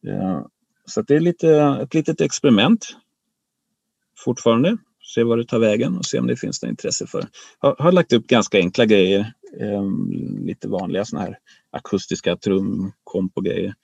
Ja, 0.00 0.48
så 0.84 1.02
det 1.02 1.14
är 1.14 1.20
lite, 1.20 1.56
ett 1.82 1.94
litet 1.94 2.20
experiment 2.20 2.96
fortfarande. 4.24 4.76
Se 5.14 5.24
vad 5.24 5.38
det 5.38 5.44
tar 5.44 5.58
vägen 5.58 5.96
och 5.96 6.04
se 6.04 6.18
om 6.18 6.26
det 6.26 6.36
finns 6.36 6.62
något 6.62 6.70
intresse 6.70 7.06
för. 7.06 7.28
Jag 7.60 7.76
har 7.78 7.92
lagt 7.92 8.12
upp 8.12 8.26
ganska 8.26 8.58
enkla 8.58 8.86
grejer. 8.86 9.32
Eh, 9.60 9.82
lite 10.44 10.68
vanliga 10.68 11.04
sådana 11.04 11.26
här 11.26 11.38
akustiska 11.70 12.36
trumkompo-grejer 12.36 13.74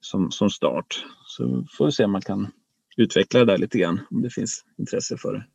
som, 0.00 0.30
som 0.30 0.50
start. 0.50 1.04
Så 1.26 1.66
får 1.78 1.86
vi 1.86 1.92
se 1.92 2.04
om 2.04 2.12
man 2.12 2.22
kan 2.22 2.50
utveckla 2.96 3.40
det 3.40 3.46
där 3.46 3.58
lite 3.58 3.78
grann 3.78 4.00
om 4.10 4.22
det 4.22 4.30
finns 4.30 4.64
intresse 4.78 5.16
för 5.16 5.32
det. 5.32 5.46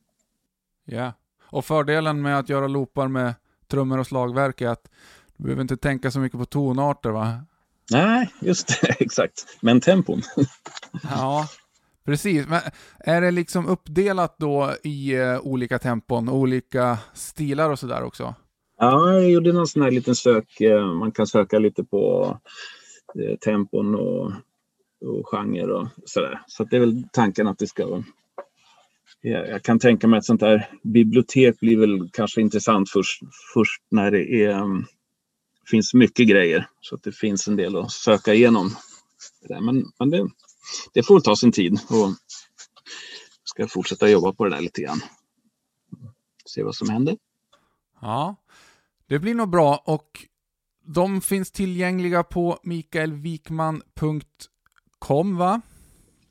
Ja, 0.96 1.14
och 1.44 1.66
fördelen 1.66 2.22
med 2.22 2.40
att 2.40 2.50
göra 2.50 2.68
loopar 2.68 3.08
med 3.08 3.34
trummor 3.68 3.98
och 3.98 4.08
slagverk 4.08 4.62
är 4.62 4.70
att 4.70 4.92
du 5.40 5.44
behöver 5.44 5.62
inte 5.62 5.78
tänka 5.78 6.12
så 6.12 6.20
mycket 6.20 6.40
på 6.40 6.46
tonarter 6.46 7.10
va? 7.10 7.46
Nej, 7.92 8.30
just 8.42 8.68
det, 8.68 8.88
exakt. 9.00 9.46
Men 9.62 9.82
tempon. 9.82 10.22
ja, 11.04 11.48
precis. 12.06 12.48
Men 12.48 12.62
är 13.00 13.22
det 13.22 13.32
liksom 13.32 13.68
uppdelat 13.68 14.36
då 14.38 14.74
i 14.84 15.18
uh, 15.18 15.40
olika 15.40 15.80
tempon, 15.80 16.30
olika 16.30 16.98
stilar 17.14 17.70
och 17.70 17.80
sådär 17.80 18.04
också? 18.04 18.36
Ja, 18.78 19.14
jag 19.14 19.32
gjorde 19.32 19.54
någon 19.54 19.68
sån 19.68 19.82
här 19.82 19.92
liten 19.92 20.16
sök. 20.16 20.62
Eh, 20.62 20.94
man 20.94 21.12
kan 21.12 21.28
söka 21.28 21.60
lite 21.60 21.84
på 21.84 22.38
uh, 23.20 23.36
tempon 23.36 23.96
och, 23.96 24.32
och 25.06 25.28
genre 25.28 25.74
och 25.74 25.88
sådär. 26.06 26.42
Så 26.48 26.64
det 26.64 26.76
är 26.76 26.80
väl 26.80 27.04
tanken 27.14 27.48
att 27.48 27.58
det 27.58 27.68
ska 27.68 27.88
vara 27.88 28.04
jag 29.22 29.64
kan 29.64 29.80
tänka 29.80 30.08
mig 30.08 30.18
att 30.18 30.26
sånt 30.26 30.40
där 30.40 30.70
bibliotek 30.84 31.60
blir 31.60 31.78
väl 31.78 32.10
kanske 32.14 32.42
intressant 32.42 32.90
först, 32.90 33.22
först 33.54 33.82
när 33.92 34.12
det 34.12 34.44
är 34.44 34.62
um, 34.62 34.86
finns 35.70 35.94
mycket 35.94 36.28
grejer 36.28 36.70
så 36.82 36.96
att 36.96 37.04
det 37.04 37.12
finns 37.12 37.48
en 37.48 37.56
del 37.56 37.78
att 37.78 37.92
söka 37.92 38.34
igenom. 38.34 38.76
Men, 39.62 39.92
men 40.00 40.10
det, 40.10 40.30
det 40.94 41.04
får 41.04 41.20
ta 41.20 41.36
sin 41.36 41.52
tid 41.52 41.80
och 41.90 42.10
ska 43.44 43.68
fortsätta 43.68 44.10
jobba 44.10 44.34
på 44.34 44.46
det 44.46 44.52
där 44.56 44.62
lite 44.62 44.82
grann. 44.82 45.02
Se 46.46 46.64
vad 46.64 46.76
som 46.76 46.90
händer. 46.90 47.18
Ja, 48.02 48.36
det 49.08 49.20
blir 49.20 49.36
nog 49.36 49.50
bra 49.50 49.84
och 49.86 50.26
de 50.86 51.22
finns 51.22 51.52
tillgängliga 51.52 52.24
på 52.24 52.60
mikaelwikman.com 52.64 55.38
va? 55.38 55.62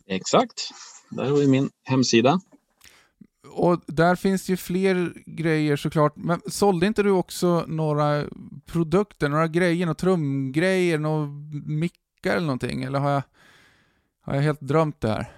Exakt, 0.06 0.70
där 1.10 1.30
har 1.30 1.36
vi 1.36 1.46
min 1.46 1.70
hemsida 1.84 2.40
och 3.58 3.80
där 3.86 4.16
finns 4.16 4.48
ju 4.48 4.56
fler 4.56 5.12
grejer 5.26 5.76
såklart. 5.76 6.12
Men 6.16 6.40
sålde 6.46 6.86
inte 6.86 7.02
du 7.02 7.10
också 7.10 7.64
några 7.66 8.24
produkter, 8.66 9.28
några 9.28 9.48
grejer, 9.48 9.86
några 9.86 9.94
trumgrejer, 9.94 10.98
några 10.98 11.26
mickar 11.66 12.36
eller 12.36 12.46
någonting? 12.46 12.82
Eller 12.82 12.98
har 12.98 13.10
jag, 13.10 13.22
har 14.22 14.34
jag 14.34 14.42
helt 14.42 14.60
drömt 14.60 15.00
det 15.00 15.08
här? 15.08 15.32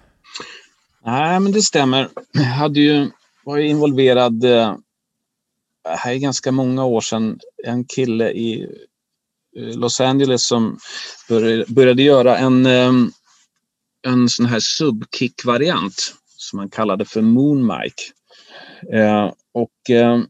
Nej, 1.05 1.39
men 1.39 1.51
det 1.51 1.61
stämmer. 1.61 2.09
Jag 2.31 2.43
hade 2.43 2.79
ju, 2.79 3.11
var 3.43 3.57
ju 3.57 3.67
involverad, 3.67 4.43
eh, 4.43 4.75
här 5.85 6.11
är 6.13 6.17
ganska 6.17 6.51
många 6.51 6.85
år 6.85 7.01
sedan, 7.01 7.39
en 7.63 7.85
kille 7.85 8.31
i 8.31 8.67
eh, 9.57 9.77
Los 9.79 10.01
Angeles 10.01 10.45
som 10.45 10.77
började, 11.29 11.65
började 11.67 12.03
göra 12.03 12.37
en, 12.37 12.65
eh, 12.65 12.93
en 14.07 14.29
sån 14.29 14.45
här 14.45 14.59
subkick-variant 14.59 16.15
som 16.51 16.57
man 16.57 16.69
kallade 16.69 17.05
för 17.05 17.21
Moon 17.21 17.71
Eh, 18.93 19.31
och 19.53 19.89
eh, 19.89 20.21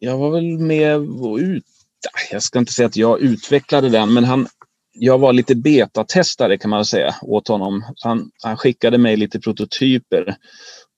jag 0.00 0.18
var 0.18 0.30
väl 0.30 0.58
med 0.58 0.96
och 0.96 1.36
ut, 1.36 1.64
ah, 2.12 2.32
jag 2.32 2.42
ska 2.42 2.58
inte 2.58 2.72
säga 2.72 2.86
att 2.86 2.96
jag 2.96 3.20
utvecklade 3.20 3.88
den, 3.88 4.14
men 4.14 4.24
han, 4.24 4.46
jag 4.92 5.18
var 5.18 5.32
lite 5.32 5.54
betatestare 5.54 6.58
kan 6.58 6.70
man 6.70 6.84
säga 6.84 7.14
åt 7.22 7.48
honom. 7.48 7.84
Han, 8.04 8.30
han 8.42 8.56
skickade 8.56 8.98
mig 8.98 9.16
lite 9.16 9.40
prototyper 9.40 10.36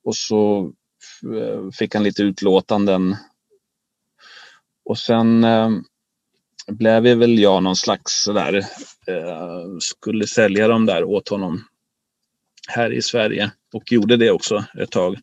och 0.04 0.16
så 0.16 0.72
eh, 1.36 1.70
fick 1.72 1.94
han 1.94 2.04
lite 2.04 2.22
utlåtanden. 2.22 3.16
Och 4.84 4.98
sen 4.98 5.44
eh, 5.44 5.70
blev 6.68 7.02
väl 7.02 7.38
jag 7.38 7.62
någon 7.62 7.76
slags 7.76 8.22
sådär, 8.22 8.54
eh, 9.06 9.78
skulle 9.80 10.26
sälja 10.26 10.68
dem 10.68 10.86
där 10.86 11.04
åt 11.04 11.28
honom 11.28 11.64
här 12.70 12.92
i 12.92 13.02
Sverige 13.02 13.50
och 13.72 13.92
gjorde 13.92 14.16
det 14.16 14.30
också 14.30 14.64
ett 14.78 14.90
tag. 14.90 15.16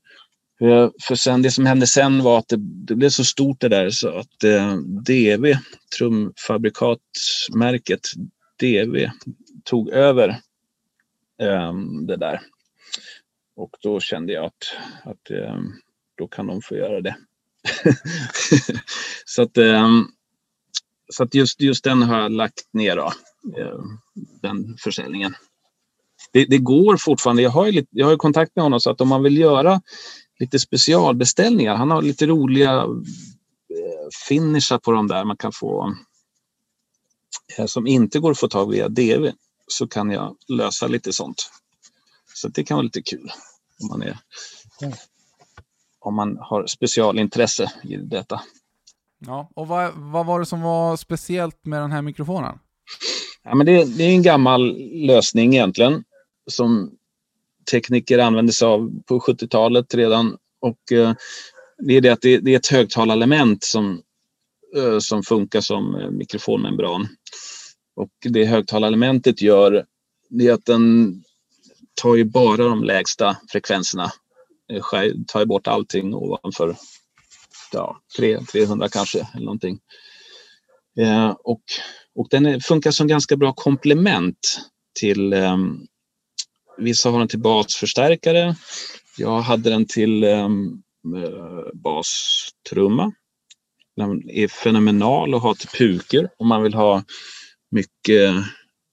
Eh, 0.61 0.89
för 1.01 1.15
sen, 1.15 1.41
det 1.41 1.51
som 1.51 1.65
hände 1.65 1.87
sen 1.87 2.23
var 2.23 2.39
att 2.39 2.47
det, 2.47 2.57
det 2.59 2.95
blev 2.95 3.09
så 3.09 3.23
stort 3.23 3.61
det 3.61 3.69
där 3.69 3.89
så 3.89 4.09
att 4.09 4.43
eh, 4.43 4.77
DV, 4.77 5.53
trumfabrikatmärket 5.97 8.01
DV, 8.59 9.09
tog 9.63 9.89
över 9.89 10.29
eh, 11.41 11.73
det 12.07 12.17
där. 12.17 12.41
Och 13.55 13.75
då 13.81 13.99
kände 13.99 14.33
jag 14.33 14.45
att, 14.45 14.75
att 15.03 15.31
eh, 15.31 15.59
då 16.17 16.27
kan 16.27 16.47
de 16.47 16.61
få 16.61 16.75
göra 16.75 17.01
det. 17.01 17.15
så 19.25 19.41
att, 19.41 19.57
eh, 19.57 19.89
så 21.13 21.23
att 21.23 21.35
just, 21.35 21.61
just 21.61 21.83
den 21.83 22.01
har 22.01 22.21
jag 22.21 22.31
lagt 22.31 22.73
ner 22.73 22.95
då, 22.95 23.13
eh, 23.57 23.79
den 24.41 24.77
försäljningen. 24.79 25.35
Det, 26.37 26.45
det, 26.45 26.57
går 26.57 26.97
fortfarande. 26.97 27.41
Jag 27.41 27.49
har, 27.49 27.65
ju 27.65 27.71
lite, 27.71 27.87
jag 27.91 28.07
har 28.07 28.17
kontakt 28.17 28.55
med 28.55 28.63
honom 28.63 28.79
så 28.79 28.89
att 28.91 29.01
om 29.01 29.07
man 29.07 29.23
vill 29.23 29.37
göra 29.37 29.81
lite 30.39 30.59
specialbeställningar. 30.59 31.75
Han 31.75 31.91
har 31.91 32.01
lite 32.01 32.25
roliga 32.25 32.73
eh, 32.73 34.07
finishar 34.27 34.77
på 34.77 34.91
de 34.91 35.07
där 35.07 35.25
man 35.25 35.37
kan 35.37 35.51
få 35.51 35.95
eh, 37.57 37.65
som 37.65 37.87
inte 37.87 38.19
går 38.19 38.31
att 38.31 38.39
få 38.39 38.47
tag 38.47 38.71
via 38.71 38.89
DV 38.89 39.31
så 39.67 39.87
kan 39.87 40.09
jag 40.09 40.35
lösa 40.47 40.87
lite 40.87 41.13
sånt. 41.13 41.49
Så 42.33 42.47
det 42.47 42.63
kan 42.63 42.75
vara 42.75 42.83
lite 42.83 43.01
kul 43.01 43.31
om 43.81 43.87
man, 43.87 44.01
är, 44.01 44.17
om 45.99 46.15
man 46.15 46.37
har 46.41 46.67
specialintresse 46.67 47.71
i 47.83 47.97
detta. 47.97 48.41
Ja, 49.19 49.49
och 49.55 49.67
vad, 49.67 49.93
vad 49.95 50.25
var 50.25 50.39
det 50.39 50.45
som 50.45 50.61
var 50.61 50.97
speciellt 50.97 51.65
med 51.65 51.81
den 51.81 51.91
här 51.91 52.01
mikrofonen? 52.01 52.59
Ja, 53.43 53.55
men 53.55 53.65
det, 53.65 53.97
det 53.97 54.03
är 54.03 54.09
en 54.09 54.23
gammal 54.23 54.77
lösning 55.07 55.55
egentligen 55.55 56.03
som 56.47 56.91
tekniker 57.71 58.19
använde 58.19 58.53
sig 58.53 58.65
av 58.65 59.01
på 59.05 59.19
70-talet 59.19 59.93
redan. 59.93 60.37
Och 60.61 60.91
eh, 60.91 61.13
det 61.77 61.93
är 61.93 62.01
det 62.01 62.09
att 62.09 62.21
det, 62.21 62.37
det 62.37 62.53
är 62.53 62.57
ett 62.57 62.67
högtalarelement 62.67 63.63
som, 63.63 64.01
eh, 64.75 64.99
som 64.99 65.23
funkar 65.23 65.61
som 65.61 65.95
eh, 65.95 66.09
mikrofonmembran. 66.09 67.07
Och 67.95 68.11
det 68.21 68.45
högtalarelementet 68.45 69.41
gör 69.41 69.85
det 70.29 70.47
är 70.47 70.53
att 70.53 70.65
den 70.65 71.15
tar 72.01 72.15
ju 72.15 72.23
bara 72.23 72.63
de 72.63 72.83
lägsta 72.83 73.37
frekvenserna. 73.51 74.11
Eh, 74.71 75.11
tar 75.27 75.45
bort 75.45 75.67
allting 75.67 76.13
ovanför 76.13 76.75
ja, 77.71 78.01
300 78.53 78.89
kanske 78.89 79.27
eller 79.33 79.45
någonting. 79.45 79.79
Eh, 80.99 81.29
och, 81.43 81.61
och 82.15 82.27
den 82.29 82.61
funkar 82.61 82.91
som 82.91 83.07
ganska 83.07 83.35
bra 83.35 83.53
komplement 83.53 84.59
till 84.99 85.33
ehm, 85.33 85.87
Vissa 86.77 87.09
har 87.09 87.19
den 87.19 87.27
till 87.27 87.39
basförstärkare. 87.39 88.55
Jag 89.17 89.41
hade 89.41 89.69
den 89.69 89.85
till 89.85 90.23
um, 90.23 90.83
bastrumma. 91.73 93.11
Den 93.95 94.29
är 94.29 94.47
fenomenal 94.47 95.33
att 95.33 95.41
ha 95.41 95.55
till 95.55 95.69
puker 95.69 96.29
om 96.37 96.47
man 96.47 96.63
vill 96.63 96.73
ha 96.73 97.03
mycket, 97.71 98.35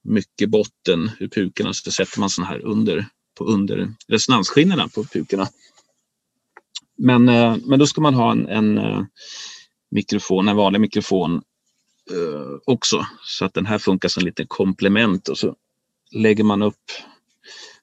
mycket 0.05 0.51
botten 0.51 1.11
ur 1.20 1.28
pukorna 1.28 1.72
så 1.72 1.91
sätter 1.91 2.20
man 2.20 2.30
sån 2.30 2.45
här 2.45 2.64
under 2.64 3.07
på 3.39 3.45
under 3.45 3.95
resonansskinnena 4.09 4.89
på 4.89 5.05
pukorna. 5.05 5.49
Men, 6.97 7.28
uh, 7.28 7.57
men 7.64 7.78
då 7.78 7.87
ska 7.87 8.01
man 8.01 8.14
ha 8.14 8.32
en, 8.32 8.49
en 8.49 8.78
uh, 8.78 9.05
mikrofon, 9.91 10.49
en 10.49 10.57
vanlig 10.57 10.80
mikrofon 10.80 11.43
uh, 12.12 12.59
också 12.66 13.07
så 13.22 13.45
att 13.45 13.55
den 13.55 13.66
här 13.66 13.78
funkar 13.78 14.09
som 14.09 14.24
lite 14.24 14.47
komplement 14.47 15.28
och 15.28 15.39
så 15.39 15.57
lägger 16.12 16.45
man 16.45 16.62
upp 16.62 16.82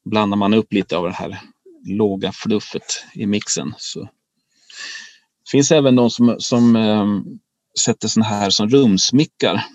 blandar 0.06 0.38
man 0.38 0.54
upp 0.54 0.74
lite 0.74 0.98
av 0.98 1.04
det 1.04 1.14
här 1.14 1.42
låga 1.86 2.32
fluffet 2.32 3.06
i 3.14 3.26
mixen. 3.26 3.74
Så. 3.78 4.00
Det 4.02 5.52
finns 5.52 5.72
även 5.72 5.96
de 5.96 6.10
som, 6.10 6.36
som 6.40 6.76
eh, 6.76 7.06
sätter 7.80 8.08
såna 8.08 8.26
här 8.26 8.50
som 8.50 8.70
rumsmickar 8.70 9.66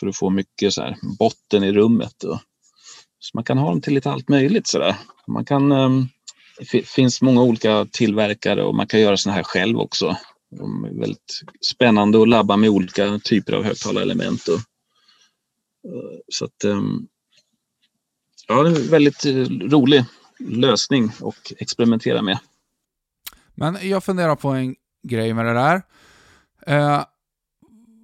för 0.00 0.06
att 0.06 0.16
få 0.16 0.30
mycket 0.30 0.72
så 0.72 0.82
här 0.82 0.96
botten 1.18 1.64
i 1.64 1.72
rummet. 1.72 2.24
Och, 2.24 2.38
så 3.18 3.30
man 3.34 3.44
kan 3.44 3.58
ha 3.58 3.68
dem 3.68 3.80
till 3.80 3.94
lite 3.94 4.10
allt 4.10 4.28
möjligt. 4.28 4.66
Så 4.66 4.78
där. 4.78 4.96
Man 5.26 5.44
kan, 5.44 5.72
eh, 5.72 5.90
det 6.72 6.86
finns 6.86 7.22
många 7.22 7.42
olika 7.42 7.86
tillverkare 7.92 8.62
och 8.62 8.74
man 8.74 8.86
kan 8.86 9.00
göra 9.00 9.16
såna 9.16 9.34
här 9.34 9.42
själv 9.42 9.78
också. 9.78 10.16
De 10.58 10.84
är 10.84 11.00
väldigt 11.00 11.40
spännande 11.60 12.22
att 12.22 12.28
labba 12.28 12.56
med 12.56 12.70
olika 12.70 13.18
typer 13.24 13.52
av 13.52 13.64
högtalarelement. 13.64 14.48
Och, 14.48 14.58
eh, 15.88 16.18
så 16.28 16.44
att, 16.44 16.64
um, 16.64 17.08
ja, 18.46 18.62
det 18.62 18.70
är 18.70 18.82
en 18.84 18.90
väldigt 18.90 19.24
eh, 19.24 19.68
rolig 19.68 20.04
lösning 20.38 21.04
att 21.04 21.52
experimentera 21.58 22.22
med. 22.22 22.38
Men 23.54 23.78
jag 23.82 24.04
funderar 24.04 24.36
på 24.36 24.48
en 24.48 24.76
grej 25.02 25.34
med 25.34 25.46
det 25.46 25.52
där. 25.52 25.82
Eh, 26.66 27.04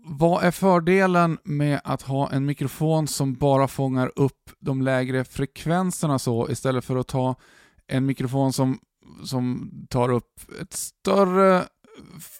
vad 0.04 0.44
är 0.44 0.50
fördelen 0.50 1.38
med 1.44 1.80
att 1.84 2.02
ha 2.02 2.30
en 2.30 2.46
mikrofon 2.46 3.08
som 3.08 3.34
bara 3.34 3.68
fångar 3.68 4.12
upp 4.16 4.50
de 4.58 4.82
lägre 4.82 5.24
frekvenserna 5.24 6.18
så 6.18 6.48
istället 6.50 6.84
för 6.84 6.96
att 6.96 7.08
ta 7.08 7.34
en 7.86 8.06
mikrofon 8.06 8.52
som, 8.52 8.78
som 9.24 9.70
tar 9.90 10.12
upp 10.12 10.40
ett 10.60 10.72
större 10.72 11.64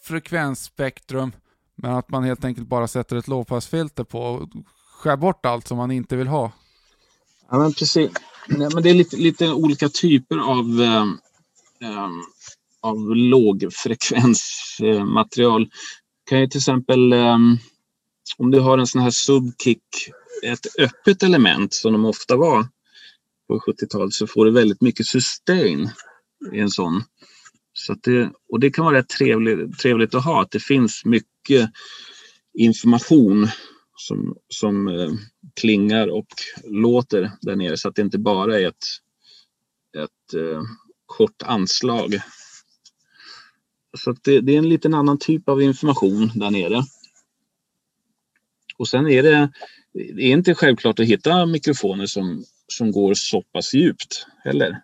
frekvensspektrum 0.03 1.32
men 1.74 1.94
att 1.94 2.11
man 2.11 2.24
helt 2.24 2.44
enkelt 2.44 2.68
bara 2.68 2.88
sätter 2.88 3.16
ett 3.16 3.28
lågpassfilter 3.28 4.05
på 4.05 4.20
och 4.20 4.48
skär 5.03 5.16
bort 5.16 5.46
allt 5.46 5.66
som 5.68 5.76
man 5.76 5.90
inte 5.90 6.16
vill 6.16 6.28
ha? 6.28 6.53
Ja, 7.51 7.59
men 7.59 7.72
precis. 7.72 8.11
Nej, 8.48 8.68
men 8.74 8.82
det 8.82 8.90
är 8.90 8.94
lite, 8.94 9.16
lite 9.16 9.53
olika 9.53 9.88
typer 9.88 10.38
av, 10.38 10.82
eh, 10.82 11.03
eh 11.88 12.09
av 12.82 13.16
lågfrekvensmaterial. 13.16 15.62
Eh, 15.62 15.68
kan 16.26 16.40
ju 16.40 16.46
till 16.46 16.59
exempel 16.59 17.12
eh, 17.12 17.38
om 18.36 18.51
du 18.51 18.61
har 18.61 18.78
en 18.78 18.86
sån 18.86 19.03
här 19.03 19.11
subkick, 19.11 19.82
ett 20.42 20.78
öppet 20.78 21.22
element 21.22 21.74
som 21.74 21.92
de 21.92 22.05
ofta 22.05 22.36
var 22.36 22.68
på 23.48 23.59
70-talet 23.59 24.12
så 24.12 24.26
får 24.26 24.44
du 24.44 24.51
väldigt 24.51 24.80
mycket 24.80 25.07
sustain 25.07 25.90
i 26.53 26.59
en 26.59 26.70
sån. 26.70 27.03
Så 27.72 27.96
det, 28.03 28.30
och 28.53 28.61
det 28.61 28.70
kan 28.70 28.84
vara 28.84 28.98
rätt 28.98 29.09
trevligt, 29.09 29.78
trevligt 29.78 30.14
att 30.14 30.24
ha, 30.24 30.42
att 30.42 30.51
det 30.51 30.61
finns 30.61 31.05
mycket 31.05 31.70
information 32.59 33.48
som, 34.01 34.36
som 34.48 34.88
eh, 34.88 35.12
klingar 35.61 36.09
och 36.09 36.26
låter 36.64 37.32
där 37.40 37.57
nere 37.57 37.76
så 37.76 37.88
att 37.88 37.94
det 37.94 38.03
inte 38.03 38.18
bara 38.18 38.61
är 38.61 38.68
ett, 38.68 38.84
ett 39.96 40.34
eh, 40.34 40.62
kort 41.07 41.42
anslag. 41.42 42.20
Så 43.98 44.14
det, 44.22 44.40
det, 44.40 44.55
är 44.55 44.59
en 44.59 44.68
liten 44.68 44.94
annan 44.94 45.18
typ 45.18 45.48
av 45.48 45.62
information 45.62 46.30
där 46.34 46.51
nere. 46.51 46.82
Och 48.78 48.88
sen 48.88 49.07
är 49.09 49.22
det, 49.22 49.53
det 49.92 50.22
är 50.22 50.32
inte 50.32 50.55
självklart 50.55 51.01
att 51.01 51.07
hitta 51.07 51.46
mikrofoner 51.46 52.07
som, 52.07 52.44
som 52.66 52.92
går 52.92 53.14
så 53.14 53.42
pass 53.42 53.74
djupt 53.74 54.26
heller. 54.44 54.82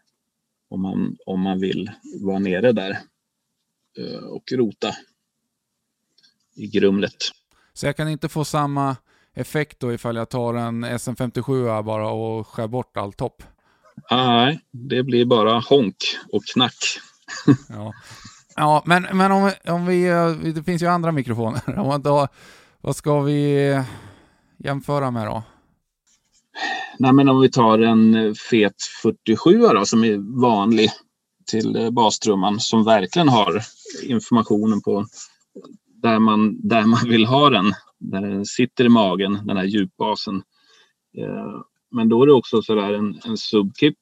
Om 0.69 0.83
man, 0.83 1.17
om 1.27 1.41
man 1.41 1.61
vill 1.61 1.91
vara 2.21 2.39
nere 2.39 2.73
där 2.73 2.99
eh, 3.99 4.25
och 4.25 4.53
rota 4.53 4.97
i 6.55 6.67
grumlet. 6.67 7.17
Så 7.73 7.87
jag 7.87 7.97
kan 7.97 8.09
inte 8.09 8.29
få 8.29 8.45
samma 8.45 8.97
effekt 9.37 9.81
då 9.81 9.93
ifall 9.93 10.17
jag 10.17 10.29
tar 10.29 10.55
en 10.55 10.85
SM57 10.85 11.83
bara 11.83 12.09
och 12.11 12.47
skär 12.47 12.67
bort 12.67 12.97
all 12.97 13.13
topp? 13.13 13.43
Nej, 14.11 14.61
det 14.71 15.03
blir 15.03 15.25
bara 15.25 15.59
honk 15.61 15.97
och 16.33 16.43
knack. 16.55 16.99
ja. 17.69 17.93
ja, 18.57 18.83
men, 18.87 19.07
men 19.13 19.33
om, 19.33 19.53
om 19.69 19.87
vi, 19.87 20.05
det 20.55 20.63
finns 20.63 20.83
ju 20.83 20.87
andra 20.87 21.13
mikrofoner. 21.13 21.79
Om 21.79 22.03
tar, 22.03 22.29
vad 22.81 22.97
ska 22.97 23.21
vi 23.21 23.83
jämföra 24.59 25.11
med 25.11 25.27
då? 25.27 25.43
Nej, 26.99 27.13
men 27.13 27.29
om 27.29 27.41
vi 27.41 27.51
tar 27.51 27.79
en 27.79 28.35
fet 28.35 28.83
47 29.03 29.59
då, 29.59 29.85
som 29.85 30.05
är 30.05 30.41
vanlig 30.41 30.91
till 31.47 31.77
eh, 31.77 31.91
bastrumman 31.91 32.61
som 32.61 32.85
verkligen 32.85 33.29
har 33.29 33.63
informationen 34.03 34.83
på 34.83 35.07
där 36.03 36.19
man, 36.19 36.69
där 36.69 36.87
man 36.87 37.09
vill 37.09 37.25
ha 37.25 37.51
den. 37.51 37.73
Där 37.99 38.21
den 38.21 38.47
sitter 38.47 38.85
i 38.85 38.89
magen, 38.89 39.41
den 39.47 39.57
här 39.57 39.65
djupbasen. 39.65 40.37
Eh, 41.19 41.61
men 41.91 42.09
då 42.09 42.23
är 42.23 42.27
det 42.27 42.33
också 42.33 42.63
så 42.63 42.75
där 42.75 42.93
en, 42.93 43.21
en 43.25 43.37
subkick 43.37 43.97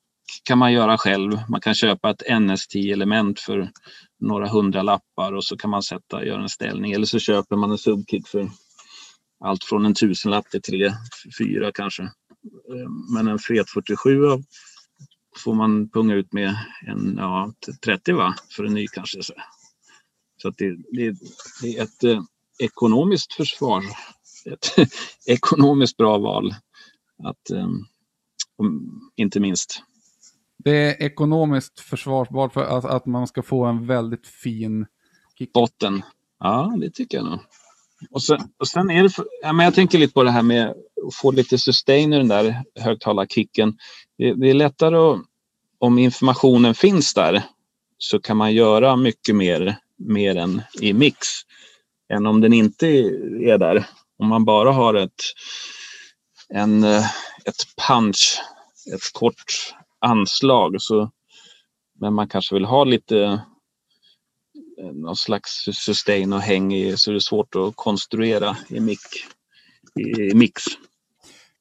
kan 0.44 0.58
man 0.58 0.72
göra 0.72 0.98
själv. 0.98 1.38
Man 1.48 1.60
kan 1.60 1.74
köpa 1.74 2.10
ett 2.10 2.22
NS10-element 2.28 3.40
för 3.40 3.70
några 4.20 4.48
hundra 4.48 4.82
lappar 4.82 5.32
och 5.32 5.44
så 5.44 5.56
kan 5.56 5.70
man 5.70 5.82
sätta, 5.82 6.24
göra 6.24 6.42
en 6.42 6.48
ställning. 6.48 6.92
Eller 6.92 7.06
så 7.06 7.18
köper 7.18 7.56
man 7.56 7.70
en 7.70 7.78
subkick 7.78 8.28
för 8.28 8.50
allt 9.40 9.64
från 9.64 9.86
en 9.86 9.94
tusenlapp 9.94 10.50
till 10.50 10.62
tre, 10.62 10.92
fyra 11.38 11.70
kanske. 11.74 12.02
Eh, 12.02 12.90
men 13.14 13.28
en 13.28 13.38
Fet 13.38 13.70
47 13.70 14.20
får 15.36 15.54
man 15.54 15.88
punga 15.88 16.14
ut 16.14 16.32
med 16.32 16.56
en 16.86 17.16
ja, 17.18 17.52
30 17.84 18.12
va, 18.12 18.34
för 18.56 18.64
en 18.64 18.74
ny 18.74 18.86
kanske. 18.86 19.18
Så 20.44 20.48
att 20.48 20.58
det, 20.58 20.76
det, 20.92 21.16
det 21.62 21.78
är 21.78 21.82
ett 21.82 22.04
eh, 22.04 22.22
ekonomiskt 22.58 23.32
försvar. 23.32 23.84
Ett 24.52 24.74
ekonomiskt 25.26 25.96
bra 25.96 26.18
val. 26.18 26.54
Att, 27.24 27.50
eh, 27.50 27.68
inte 29.16 29.40
minst. 29.40 29.82
Det 30.64 30.70
är 30.76 31.02
ekonomiskt 31.02 31.80
försvarbart 31.80 32.52
för 32.52 32.62
att, 32.62 32.84
att 32.84 33.06
man 33.06 33.26
ska 33.26 33.42
få 33.42 33.64
en 33.64 33.86
väldigt 33.86 34.26
fin 34.26 34.86
kick. 35.38 35.52
Botten. 35.52 36.02
Ja, 36.40 36.74
det 36.80 36.90
tycker 36.90 37.18
jag 37.18 37.26
nog. 37.26 37.40
Och 38.10 38.22
sen, 38.22 38.40
och 38.58 38.68
sen 38.68 38.90
är 38.90 39.02
det, 39.02 39.10
för, 39.10 39.26
ja, 39.42 39.52
men 39.52 39.64
jag 39.64 39.74
tänker 39.74 39.98
lite 39.98 40.14
på 40.14 40.22
det 40.22 40.30
här 40.30 40.42
med 40.42 40.70
att 41.06 41.14
få 41.14 41.30
lite 41.30 41.58
sustain 41.58 42.12
i 42.12 42.16
den 42.16 42.28
där 42.28 42.64
högtalarkicken. 42.80 43.78
Det, 44.18 44.34
det 44.34 44.50
är 44.50 44.54
lättare 44.54 44.96
att, 44.96 45.20
om 45.78 45.98
informationen 45.98 46.74
finns 46.74 47.14
där 47.14 47.42
så 47.98 48.20
kan 48.20 48.36
man 48.36 48.54
göra 48.54 48.96
mycket 48.96 49.36
mer, 49.36 49.78
mer 50.04 50.36
än 50.36 50.62
i 50.80 50.92
mix 50.92 51.18
än 52.12 52.26
om 52.26 52.40
den 52.40 52.52
inte 52.52 52.86
är 52.86 53.58
där. 53.58 53.86
Om 54.18 54.28
man 54.28 54.44
bara 54.44 54.72
har 54.72 54.94
ett, 54.94 55.22
en, 56.48 56.84
ett 57.44 57.76
punch, 57.88 58.40
ett 58.94 59.12
kort 59.12 59.74
anslag. 59.98 60.76
Så, 60.78 61.10
men 62.00 62.14
man 62.14 62.28
kanske 62.28 62.54
vill 62.54 62.64
ha 62.64 62.84
lite 62.84 63.18
eh, 64.80 64.92
någon 64.92 65.16
slags 65.16 65.68
sustain 65.72 66.32
och 66.32 66.40
häng 66.40 66.74
i 66.74 66.96
så 66.96 67.10
det 67.10 67.16
är 67.16 67.20
svårt 67.20 67.54
att 67.54 67.76
konstruera 67.76 68.56
i, 68.68 68.80
mic, 68.80 69.00
i 70.30 70.34
mix. 70.34 70.62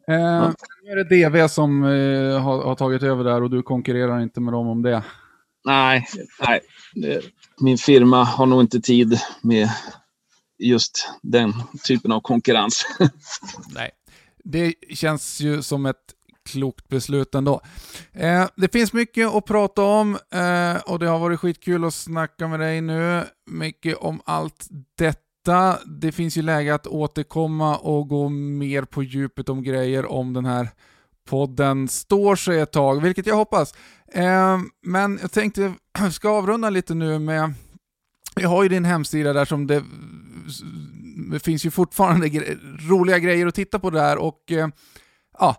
Eh, 0.08 0.16
ja. 0.16 0.54
Nu 0.84 0.92
är 0.92 0.96
det 0.96 1.30
DV 1.30 1.48
som 1.48 1.84
eh, 1.84 2.42
har, 2.42 2.64
har, 2.64 2.76
tagit 2.76 3.04
över 3.04 3.24
där 3.24 3.44
och 3.44 3.50
du 3.50 3.64
konkurrerar 3.64 4.20
inte 4.20 4.42
med 4.42 4.54
dem 4.54 4.68
om 4.68 4.82
det. 4.82 5.04
Nej, 5.66 6.08
nej. 6.96 7.22
Min 7.60 7.78
firma 7.78 8.24
har 8.24 8.46
nog 8.46 8.62
inte 8.62 8.82
tid 8.82 9.20
med 9.42 9.70
just 10.60 11.10
den 11.22 11.54
typen 11.84 12.12
av 12.12 12.22
konkurrens. 12.22 12.86
nej, 13.74 13.92
det 14.44 14.74
känns 14.90 15.40
ju 15.42 15.62
som 15.62 15.86
ett 15.86 16.14
klokt 16.46 16.88
beslut 16.88 17.36
ändå. 17.36 17.62
Eh, 18.12 18.48
det 18.56 18.72
finns 18.72 18.94
mycket 18.94 19.28
att 19.28 19.46
prata 19.46 19.82
om 19.82 20.18
eh, 20.32 20.82
och 20.86 21.00
det 21.00 21.08
har 21.08 21.20
varit 21.20 21.40
skitkul 21.40 21.86
att 21.86 21.94
snacka 21.94 22.48
med 22.48 22.60
dig 22.60 22.82
nu. 22.82 23.24
Mycket 23.46 23.98
om 23.98 24.22
allt 24.26 24.68
detta. 24.98 25.78
Det 25.86 26.12
finns 26.12 26.38
ju 26.38 26.42
läge 26.42 26.74
att 26.74 26.88
återkomma 26.88 27.78
och 27.78 28.08
gå 28.08 28.30
mer 28.30 28.84
på 28.84 29.04
djupet 29.04 29.50
om 29.50 29.64
grejer 29.64 30.06
om 30.06 30.34
den 30.34 30.46
här 30.46 30.70
podden 31.26 31.88
står 31.88 32.36
sig 32.36 32.60
ett 32.60 32.72
tag, 32.72 33.02
vilket 33.02 33.26
jag 33.26 33.36
hoppas. 33.36 33.74
Eh, 34.14 34.60
men 34.82 35.20
jag 35.22 35.32
tänkte, 35.32 35.74
jag 36.00 36.14
ska 36.14 36.30
avrunda 36.30 36.70
lite 36.70 36.94
nu 36.94 37.20
med 37.20 37.54
jag 38.36 38.50
har 38.50 38.64
ju 38.64 38.70
din 38.70 38.86
hemsida 38.86 39.34
där 39.34 39.46
som 39.46 39.68
det, 39.68 39.84
det 41.32 41.40
finns 41.40 41.66
ju 41.66 41.72
fortfarande 41.72 42.30
gre 42.30 42.44
roliga 42.90 43.20
grejer 43.20 43.48
att 43.48 43.56
titta 43.56 43.80
på 43.80 43.90
där 43.90 44.18
och 44.18 44.52
eh, 44.52 44.68
ja, 45.40 45.56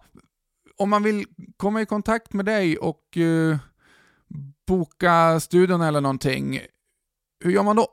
om 0.77 0.91
man 0.91 1.03
vill 1.03 1.25
komma 1.57 1.83
i 1.83 1.87
kontakt 1.87 2.33
med 2.33 2.45
dig 2.45 2.79
och 2.79 3.17
eh, 3.17 3.57
boka 4.67 5.41
studion 5.41 5.81
eller 5.81 6.01
någonting, 6.01 6.61
hur 7.45 7.51
gör 7.51 7.63
man 7.63 7.77
då? 7.77 7.87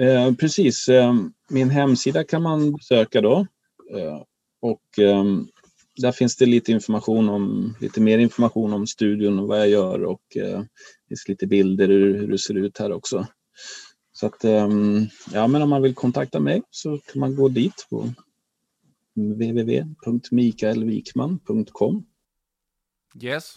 Eh, 0.00 0.34
precis, 0.34 0.88
eh, 0.88 1.14
min 1.48 1.70
hemsida 1.70 2.24
kan 2.24 2.42
man 2.42 2.72
besöka 2.72 3.20
då. 3.20 3.46
Eh, 3.90 4.22
och 4.62 4.98
ehm, 4.98 5.48
där 5.96 6.12
finns 6.12 6.36
det 6.36 6.46
lite 6.46 6.72
information 6.72 7.28
om, 7.28 7.74
lite 7.80 8.00
mer 8.00 8.18
information 8.18 8.72
om 8.72 8.86
studion 8.86 9.38
och 9.38 9.48
vad 9.48 9.60
jag 9.60 9.68
gör 9.68 10.04
och 10.04 10.36
eh, 10.36 10.58
det 10.58 10.68
finns 11.08 11.28
lite 11.28 11.46
bilder 11.46 11.88
hur, 11.88 12.18
hur 12.18 12.28
det 12.28 12.38
ser 12.38 12.54
ut 12.54 12.78
här 12.78 12.92
också. 12.92 13.26
Så 14.12 14.26
att, 14.26 14.44
ehm, 14.44 15.06
ja 15.32 15.46
men 15.46 15.62
om 15.62 15.70
man 15.70 15.82
vill 15.82 15.94
kontakta 15.94 16.40
mig 16.40 16.62
så 16.70 16.98
kan 16.98 17.20
man 17.20 17.36
gå 17.36 17.48
dit 17.48 17.86
på 17.90 18.10
www.mikaelwikman.com. 19.14 22.06
Yes. 23.22 23.56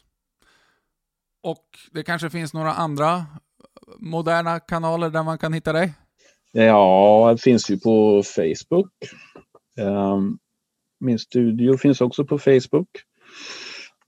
Och 1.42 1.66
det 1.92 2.04
kanske 2.04 2.30
finns 2.30 2.54
några 2.54 2.74
andra 2.74 3.26
moderna 4.00 4.60
kanaler 4.60 5.10
där 5.10 5.24
man 5.24 5.38
kan 5.38 5.54
hitta 5.54 5.74
dig? 5.74 5.94
Ja, 6.52 7.30
det 7.32 7.42
finns 7.42 7.70
ju 7.70 7.80
på 7.80 8.24
Facebook. 8.24 8.94
Ehm, 9.78 10.38
min 11.00 11.20
studio 11.20 11.78
finns 11.78 12.02
också 12.02 12.26
på 12.26 12.40
Facebook. 12.40 12.90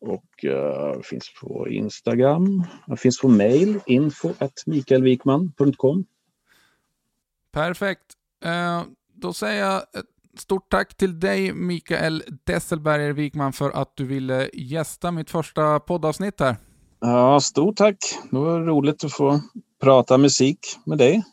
Och 0.01 0.45
uh, 0.45 1.01
finns 1.01 1.33
på 1.41 1.69
Instagram. 1.69 2.63
Det 2.87 2.97
finns 2.97 3.21
på 3.21 3.27
mail, 3.27 3.79
info 3.85 4.33
mikaelwikman.com. 4.65 6.05
Perfekt. 7.51 8.13
Uh, 8.45 8.83
då 9.15 9.33
säger 9.33 9.65
jag 9.65 9.81
Stort 10.39 10.71
tack 10.71 10.95
till 10.97 11.19
dig 11.19 11.53
Mikael 11.53 12.23
Desselberger 12.43 13.13
Wikman 13.13 13.53
för 13.53 13.71
att 13.71 13.91
du 13.95 14.05
ville 14.05 14.49
gästa 14.53 15.11
mitt 15.11 15.29
första 15.29 15.79
poddavsnitt 15.79 16.39
här. 16.39 16.55
Ja, 16.99 17.39
stort 17.39 17.75
tack. 17.77 17.97
Det 18.31 18.37
var 18.37 18.59
roligt 18.59 19.03
att 19.03 19.13
få 19.13 19.41
prata 19.81 20.17
musik 20.17 20.59
med 20.85 20.97
dig. 20.97 21.23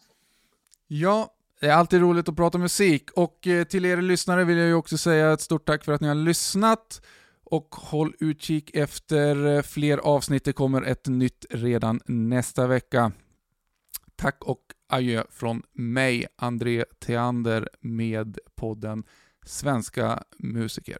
Ja, 0.87 1.29
det 1.67 1.71
är 1.71 1.77
alltid 1.77 2.01
roligt 2.01 2.29
att 2.29 2.37
prata 2.37 2.59
musik 2.59 3.11
och 3.11 3.47
eh, 3.47 3.65
till 3.65 3.85
er 3.85 4.03
lyssnare 4.03 4.45
vill 4.45 4.59
jag 4.59 4.67
ju 4.67 4.75
också 4.75 4.99
säga 4.99 5.33
ett 5.33 5.41
stort 5.41 5.67
tack 5.67 5.85
för 5.85 5.93
att 5.93 6.01
ni 6.01 6.09
har 6.09 6.15
lyssnat 6.15 7.03
och 7.45 7.75
håll 7.75 8.15
utkik 8.21 8.71
efter 8.77 9.47
eh, 9.47 9.63
fler 9.63 9.99
avsnitt. 9.99 10.45
Det 10.45 10.53
kommer 10.53 10.83
ett 10.83 11.07
nytt 11.07 11.47
redan 11.51 12.01
nästa 12.07 12.67
vecka. 12.67 13.13
Tack 14.17 14.45
och 14.45 14.63
adjö 14.89 15.25
från 15.31 15.63
mig, 15.73 16.27
André 16.37 16.85
Theander, 16.99 17.69
med 17.81 18.39
podden 18.57 19.05
Svenska 19.47 20.23
musiker. 20.39 20.99